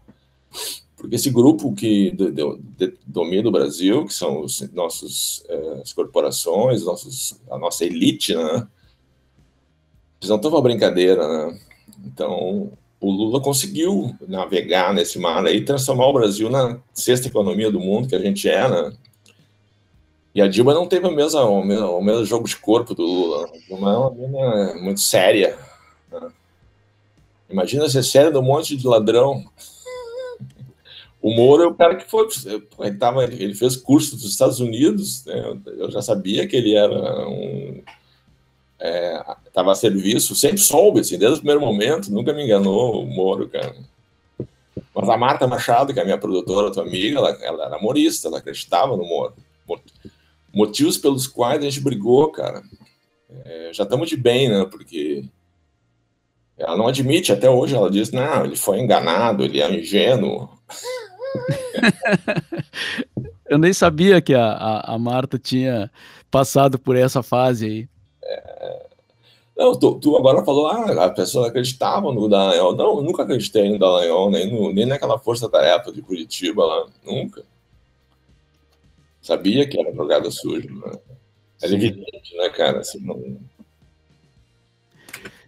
porque 0.97 1.15
esse 1.15 1.29
grupo 1.29 1.73
que 1.73 2.11
do, 2.11 2.31
do, 2.31 2.59
domina 3.07 3.47
o 3.47 3.51
Brasil, 3.51 4.05
que 4.05 4.13
são 4.13 4.41
os 4.41 4.61
nossos 4.73 5.43
eh, 5.47 5.79
as 5.81 5.93
corporações, 5.93 6.83
nossos, 6.83 7.39
a 7.49 7.57
nossa 7.57 7.85
elite, 7.85 8.35
né? 8.35 8.67
Eles 10.21 10.29
não 10.29 10.37
estão 10.37 10.51
para 10.51 10.61
brincadeira, 10.61 11.27
né? 11.27 11.59
Então, 12.05 12.71
o 13.01 13.11
Lula 13.11 13.41
conseguiu 13.41 14.15
navegar 14.27 14.93
nesse 14.93 15.19
mar 15.19 15.45
aí, 15.45 15.65
transformar 15.65 16.07
o 16.07 16.13
Brasil 16.13 16.49
na 16.49 16.79
sexta 16.93 17.27
economia 17.27 17.69
do 17.69 17.79
mundo 17.79 18.07
que 18.07 18.15
a 18.15 18.19
gente 18.19 18.47
é, 18.47 18.69
né? 18.69 18.93
E 20.35 20.41
a 20.41 20.47
Dilma 20.47 20.73
não 20.73 20.87
teve 20.87 21.07
o 21.07 21.11
mesmo, 21.11 21.39
o 21.39 21.63
mesmo, 21.63 21.97
o 21.97 22.03
mesmo 22.03 22.25
jogo 22.25 22.47
de 22.47 22.55
corpo 22.57 22.95
do 22.95 23.03
Lula. 23.03 23.45
A 23.45 23.57
Dilma 23.57 23.93
é 23.93 23.97
uma 23.97 24.11
menina 24.11 24.73
muito 24.81 24.99
séria. 24.99 25.57
Né? 26.11 26.31
Imagina 27.49 27.87
ser 27.87 28.03
séria 28.03 28.31
num 28.31 28.41
monte 28.41 28.75
de 28.75 28.87
ladrão. 28.87 29.45
O 31.21 31.33
Moro 31.33 31.63
é 31.63 31.67
o 31.67 31.75
cara 31.75 31.95
que 31.95 32.09
foi. 32.09 32.27
Ele, 32.79 32.97
tava, 32.97 33.23
ele 33.23 33.53
fez 33.53 33.77
curso 33.77 34.15
dos 34.15 34.25
Estados 34.25 34.59
Unidos. 34.59 35.23
Né? 35.25 35.57
Eu 35.77 35.91
já 35.91 36.01
sabia 36.01 36.47
que 36.47 36.55
ele 36.55 36.75
era 36.75 37.27
um 37.27 37.83
estava 39.45 39.69
é, 39.69 39.71
a 39.71 39.75
serviço, 39.75 40.35
sempre 40.35 40.57
soube, 40.57 40.99
assim, 40.99 41.17
desde 41.17 41.37
o 41.37 41.39
primeiro 41.39 41.61
momento, 41.61 42.11
nunca 42.11 42.33
me 42.33 42.43
enganou 42.43 43.01
o 43.01 43.07
Moro, 43.07 43.47
cara. 43.47 43.73
Mas 44.93 45.09
a 45.09 45.17
Marta 45.17 45.47
Machado, 45.47 45.93
que 45.93 45.99
é 45.99 46.01
a 46.01 46.05
minha 46.05 46.17
produtora, 46.17 46.71
tua 46.71 46.83
amiga, 46.83 47.17
ela, 47.17 47.29
ela 47.41 47.65
era 47.65 47.77
humorista, 47.77 48.27
ela 48.27 48.39
acreditava 48.39 48.97
no 48.97 49.05
Moro. 49.05 49.33
Motivos 50.53 50.97
pelos 50.97 51.27
quais 51.27 51.59
a 51.59 51.63
gente 51.63 51.81
brigou, 51.81 52.31
cara. 52.31 52.61
É, 53.45 53.71
já 53.73 53.83
estamos 53.83 54.09
de 54.09 54.15
bem, 54.15 54.49
né? 54.49 54.65
Porque 54.65 55.25
ela 56.57 56.77
não 56.77 56.87
admite, 56.87 57.31
até 57.31 57.49
hoje 57.49 57.75
ela 57.75 57.89
diz, 57.89 58.11
não, 58.11 58.45
ele 58.45 58.55
foi 58.55 58.79
enganado, 58.79 59.43
ele 59.43 59.61
é 59.61 59.79
ingênuo. 59.79 60.49
Eu 63.49 63.57
nem 63.57 63.73
sabia 63.73 64.21
que 64.21 64.33
a, 64.33 64.45
a, 64.45 64.93
a 64.93 64.99
Marta 64.99 65.37
tinha 65.37 65.91
passado 66.31 66.79
por 66.79 66.95
essa 66.95 67.21
fase 67.21 67.65
aí. 67.65 67.89
Não, 69.55 69.77
tu, 69.77 69.99
tu, 69.99 70.17
agora 70.17 70.43
falou, 70.43 70.67
ah, 70.67 71.05
a 71.05 71.09
pessoa 71.09 71.47
acreditava 71.47 72.11
no 72.11 72.27
Dallagnol. 72.27 72.75
Não, 72.75 72.97
eu 72.97 73.03
nunca 73.03 73.23
acreditei 73.23 73.69
no 73.69 73.77
Dallagnol, 73.77 74.31
nem, 74.31 74.51
no, 74.51 74.73
nem 74.73 74.85
naquela 74.85 75.19
força-tarefa 75.19 75.91
de 75.91 76.01
Curitiba 76.01 76.65
lá, 76.65 76.85
nunca. 77.05 77.43
Sabia 79.23 79.65
que 79.65 79.79
era 79.79 79.95
jogada 79.95 80.29
suja, 80.29 80.69
né? 80.69 80.99
Era 81.61 81.73
evidente, 81.73 82.35
né, 82.35 82.49
cara? 82.49 82.79
Assim, 82.81 82.99
não... 82.99 83.39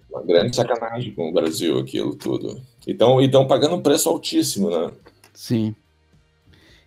Uma 0.09 0.23
grande 0.23 0.55
sacanagem 0.55 1.13
com 1.13 1.29
o 1.29 1.33
Brasil, 1.33 1.77
aquilo 1.77 2.15
tudo. 2.15 2.61
Então, 2.87 3.21
estão 3.21 3.45
pagando 3.45 3.75
um 3.75 3.81
preço 3.81 4.07
altíssimo, 4.07 4.69
né? 4.69 4.91
Sim. 5.33 5.75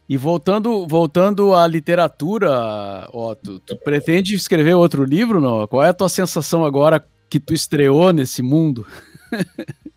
E 0.09 0.17
voltando, 0.17 0.87
voltando 0.87 1.55
à 1.55 1.67
literatura, 1.67 3.07
Otto, 3.13 3.61
tu 3.61 3.77
pretende 3.77 4.35
escrever 4.35 4.73
outro 4.73 5.05
livro, 5.05 5.43
não? 5.43 5.67
Qual 5.67 5.85
é 5.85 5.91
a 5.91 5.95
tua 5.95 6.09
sensação 6.09 6.65
agora 6.65 7.07
que 7.29 7.39
tu 7.39 7.53
estreou 7.53 8.13
nesse 8.15 8.43
mundo? 8.43 8.87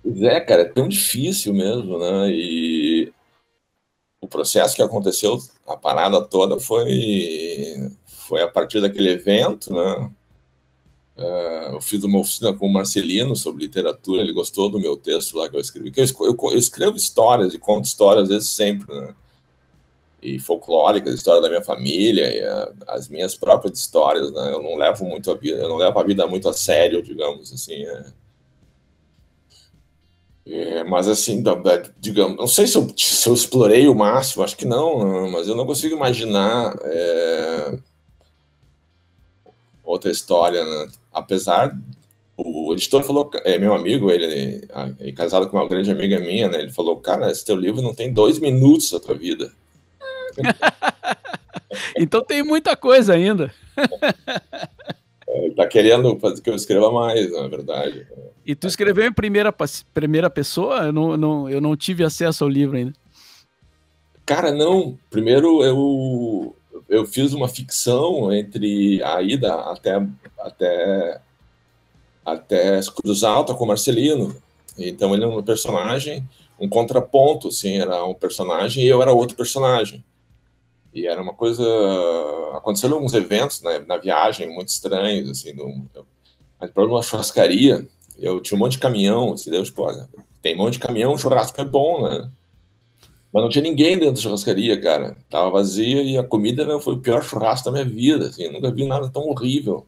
Pois 0.00 0.22
é, 0.22 0.40
cara, 0.40 0.62
é 0.62 0.64
tão 0.64 0.88
difícil 0.88 1.52
mesmo, 1.52 1.98
né? 1.98 2.30
E 2.30 3.12
o 4.22 4.26
processo 4.26 4.74
que 4.74 4.80
aconteceu, 4.80 5.38
a 5.68 5.76
parada 5.76 6.20
toda 6.22 6.58
foi, 6.58 7.90
foi 8.06 8.42
a 8.42 8.48
partir 8.48 8.80
daquele 8.80 9.10
evento, 9.10 9.72
né? 9.72 10.10
Uh, 11.16 11.74
eu 11.74 11.80
fiz 11.80 12.04
uma 12.04 12.20
oficina 12.20 12.52
com 12.52 12.66
o 12.66 12.72
Marcelino 12.72 13.34
sobre 13.34 13.64
literatura, 13.64 14.22
ele 14.22 14.32
gostou 14.32 14.70
do 14.70 14.78
meu 14.78 14.96
texto 14.96 15.36
lá 15.36 15.48
que 15.48 15.56
eu 15.56 15.60
escrevi. 15.60 15.90
Que 15.90 16.00
eu, 16.00 16.06
eu, 16.20 16.36
eu 16.42 16.58
escrevo 16.58 16.96
histórias 16.96 17.54
e 17.54 17.58
conto 17.58 17.86
histórias, 17.86 18.24
às 18.24 18.28
vezes 18.28 18.48
sempre, 18.50 18.94
né? 18.94 19.14
e 20.22 20.38
folclóricas, 20.38 21.14
história 21.14 21.40
da 21.40 21.48
minha 21.48 21.62
família, 21.62 22.34
e 22.34 22.42
a, 22.42 22.72
as 22.88 23.08
minhas 23.08 23.36
próprias 23.36 23.78
histórias, 23.78 24.32
né? 24.32 24.52
Eu 24.52 24.62
não 24.62 24.76
levo 24.76 25.04
muito 25.04 25.30
a 25.30 25.34
vida, 25.34 25.58
eu 25.58 25.68
não 25.68 25.76
levo 25.76 25.98
a 25.98 26.02
vida 26.02 26.26
muito 26.26 26.48
a 26.48 26.52
sério, 26.52 27.02
digamos 27.02 27.52
assim. 27.52 27.84
É. 27.84 28.04
É, 30.50 30.82
mas 30.82 31.06
assim, 31.08 31.42
da, 31.42 31.54
da, 31.54 31.82
digamos, 31.98 32.38
não 32.38 32.46
sei 32.46 32.66
se 32.66 32.78
eu, 32.78 32.90
se 32.96 33.28
eu, 33.28 33.34
explorei 33.34 33.86
o 33.86 33.94
máximo, 33.94 34.42
acho 34.42 34.56
que 34.56 34.64
não, 34.64 35.30
mas 35.30 35.46
eu 35.46 35.54
não 35.54 35.66
consigo 35.66 35.94
imaginar 35.94 36.74
é, 36.84 37.78
outra 39.84 40.10
história, 40.10 40.64
né? 40.64 40.90
apesar 41.12 41.76
o 42.34 42.72
editor 42.72 43.02
falou, 43.02 43.28
é 43.44 43.58
meu 43.58 43.74
amigo, 43.74 44.10
ele 44.10 44.66
é 45.00 45.12
casado 45.12 45.48
com 45.48 45.56
uma 45.56 45.68
grande 45.68 45.90
amiga 45.90 46.20
minha, 46.20 46.48
né? 46.48 46.60
Ele 46.60 46.70
falou, 46.70 46.96
cara, 46.98 47.30
esse 47.32 47.44
teu 47.44 47.56
livro 47.56 47.82
não 47.82 47.92
tem 47.92 48.12
dois 48.12 48.38
minutos 48.38 48.92
da 48.92 49.00
tua 49.00 49.16
vida. 49.16 49.52
então 51.98 52.22
tem 52.22 52.44
muita 52.44 52.76
coisa 52.76 53.14
ainda. 53.14 53.52
Ele 55.28 55.54
tá 55.54 55.66
querendo 55.66 56.18
fazer 56.18 56.40
que 56.40 56.48
eu 56.48 56.54
escreva 56.54 56.90
mais, 56.90 57.30
na 57.30 57.46
verdade. 57.48 58.06
E 58.46 58.54
tu 58.54 58.66
escreveu 58.66 59.04
em 59.04 59.12
primeira, 59.12 59.54
primeira 59.92 60.30
pessoa? 60.30 60.86
Eu 60.86 60.92
não, 60.92 61.16
não, 61.16 61.50
eu 61.50 61.60
não 61.60 61.76
tive 61.76 62.02
acesso 62.02 62.44
ao 62.44 62.50
livro 62.50 62.76
ainda. 62.76 62.94
Cara, 64.24 64.52
não. 64.52 64.98
Primeiro 65.10 65.62
eu, 65.62 66.56
eu 66.88 67.06
fiz 67.06 67.34
uma 67.34 67.48
ficção 67.48 68.32
entre 68.32 69.02
a 69.02 69.20
ida 69.20 69.54
até, 69.54 70.06
até, 70.38 71.20
até 72.24 72.80
Cruz 72.96 73.22
Alta 73.22 73.54
com 73.54 73.66
Marcelino. 73.66 74.34
Então 74.78 75.14
ele 75.14 75.24
é 75.24 75.26
um 75.26 75.42
personagem, 75.42 76.26
um 76.58 76.68
contraponto, 76.68 77.48
assim, 77.48 77.78
era 77.78 78.04
um 78.04 78.14
personagem 78.14 78.84
e 78.84 78.88
eu 78.88 79.02
era 79.02 79.12
outro 79.12 79.36
personagem. 79.36 80.02
E 80.92 81.06
era 81.06 81.22
uma 81.22 81.34
coisa. 81.34 81.64
Aconteceram 82.54 82.96
alguns 82.96 83.14
eventos 83.14 83.62
né, 83.62 83.78
na 83.86 83.96
viagem 83.96 84.52
muito 84.52 84.68
estranhos, 84.68 85.30
assim, 85.30 85.52
no, 85.52 85.86
mas 86.60 86.70
para 86.70 86.84
uma 86.84 87.02
churrascaria, 87.02 87.86
eu 88.18 88.40
tinha 88.40 88.56
um 88.56 88.58
monte 88.58 88.72
de 88.72 88.78
caminhão, 88.78 89.32
assim, 89.32 89.50
Deus, 89.50 89.70
pô, 89.70 89.86
tem 90.42 90.54
um 90.54 90.58
monte 90.58 90.74
de 90.74 90.80
caminhão, 90.80 91.16
churrasco 91.16 91.60
é 91.60 91.64
bom, 91.64 92.08
né? 92.08 92.30
Mas 93.32 93.42
não 93.42 93.50
tinha 93.50 93.62
ninguém 93.62 93.98
dentro 93.98 94.14
da 94.14 94.20
churrascaria, 94.20 94.80
cara. 94.80 95.16
Tava 95.28 95.50
vazia 95.50 96.02
e 96.02 96.16
a 96.16 96.24
comida 96.24 96.64
né, 96.64 96.80
foi 96.80 96.94
o 96.94 96.98
pior 96.98 97.22
churrasco 97.22 97.66
da 97.66 97.72
minha 97.72 97.84
vida, 97.84 98.26
assim, 98.26 98.44
eu 98.44 98.52
nunca 98.52 98.72
vi 98.72 98.86
nada 98.86 99.08
tão 99.08 99.28
horrível. 99.28 99.86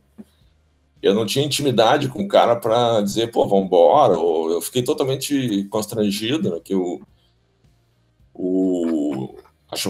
Eu 1.02 1.14
não 1.14 1.24
tinha 1.24 1.44
intimidade 1.44 2.08
com 2.08 2.22
o 2.22 2.28
cara 2.28 2.54
para 2.54 3.00
dizer, 3.00 3.30
pô, 3.30 3.46
vambora, 3.46 4.18
ou 4.18 4.50
eu 4.50 4.60
fiquei 4.60 4.82
totalmente 4.82 5.64
constrangido, 5.70 6.50
né, 6.50 6.60
que 6.62 6.74
o, 6.74 7.00
o 8.34 8.99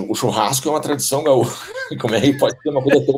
o 0.08 0.14
churrasco 0.14 0.68
é 0.68 0.70
uma 0.70 0.80
tradição 0.80 1.22
gaúcha. 1.22 1.56
Como 2.00 2.14
é 2.14 2.20
que 2.20 2.34
pode 2.34 2.60
ser 2.60 2.68
uma 2.68 2.82
coisa 2.82 3.06
tão 3.06 3.16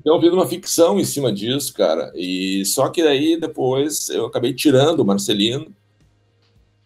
Então, 0.00 0.16
eu 0.16 0.20
vi 0.20 0.28
uma 0.30 0.46
ficção 0.46 0.98
em 0.98 1.04
cima 1.04 1.32
disso, 1.32 1.72
cara. 1.72 2.12
E 2.14 2.64
só 2.66 2.88
que 2.88 3.02
daí 3.02 3.38
depois 3.38 4.08
eu 4.08 4.26
acabei 4.26 4.52
tirando 4.52 5.00
o 5.00 5.04
Marcelino. 5.04 5.72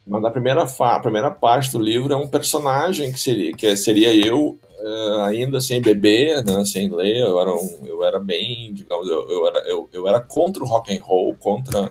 Mas 0.07 0.24
a 0.24 0.31
primeira, 0.31 0.62
a 0.62 1.01
primeira 1.01 1.31
parte 1.31 1.72
do 1.72 1.81
livro 1.81 2.12
é 2.12 2.16
um 2.16 2.29
personagem 2.29 3.11
que 3.11 3.18
seria, 3.18 3.53
que 3.55 3.77
seria 3.77 4.14
eu, 4.14 4.57
uh, 4.79 5.20
ainda 5.22 5.61
sem 5.61 5.81
beber, 5.81 6.45
né, 6.45 6.64
sem 6.64 6.89
ler. 6.89 7.22
Eu 7.22 7.41
era, 7.41 7.53
um, 7.53 7.81
eu 7.85 8.05
era 8.05 8.20
bem, 8.20 8.72
digamos, 8.72 9.09
eu, 9.09 9.29
eu, 9.29 9.47
era, 9.49 9.59
eu, 9.68 9.89
eu 9.93 10.07
era 10.07 10.20
contra 10.20 10.62
o 10.62 10.66
rock 10.66 10.97
and 10.97 11.03
roll, 11.03 11.35
contra 11.35 11.91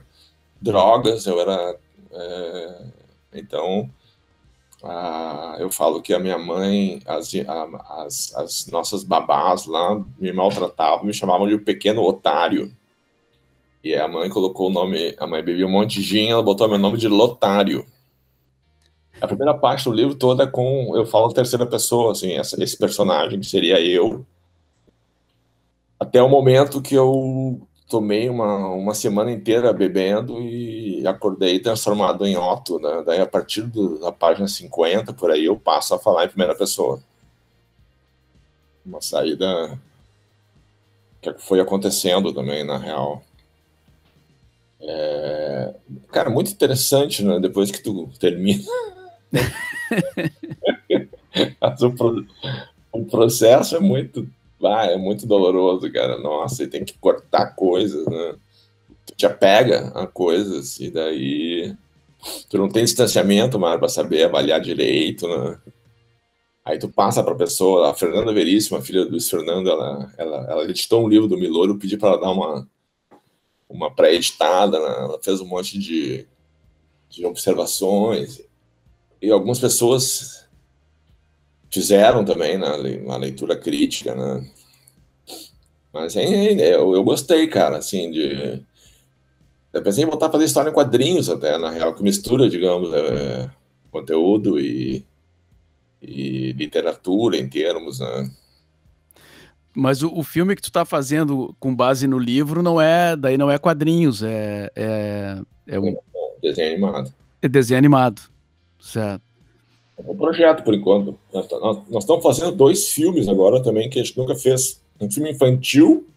drogas. 0.61 1.25
Eu 1.25 1.41
era. 1.41 1.75
Uh, 2.11 2.93
então 3.33 3.89
ah, 4.88 5.55
eu 5.59 5.71
falo 5.71 6.01
que 6.01 6.13
a 6.13 6.19
minha 6.19 6.38
mãe, 6.38 7.01
as, 7.07 7.33
as, 7.89 8.36
as, 8.36 8.67
nossas 8.67 9.03
babás 9.03 9.65
lá 9.65 9.99
me 10.19 10.31
maltratavam, 10.31 11.05
me 11.05 11.13
chamavam 11.13 11.47
de 11.47 11.57
pequeno 11.57 12.03
otário. 12.03 12.71
E 13.83 13.95
a 13.95 14.07
mãe 14.07 14.29
colocou 14.29 14.67
o 14.67 14.73
nome, 14.73 15.15
a 15.19 15.25
mãe 15.25 15.43
bebia 15.43 15.65
um 15.65 15.71
monte 15.71 15.95
de 15.95 16.03
gin, 16.03 16.29
ela 16.29 16.43
botou 16.43 16.67
meu 16.67 16.77
nome 16.77 16.97
de 16.97 17.07
Lotário. 17.07 17.86
A 19.19 19.27
primeira 19.27 19.53
parte 19.53 19.86
do 19.86 19.93
livro 19.93 20.13
toda 20.13 20.43
é 20.43 20.47
com, 20.47 20.95
eu 20.95 21.05
falo 21.05 21.33
terceira 21.33 21.65
pessoa, 21.65 22.11
assim, 22.11 22.33
essa, 22.33 22.61
esse 22.63 22.77
personagem 22.77 23.39
que 23.39 23.45
seria 23.45 23.79
eu. 23.79 24.25
Até 25.99 26.21
o 26.21 26.29
momento 26.29 26.81
que 26.81 26.93
eu 26.93 27.67
tomei 27.88 28.29
uma, 28.29 28.69
uma 28.69 28.93
semana 28.93 29.31
inteira 29.31 29.71
bebendo 29.71 30.41
e 30.41 31.05
acordei 31.07 31.59
transformado 31.59 32.25
em 32.25 32.36
Otto, 32.38 32.79
né? 32.79 33.03
Daí, 33.05 33.21
a 33.21 33.27
partir 33.27 33.61
do, 33.61 33.99
da 33.99 34.11
página 34.11 34.47
50, 34.47 35.13
por 35.13 35.31
aí, 35.31 35.45
eu 35.45 35.57
passo 35.57 35.93
a 35.93 35.99
falar 35.99 36.25
em 36.25 36.29
primeira 36.29 36.55
pessoa. 36.55 37.01
Uma 38.86 39.01
saída 39.01 39.79
que 41.21 41.33
foi 41.39 41.59
acontecendo 41.59 42.33
também, 42.33 42.63
na 42.63 42.77
real. 42.77 43.23
É... 44.81 45.73
Cara, 46.11 46.29
muito 46.29 46.51
interessante, 46.51 47.23
né? 47.23 47.39
Depois 47.39 47.71
que 47.71 47.81
tu 47.81 48.09
termina. 48.19 48.63
o 52.91 53.05
processo 53.05 53.75
é 53.75 53.79
muito 53.79 54.27
vai, 54.66 54.93
é 54.93 54.97
muito 54.97 55.28
doloroso, 55.28 55.91
cara. 55.91 56.18
Nossa, 56.18 56.63
e 56.63 56.68
tem 56.68 56.84
que 56.84 56.97
cortar 56.97 57.55
coisas, 57.55 58.03
né? 58.07 58.36
Tu 59.05 59.16
te 59.16 59.26
apega 59.26 59.91
a 59.93 60.07
coisas 60.07 60.80
e 60.80 60.89
daí 60.89 61.76
tu 62.49 62.57
não 62.57 62.68
tem 62.68 62.84
distanciamento 62.84 63.59
mais 63.59 63.78
para 63.78 63.88
saber 63.88 64.24
avaliar 64.24 64.59
direito, 64.59 65.28
né? 65.28 65.59
Aí 66.63 66.80
tu 66.80 66.89
passa 66.89 67.24
para 67.24 67.34
a 67.34 67.38
pessoa, 67.38 67.91
a 67.91 67.93
Fernanda 67.93 68.34
Veríssima, 68.34 68.82
filha 68.82 69.05
do 69.05 69.11
Luiz 69.11 69.30
Fernando, 69.30 69.70
ela, 69.70 70.11
ela, 70.18 70.47
ela 70.49 70.63
editou 70.63 71.05
um 71.05 71.07
livro 71.07 71.28
do 71.28 71.38
Milor, 71.38 71.70
eu 71.70 71.78
pedi 71.78 71.95
para 71.95 72.09
ela 72.09 72.22
dar 72.22 72.32
uma, 72.32 72.68
uma 73.70 73.91
pré-editada, 73.93 74.80
né? 74.80 74.95
ela 74.97 75.20
fez 75.22 75.39
um 75.39 75.45
monte 75.45 75.78
de, 75.78 76.26
de 77.07 77.24
observações, 77.24 78.41
e 79.22 79.30
algumas 79.30 79.59
pessoas 79.59 80.47
fizeram 81.70 82.26
também 82.26 82.57
na 82.57 83.18
leitura 83.18 83.55
crítica, 83.55 84.16
né? 84.16 84.49
Mas 85.95 86.15
eu, 86.15 86.93
eu 86.93 87.03
gostei, 87.03 87.47
cara, 87.47 87.77
assim, 87.77 88.11
de... 88.11 88.61
Eu 89.71 89.81
pensei 89.81 90.03
em 90.03 90.07
voltar 90.07 90.27
a 90.27 90.31
fazer 90.31 90.43
história 90.43 90.69
em 90.69 90.73
quadrinhos 90.73 91.29
até, 91.29 91.57
na 91.57 91.69
real, 91.69 91.95
que 91.95 92.03
mistura, 92.03 92.49
digamos, 92.49 92.93
é, 92.93 93.49
conteúdo 93.89 94.59
e 94.59 95.05
e 96.07 96.51
literatura 96.51 97.37
em 97.37 97.47
termos, 97.49 97.99
né? 97.99 98.29
Mas 99.73 100.03
o, 100.03 100.13
o, 100.13 100.23
filme 100.23 100.55
que 100.55 100.61
tu 100.61 100.69
está 100.69 100.85
fazendo 100.85 101.55
com 101.59 101.75
base 101.75 102.07
no 102.07 102.17
livro 102.17 102.61
não 102.61 102.79
é, 102.79 103.15
daí 103.15 103.37
não 103.37 103.49
é 103.49 103.57
quadrinhos, 103.57 104.23
é 104.23 104.69
é, 104.75 105.41
é 105.67 105.79
um 105.79 105.97
desenho 106.41 106.73
animado. 106.73 107.13
É 107.41 107.47
desenho 107.47 107.77
animado, 107.77 108.21
certo? 108.79 109.21
É 109.97 110.11
um 110.11 110.15
projeto 110.15 110.63
por 110.63 110.73
enquanto. 110.73 111.17
Nós, 111.33 111.49
nós, 111.49 111.89
nós 111.89 112.03
estamos 112.03 112.23
fazendo 112.23 112.51
dois 112.51 112.89
filmes 112.89 113.27
agora 113.27 113.61
também 113.61 113.89
que 113.89 113.99
a 113.99 114.03
gente 114.03 114.17
nunca 114.17 114.35
fez. 114.35 114.81
Um 114.99 115.09
filme 115.11 115.31
infantil 115.31 116.07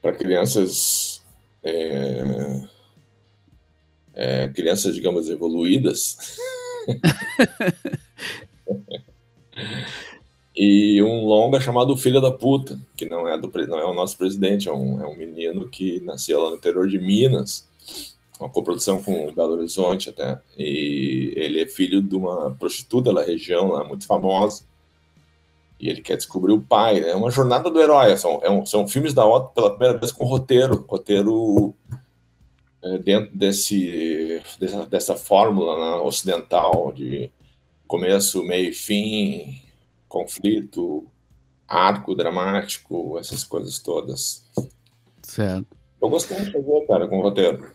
para 0.00 0.12
crianças 0.12 1.22
é, 1.62 2.22
é, 4.14 4.48
crianças 4.48 4.94
digamos 4.94 5.28
evoluídas. 5.28 6.38
E 10.60 11.00
um 11.04 11.24
longa 11.24 11.60
chamado 11.60 11.96
Filha 11.96 12.20
da 12.20 12.32
Puta, 12.32 12.80
que 12.96 13.08
não 13.08 13.28
é, 13.28 13.38
do, 13.38 13.48
não 13.68 13.78
é 13.78 13.84
o 13.84 13.94
nosso 13.94 14.18
presidente, 14.18 14.68
é 14.68 14.72
um, 14.72 15.00
é 15.00 15.06
um 15.06 15.16
menino 15.16 15.68
que 15.68 16.00
nasceu 16.00 16.42
lá 16.42 16.50
no 16.50 16.56
interior 16.56 16.88
de 16.88 16.98
Minas, 16.98 17.64
uma 18.40 18.48
coprodução 18.48 19.00
com 19.00 19.32
Belo 19.32 19.52
Horizonte 19.52 20.10
até, 20.10 20.40
e 20.58 21.32
ele 21.36 21.60
é 21.60 21.66
filho 21.66 22.02
de 22.02 22.16
uma 22.16 22.50
prostituta 22.56 23.14
da 23.14 23.22
região 23.22 23.68
lá, 23.68 23.84
muito 23.84 24.04
famosa, 24.04 24.64
e 25.78 25.88
ele 25.88 26.00
quer 26.00 26.16
descobrir 26.16 26.52
o 26.52 26.60
pai, 26.60 27.00
né? 27.00 27.10
é 27.10 27.14
uma 27.14 27.30
jornada 27.30 27.70
do 27.70 27.80
herói, 27.80 28.16
são, 28.16 28.40
é 28.42 28.50
um, 28.50 28.66
são 28.66 28.88
filmes 28.88 29.14
da 29.14 29.24
OTA 29.24 29.52
pela 29.54 29.70
primeira 29.70 29.98
vez 29.98 30.10
com 30.10 30.24
roteiro, 30.24 30.84
roteiro 30.88 31.74
é, 32.82 32.98
dentro 32.98 33.36
desse, 33.36 34.42
dessa, 34.58 34.86
dessa 34.86 35.16
fórmula 35.16 35.76
né, 35.76 36.02
ocidental 36.02 36.92
de 36.92 37.30
começo, 37.86 38.42
meio 38.42 38.70
e 38.70 38.74
fim, 38.74 39.62
conflito, 40.08 41.06
arco 41.66 42.14
dramático, 42.14 43.18
essas 43.18 43.44
coisas 43.44 43.78
todas. 43.78 44.44
Certo. 45.22 45.76
Eu 46.00 46.08
gostei 46.08 46.38
de 46.38 46.52
fazer, 46.52 46.86
cara, 46.86 47.08
com 47.08 47.18
o 47.18 47.22
roteiro. 47.22 47.70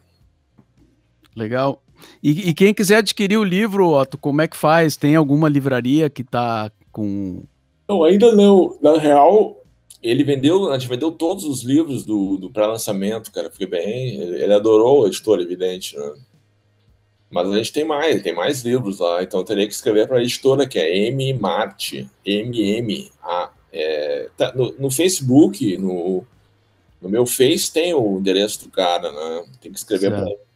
Legal. 1.35 1.81
E, 2.21 2.49
e, 2.49 2.53
quem 2.53 2.73
quiser 2.73 2.97
adquirir 2.97 3.37
o 3.37 3.43
livro, 3.43 3.89
Otto, 3.89 4.17
como 4.17 4.41
é 4.41 4.47
que 4.47 4.57
faz? 4.57 4.97
Tem 4.97 5.15
alguma 5.15 5.47
livraria 5.47 6.09
que 6.09 6.21
está 6.21 6.71
com. 6.91 7.43
Não, 7.88 8.03
ainda 8.03 8.31
não. 8.31 8.77
Na 8.81 8.97
real, 8.97 9.61
ele 10.01 10.23
vendeu, 10.23 10.71
a 10.71 10.77
gente 10.77 10.89
vendeu 10.89 11.11
todos 11.11 11.45
os 11.45 11.63
livros 11.63 12.05
do, 12.05 12.38
do 12.38 12.49
pré-lançamento, 12.49 13.31
cara. 13.31 13.49
Fiquei 13.49 13.67
bem. 13.67 14.19
Ele, 14.19 14.53
adorou 14.53 15.05
a 15.05 15.07
editora, 15.07 15.41
evidente, 15.41 15.97
né? 15.97 16.13
Mas 17.29 17.49
a 17.49 17.57
gente 17.57 17.73
tem 17.73 17.84
mais, 17.84 18.21
tem 18.21 18.34
mais 18.36 18.61
livros 18.63 18.99
lá, 18.99 19.23
então 19.23 19.43
teria 19.43 19.65
que 19.65 19.73
escrever 19.73 20.07
para 20.07 20.19
a 20.19 20.21
editora, 20.21 20.67
que 20.67 20.77
é 20.77 21.07
M 21.07 21.34
Marte. 21.34 22.07
A, 23.23 23.49
é, 23.71 24.29
tá, 24.38 24.53
no, 24.53 24.71
no, 24.77 24.91
Facebook, 24.91 25.75
no, 25.77 26.23
no 27.01 27.09
meu 27.09 27.25
Face 27.25 27.73
tem 27.73 27.91
o 27.91 28.19
endereço 28.19 28.65
do 28.65 28.69
cara, 28.69 29.11
né? 29.11 29.45
Tem 29.59 29.71
que 29.71 29.79
escrever 29.79 30.11
para 30.11 30.29
ele 30.29 30.52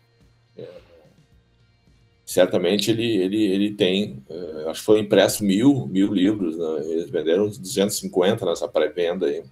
certamente 2.27 2.91
ele, 2.91 3.05
ele, 3.05 3.41
ele 3.41 3.73
tem, 3.73 4.21
uh, 4.29 4.69
acho 4.69 4.81
que 4.81 4.85
foi 4.85 4.99
impresso 4.99 5.45
mil, 5.45 5.87
mil 5.87 6.13
livros, 6.13 6.57
né? 6.57 6.91
eles 6.91 7.09
venderam 7.09 7.45
uns 7.45 7.57
250 7.57 8.45
nessa 8.45 8.67
pré-venda 8.67 9.27
aí. 9.27 9.45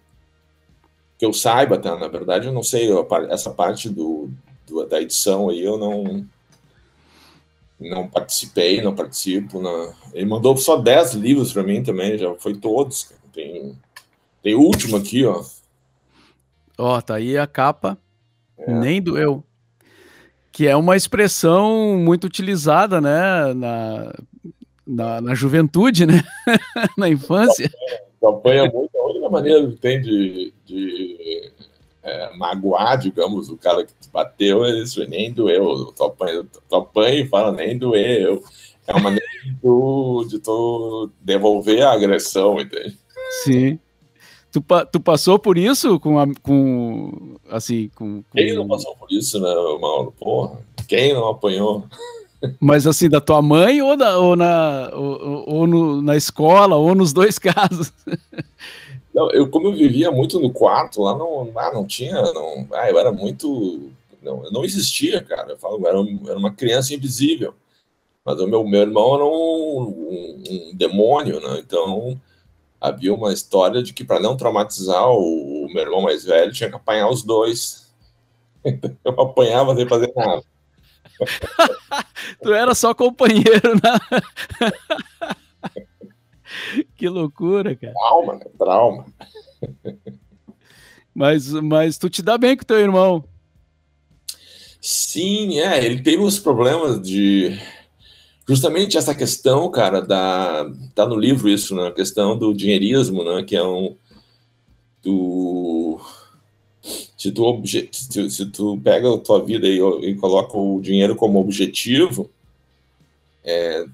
Que 1.18 1.26
eu 1.26 1.32
saiba, 1.32 1.78
tá? 1.78 1.98
Na 1.98 2.10
verdade, 2.10 2.48
eu 2.48 2.54
não 2.54 2.62
sei, 2.62 2.92
eu, 2.92 3.08
essa 3.30 3.50
parte 3.52 3.90
do, 3.90 4.30
do, 4.68 4.86
da 4.86 5.02
edição 5.02 5.50
aí 5.50 5.64
eu 5.64 5.78
não 5.78 6.28
não 7.80 8.10
participei, 8.10 8.82
não 8.82 8.94
participo. 8.94 9.62
Não. 9.62 9.94
Ele 10.14 10.26
mandou 10.26 10.58
só 10.58 10.76
10 10.76 11.14
livros 11.14 11.54
para 11.54 11.64
mim 11.64 11.82
também, 11.82 12.18
já 12.18 12.34
foi 12.36 12.56
todos. 12.56 13.14
Tem, 13.34 13.78
tem 14.44 14.54
o 14.56 14.62
último 14.62 14.98
aqui, 14.98 15.26
ó. 15.26 15.44
Ó, 16.78 17.02
tá 17.02 17.16
aí 17.16 17.38
a 17.38 17.48
capa. 17.48 17.98
É. 18.58 18.74
Nem 18.74 19.02
doeu 19.02 19.44
que 20.56 20.66
é 20.66 20.74
uma 20.74 20.96
expressão 20.96 21.98
muito 21.98 22.24
utilizada, 22.24 23.02
né, 23.02 23.54
na, 23.54 24.14
na, 24.88 25.20
na 25.20 25.36
juventude, 25.36 26.06
né, 26.06 26.24
na 26.98 27.10
infância. 27.10 27.70
Campanha 28.22 28.72
muito, 28.72 28.98
a 28.98 29.06
única 29.10 29.30
maneira 29.30 29.68
que 29.68 29.76
tem 29.76 30.02
de, 30.02 30.54
de 30.66 31.52
é, 32.02 32.38
magoar, 32.38 32.98
digamos, 32.98 33.50
o 33.50 33.58
cara 33.58 33.84
que 33.86 33.92
te 34.00 34.10
bateu 34.10 34.64
é 34.64 34.80
isso, 34.80 35.06
nem 35.10 35.34
doeu, 35.34 35.92
tu 35.94 36.06
apanha, 36.06 36.46
apanha 36.72 37.20
e 37.20 37.28
fala, 37.28 37.52
nem 37.52 37.78
doeu. 37.78 38.42
É 38.88 38.94
uma 38.94 39.02
maneira 39.02 39.28
de 39.44 39.56
tu, 39.62 40.26
de 40.30 40.40
tu 40.40 41.10
devolver 41.20 41.82
a 41.82 41.92
agressão, 41.92 42.62
entende? 42.62 42.98
Sim. 43.44 43.78
Tu, 44.56 44.64
tu 44.90 45.00
passou 45.02 45.38
por 45.38 45.58
isso 45.58 46.00
com, 46.00 46.18
a, 46.18 46.26
com 46.42 47.36
assim, 47.50 47.92
com, 47.94 48.24
com... 48.24 48.38
Quem 48.38 48.56
não 48.56 48.66
passou 48.66 48.96
por 48.96 49.12
isso, 49.12 49.38
né, 49.38 49.54
Mauro? 49.82 50.14
Porra, 50.18 50.60
quem 50.88 51.14
não 51.14 51.28
apanhou? 51.28 51.84
Mas 52.58 52.88
assim, 52.88 53.10
da 53.10 53.20
tua 53.20 53.42
mãe 53.42 53.82
ou, 53.82 53.98
da, 53.98 54.18
ou, 54.18 54.34
na, 54.38 54.92
ou, 54.94 55.44
ou 55.46 55.68
no, 55.68 56.02
na 56.02 56.16
escola, 56.16 56.78
ou 56.78 56.96
nos 56.96 57.12
dois 57.12 57.38
casos? 57.40 57.92
Não, 59.14 59.30
eu, 59.32 59.50
como 59.50 59.68
eu 59.68 59.74
vivia 59.74 60.10
muito 60.10 60.40
no 60.40 60.50
quarto, 60.50 61.02
lá 61.02 61.18
não, 61.18 61.52
ah, 61.54 61.74
não 61.74 61.86
tinha, 61.86 62.22
não, 62.22 62.66
ah, 62.72 62.90
eu 62.90 62.98
era 62.98 63.12
muito, 63.12 63.92
não, 64.22 64.46
eu 64.46 64.52
não 64.54 64.64
existia, 64.64 65.22
cara, 65.22 65.52
eu 65.52 65.58
falo, 65.58 65.82
eu 65.82 65.88
era, 65.88 65.98
eu 65.98 66.30
era 66.30 66.40
uma 66.40 66.54
criança 66.54 66.94
invisível, 66.94 67.54
mas 68.24 68.40
o 68.40 68.48
meu, 68.48 68.64
meu 68.64 68.82
irmão 68.82 69.16
era 69.16 69.26
um, 69.26 69.30
um, 69.30 70.44
um 70.50 70.76
demônio, 70.76 71.42
né, 71.42 71.60
então 71.60 72.18
havia 72.88 73.14
uma 73.14 73.34
história 73.34 73.82
de 73.82 73.94
que 73.94 74.04
para 74.04 74.20
não 74.20 74.38
traumatizar 74.38 75.10
o, 75.10 75.66
o, 75.66 75.74
meu 75.74 75.84
irmão 75.84 76.02
mais 76.02 76.24
velho 76.24 76.54
tinha 76.54 76.70
que 76.70 76.76
apanhar 76.76 77.10
os 77.10 77.24
dois. 77.24 77.92
eu 78.64 79.22
apanhava 79.22 79.76
sem 79.76 79.88
fazer 79.88 80.14
nada. 80.16 80.44
tu 82.42 82.54
era 82.54 82.76
só 82.76 82.94
companheiro, 82.94 83.74
né? 83.76 84.20
que 86.96 87.10
loucura, 87.10 87.76
cara. 87.76 87.94
Trauma, 87.94 88.36
né? 88.36 88.46
Trauma. 88.58 89.06
mas, 91.14 91.52
mas 91.52 91.98
tu 91.98 92.10
te 92.10 92.22
dá 92.22 92.38
bem 92.38 92.56
com 92.56 92.64
teu 92.64 92.80
irmão. 92.80 93.24
Sim, 94.80 95.60
é. 95.60 95.84
Ele 95.84 96.02
teve 96.04 96.22
uns 96.22 96.38
problemas 96.38 97.02
de 97.02 97.60
justamente 98.48 98.98
essa 98.98 99.16
questão, 99.16 99.70
cara, 99.70 100.02
da 100.02 100.70
tá 100.94 101.06
no 101.06 101.18
livro 101.18 101.50
isso, 101.50 101.76
né? 101.76 101.88
A 101.88 101.92
questão 101.92 102.38
do 102.38 102.54
dinheirismo, 102.54 103.24
né? 103.24 103.44
Que 103.44 103.56
é 103.56 103.64
um 103.64 103.96
do 105.04 106.00
se 107.18 107.32
tu, 107.32 107.62
se, 107.92 108.30
se 108.30 108.46
tu 108.48 108.80
pega 108.84 109.14
a 109.14 109.18
tua 109.18 109.44
vida 109.44 109.68
e, 109.68 109.80
e, 109.80 110.16
coloca 110.16 110.58
o 110.58 110.80
dinheiro 110.80 111.16
como 111.16 111.40
objetivo, 111.40 112.30
é, 113.44 113.86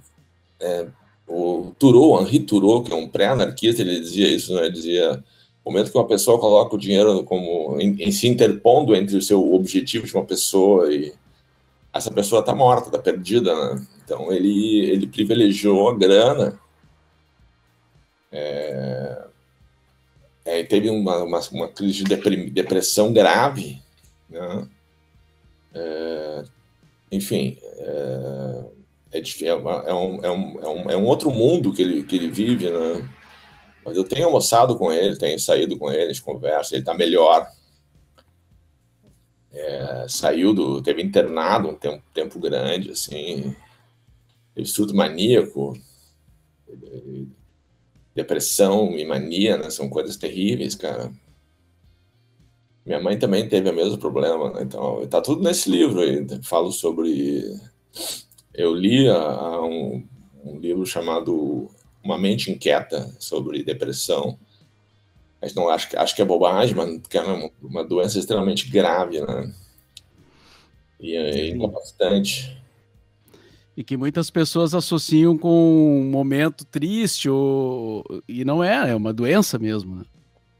é, 0.60 0.88
o 1.28 1.74
Thoreau, 1.80 2.22
Henri 2.22 2.42
Thoreau, 2.42 2.84
que 2.84 2.92
é 2.92 2.96
um 2.96 3.08
pré-anarquista, 3.08 3.82
ele 3.82 4.00
dizia 4.02 4.28
isso, 4.28 4.54
né? 4.54 4.64
Ele 4.64 4.72
dizia 4.72 5.24
o 5.64 5.72
momento 5.72 5.92
que 5.92 5.98
uma 5.98 6.08
pessoa 6.08 6.40
coloca 6.40 6.76
o 6.76 6.80
dinheiro 6.80 7.24
como 7.24 7.80
em, 7.80 7.96
em 8.02 8.12
se 8.12 8.28
interpondo 8.28 8.96
entre 8.96 9.16
o 9.16 9.22
seu 9.22 9.54
objetivo 9.54 10.06
de 10.06 10.14
uma 10.14 10.26
pessoa 10.26 10.94
e 10.94 11.14
essa 11.94 12.12
pessoa 12.12 12.40
está 12.42 12.54
morta, 12.56 12.88
está 12.88 13.00
perdida, 13.00 13.54
né? 13.54 13.88
Então 14.12 14.30
ele, 14.30 14.80
ele 14.90 15.08
privilegiou 15.08 15.88
a 15.88 15.96
grana. 15.96 16.60
É, 18.30 19.24
é, 20.44 20.64
teve 20.64 20.90
uma, 20.90 21.24
uma, 21.24 21.40
uma, 21.50 21.68
crise 21.70 22.04
de 22.04 22.50
depressão 22.50 23.14
grave. 23.14 23.82
Né? 24.30 24.68
É, 25.74 26.44
enfim, 27.10 27.58
é, 27.62 28.66
é, 29.14 29.20
é, 29.20 29.48
é, 29.48 29.54
um, 29.56 30.20
é, 30.26 30.30
um, 30.30 30.60
um, 30.60 30.90
é 30.90 30.98
um 30.98 31.06
outro 31.06 31.32
mundo 31.32 31.72
que 31.72 31.82
ele, 31.82 32.04
que 32.04 32.18
ele 32.18 32.30
vive. 32.30 32.70
Né? 32.70 33.10
Mas 33.86 33.96
eu 33.96 34.04
tenho 34.04 34.26
almoçado 34.26 34.78
com 34.78 34.92
ele, 34.92 35.18
tenho 35.18 35.40
saído 35.40 35.78
com 35.78 35.90
ele, 35.90 36.20
conversa, 36.20 36.76
ele 36.76 36.82
está 36.82 36.94
melhor. 36.94 37.50
É, 39.54 40.06
saiu 40.10 40.54
do. 40.54 40.82
teve 40.82 41.02
internado 41.02 41.70
um 41.70 41.76
tempo, 41.76 42.04
tempo 42.14 42.40
grande, 42.40 42.92
assim. 42.92 43.56
Surto 44.66 44.96
maníaco, 44.96 45.74
depressão 48.14 48.98
e 48.98 49.06
mania, 49.06 49.58
né? 49.58 49.70
São 49.70 49.90
coisas 49.90 50.18
terríveis, 50.18 50.76
cara. 50.76 51.12
Minha 52.86 53.00
mãe 53.00 53.18
também 53.18 53.48
teve 53.48 53.70
o 53.70 53.76
mesmo 53.76 53.98
problema, 53.98 54.52
né? 54.52 54.64
Então, 54.64 55.06
tá 55.08 55.22
tudo 55.22 55.44
nesse 55.44 55.70
livro 55.70 56.02
aí. 56.02 56.26
Falo 56.44 56.72
sobre. 56.72 57.58
Eu 58.54 58.76
li 58.76 59.10
um, 59.10 60.06
um 60.44 60.60
livro 60.60 60.86
chamado 60.86 61.70
Uma 62.04 62.18
Mente 62.18 62.52
Inquieta 62.52 63.14
sobre 63.20 63.64
depressão. 63.64 64.38
Mas 65.42 65.56
não 65.56 65.70
acho, 65.70 65.88
acho 65.98 66.16
que 66.16 66.22
é 66.22 66.26
bobagem, 66.26 66.76
mas 66.76 67.02
é 67.14 67.22
uma, 67.22 67.52
uma 67.62 67.84
doença 67.84 68.20
extremamente 68.20 68.70
grave, 68.70 69.22
né? 69.22 69.54
E 71.00 71.16
é 71.16 71.48
incapacitante. 71.50 72.61
E 73.76 73.84
que 73.84 73.96
muitas 73.96 74.30
pessoas 74.30 74.74
associam 74.74 75.38
com 75.38 76.02
um 76.02 76.10
momento 76.10 76.66
triste, 76.66 77.30
ou... 77.30 78.04
e 78.28 78.44
não 78.44 78.64
é, 78.64 78.92
é 78.92 78.96
uma 78.96 79.14
doença 79.14 79.58
mesmo. 79.58 79.96
Né? 79.96 80.06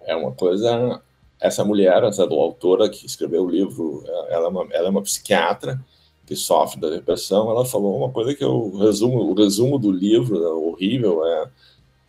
É 0.06 0.16
uma 0.16 0.32
coisa 0.32 1.02
essa 1.42 1.66
mulher, 1.66 2.04
essa 2.04 2.24
autora 2.24 2.88
que 2.88 3.06
escreveu 3.06 3.44
o 3.44 3.50
livro, 3.50 4.04
ela 4.30 4.46
é 4.46 4.48
uma, 4.48 4.68
ela 4.72 4.88
é 4.88 4.92
uma 4.92 5.02
psiquiatra 5.02 5.84
que 6.26 6.36
sofre 6.36 6.80
da 6.80 6.88
depressão. 6.88 7.50
Ela 7.50 7.66
falou 7.66 7.98
uma 7.98 8.12
coisa 8.12 8.36
que 8.36 8.44
eu 8.44 8.78
resumo, 8.78 9.18
o 9.18 9.34
resumo 9.34 9.80
do 9.80 9.92
livro, 9.92 10.38
é 10.42 10.54
horrível, 10.54 11.26
é 11.26 11.50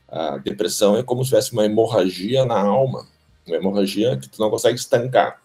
a 0.07 0.37
depressão 0.37 0.95
é 0.95 1.03
como 1.03 1.25
se 1.25 1.31
tivesse 1.31 1.55
uma 1.55 1.65
hemorragia 1.65 2.45
na 2.45 2.61
alma, 2.61 3.07
uma 3.47 3.57
hemorragia 3.57 4.19
que 4.19 4.29
tu 4.29 4.39
não 4.39 4.51
consegue 4.51 4.79
estancar. 4.79 5.42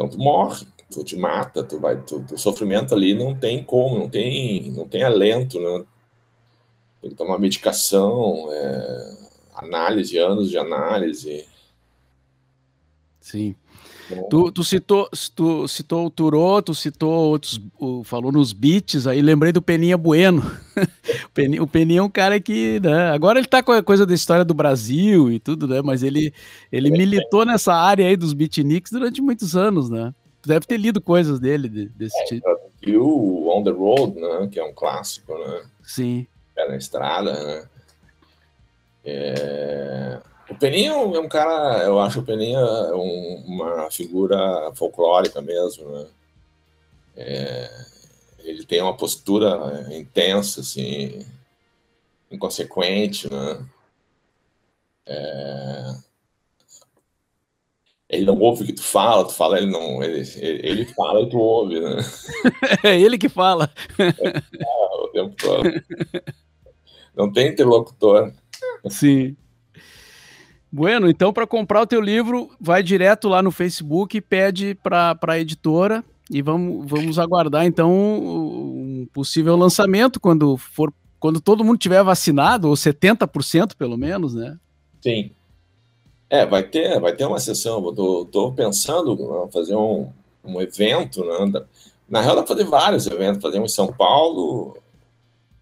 Então 0.00 0.08
tu 0.08 0.18
morre, 0.18 0.66
tu 0.90 1.04
te 1.04 1.14
mata, 1.14 1.62
tu 1.62 1.78
vai, 1.78 1.94
tu, 2.00 2.24
o 2.32 2.38
sofrimento 2.38 2.94
ali 2.94 3.12
não 3.12 3.34
tem 3.38 3.62
como, 3.62 3.98
não 3.98 4.08
tem, 4.08 4.70
não 4.70 4.88
tem 4.88 5.02
alento, 5.02 5.60
né? 5.60 5.84
Tem 7.02 7.10
que 7.10 7.16
tomar 7.16 7.38
medicação, 7.38 8.48
é, 8.50 9.16
análise, 9.56 10.16
anos 10.16 10.48
de 10.48 10.56
análise. 10.56 11.46
Sim. 13.20 13.54
Tu, 14.28 14.52
tu, 14.52 14.64
citou, 14.64 15.08
tu 15.34 15.68
citou 15.68 16.06
o 16.06 16.10
Turô, 16.10 16.60
tu 16.60 16.74
citou 16.74 17.10
outros, 17.10 17.60
o, 17.78 18.02
falou 18.02 18.32
nos 18.32 18.52
beats 18.52 19.06
aí, 19.06 19.22
lembrei 19.22 19.52
do 19.52 19.62
Peninha 19.62 19.96
Bueno. 19.96 20.42
o, 21.26 21.30
Peninha, 21.32 21.62
o 21.62 21.66
Peninha 21.66 22.00
é 22.00 22.02
um 22.02 22.10
cara 22.10 22.40
que, 22.40 22.80
né, 22.80 23.10
agora 23.10 23.38
ele 23.38 23.46
tá 23.46 23.62
com 23.62 23.72
a 23.72 23.82
coisa 23.82 24.04
da 24.04 24.14
história 24.14 24.44
do 24.44 24.54
Brasil 24.54 25.30
e 25.30 25.38
tudo, 25.38 25.68
né, 25.68 25.80
mas 25.82 26.02
ele, 26.02 26.32
ele 26.72 26.90
militou 26.90 27.44
nessa 27.44 27.74
área 27.74 28.06
aí 28.06 28.16
dos 28.16 28.32
beatniks 28.32 28.90
durante 28.90 29.20
muitos 29.20 29.56
anos, 29.56 29.88
né? 29.88 30.12
Tu 30.42 30.48
deve 30.48 30.66
ter 30.66 30.78
lido 30.78 31.02
coisas 31.02 31.38
dele, 31.38 31.68
desse 31.68 32.18
é, 32.22 32.24
tipo. 32.24 32.48
E 32.82 32.96
o 32.96 33.48
On 33.48 33.62
the 33.62 33.70
Road, 33.70 34.18
né, 34.18 34.48
que 34.50 34.58
é 34.58 34.64
um 34.64 34.72
clássico, 34.72 35.36
né? 35.38 35.62
Sim. 35.82 36.26
É 36.56 36.68
na 36.68 36.76
estrada, 36.76 37.32
né? 37.32 37.64
É... 39.04 40.20
O 40.50 40.54
Peninha 40.56 40.90
é 40.90 41.20
um 41.20 41.28
cara, 41.28 41.84
eu 41.84 42.00
acho 42.00 42.20
o 42.20 42.24
Peninha 42.24 42.60
um, 42.94 43.44
uma 43.46 43.90
figura 43.90 44.72
folclórica 44.74 45.40
mesmo, 45.40 45.88
né? 45.88 46.06
É, 47.16 47.70
ele 48.40 48.64
tem 48.66 48.82
uma 48.82 48.96
postura 48.96 49.86
intensa, 49.92 50.60
assim, 50.60 51.24
inconsequente, 52.30 53.30
né? 53.32 53.64
É, 55.06 55.94
ele 58.08 58.24
não 58.24 58.38
ouve 58.40 58.64
o 58.64 58.66
que 58.66 58.72
tu 58.72 58.82
fala, 58.82 59.24
tu 59.24 59.32
fala, 59.32 59.56
ele 59.58 59.70
não, 59.70 60.02
ele, 60.02 60.22
ele 60.36 60.84
fala 60.84 61.20
e 61.20 61.28
tu 61.30 61.38
ouve, 61.38 61.78
né? 61.78 61.96
É 62.82 62.98
ele 63.00 63.16
que 63.16 63.28
fala. 63.28 63.70
É, 63.98 64.96
o 64.96 65.08
tempo 65.08 65.36
todo. 65.36 65.62
Não 67.14 67.32
tem 67.32 67.48
interlocutor. 67.48 68.32
Sim. 68.88 69.36
Bueno, 70.72 71.08
então 71.08 71.32
para 71.32 71.46
comprar 71.46 71.82
o 71.82 71.86
teu 71.86 72.00
livro, 72.00 72.50
vai 72.60 72.82
direto 72.82 73.28
lá 73.28 73.42
no 73.42 73.50
Facebook 73.50 74.16
e 74.16 74.20
pede 74.20 74.74
para 74.74 75.18
a 75.20 75.38
editora 75.38 76.04
e 76.30 76.40
vamos, 76.40 76.88
vamos 76.88 77.18
aguardar 77.18 77.66
então 77.66 77.92
um 77.92 79.08
possível 79.12 79.56
lançamento 79.56 80.20
quando 80.20 80.56
for 80.56 80.92
quando 81.18 81.40
todo 81.40 81.62
mundo 81.62 81.76
tiver 81.76 82.02
vacinado 82.02 82.68
ou 82.68 82.74
70% 82.74 83.74
pelo 83.76 83.98
menos, 83.98 84.34
né? 84.34 84.56
Sim. 85.02 85.32
É, 86.30 86.46
vai 86.46 86.62
ter, 86.62 86.98
vai 86.98 87.14
ter 87.14 87.26
uma 87.26 87.38
sessão. 87.38 87.92
Tô 87.92 88.52
pensando 88.52 89.46
em 89.46 89.52
fazer 89.52 89.76
um, 89.76 90.08
um 90.42 90.60
evento, 90.60 91.22
né? 91.24 91.62
Na 92.08 92.20
real, 92.22 92.36
dá 92.36 92.46
fazer 92.46 92.64
vários 92.64 93.06
eventos, 93.06 93.42
fazer 93.42 93.60
um 93.60 93.64
em 93.64 93.68
São 93.68 93.88
Paulo. 93.88 94.78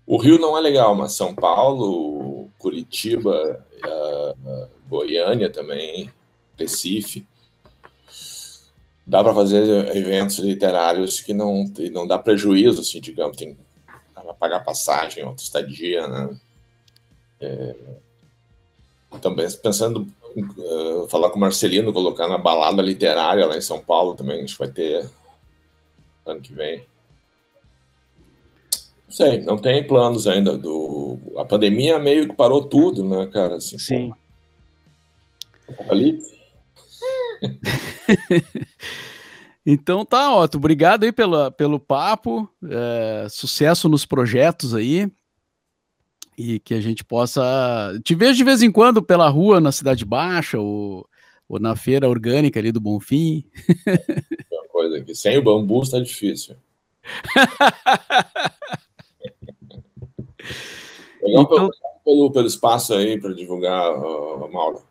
O 0.06 0.16
Rio 0.16 0.38
não 0.38 0.56
é 0.56 0.60
legal, 0.60 0.94
mas 0.94 1.12
São 1.12 1.34
Paulo, 1.34 2.48
Curitiba, 2.56 3.64
uh, 3.84 4.68
Goiânia 4.88 5.50
também, 5.50 6.10
Recife. 6.58 7.26
Dá 9.06 9.22
para 9.22 9.34
fazer 9.34 9.96
eventos 9.96 10.38
literários 10.38 11.20
que 11.20 11.32
não, 11.32 11.64
não 11.92 12.06
dá 12.06 12.18
prejuízo, 12.18 12.80
assim, 12.82 13.00
digamos, 13.00 13.36
tem 13.36 13.56
para 14.14 14.34
pagar 14.34 14.60
passagem, 14.60 15.24
outra 15.24 15.42
estadia, 15.42 16.06
né? 16.06 16.38
É, 17.40 17.74
também 19.22 19.46
pensando 19.62 20.06
uh, 20.36 21.08
falar 21.08 21.30
com 21.30 21.36
o 21.36 21.40
Marcelino, 21.40 21.92
colocar 21.92 22.28
na 22.28 22.36
balada 22.36 22.82
literária 22.82 23.46
lá 23.46 23.56
em 23.56 23.62
São 23.62 23.80
Paulo 23.80 24.14
também, 24.14 24.36
a 24.36 24.40
gente 24.40 24.58
vai 24.58 24.68
ter 24.68 25.08
ano 26.26 26.40
que 26.40 26.52
vem. 26.52 26.84
Não 29.06 29.14
sei, 29.14 29.40
não 29.40 29.56
tem 29.56 29.86
planos 29.86 30.26
ainda 30.26 30.58
do. 30.58 31.18
A 31.38 31.44
pandemia 31.44 31.98
meio 31.98 32.28
que 32.28 32.36
parou 32.36 32.62
tudo, 32.62 33.02
né, 33.02 33.26
cara? 33.32 33.56
Assim, 33.56 33.78
Sim. 33.78 34.10
Pô, 34.10 34.16
Ali. 35.88 36.18
então 39.64 40.04
tá, 40.04 40.34
Otto. 40.36 40.58
Obrigado 40.58 41.04
aí 41.04 41.12
pela, 41.12 41.50
pelo 41.50 41.78
papo. 41.78 42.48
É, 42.64 43.26
sucesso 43.30 43.88
nos 43.88 44.04
projetos 44.04 44.74
aí. 44.74 45.10
E 46.36 46.60
que 46.60 46.74
a 46.74 46.80
gente 46.80 47.04
possa. 47.04 47.42
Te 48.04 48.14
vejo 48.14 48.36
de 48.36 48.44
vez 48.44 48.62
em 48.62 48.70
quando 48.70 49.02
pela 49.02 49.28
rua 49.28 49.60
na 49.60 49.72
Cidade 49.72 50.04
Baixa 50.04 50.58
ou, 50.58 51.08
ou 51.48 51.58
na 51.58 51.74
feira 51.74 52.08
orgânica 52.08 52.60
ali 52.60 52.70
do 52.70 52.80
Bonfim. 52.80 53.44
Uma 54.52 54.68
coisa 54.68 55.02
que 55.02 55.14
sem 55.14 55.36
o 55.36 55.42
bambu 55.42 55.82
está 55.82 55.98
difícil. 55.98 56.54
Legal 61.22 61.42
então... 61.42 61.70
pelo, 62.04 62.30
pelo 62.30 62.46
espaço 62.46 62.94
aí 62.94 63.20
para 63.20 63.34
divulgar, 63.34 63.92
uh, 63.92 64.50
Mauro. 64.50 64.87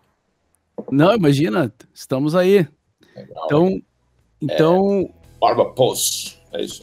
Não, 0.91 1.15
imagina, 1.15 1.73
estamos 1.93 2.35
aí. 2.35 2.67
Legal. 3.15 3.45
Então, 3.45 3.81
então. 4.41 5.01
É, 5.01 5.39
Barba 5.39 5.65
Post, 5.73 6.41
é 6.53 6.61
isso. 6.61 6.81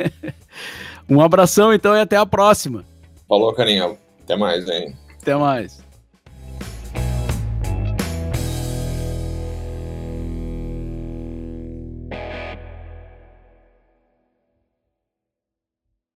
um 1.08 1.20
abração 1.20 1.72
então 1.72 1.94
e 1.94 2.00
até 2.00 2.16
a 2.16 2.26
próxima. 2.26 2.84
Falou, 3.28 3.52
carinha. 3.52 3.96
Até 4.22 4.36
mais, 4.36 4.68
hein? 4.68 4.96
Até 5.20 5.34
mais. 5.36 5.83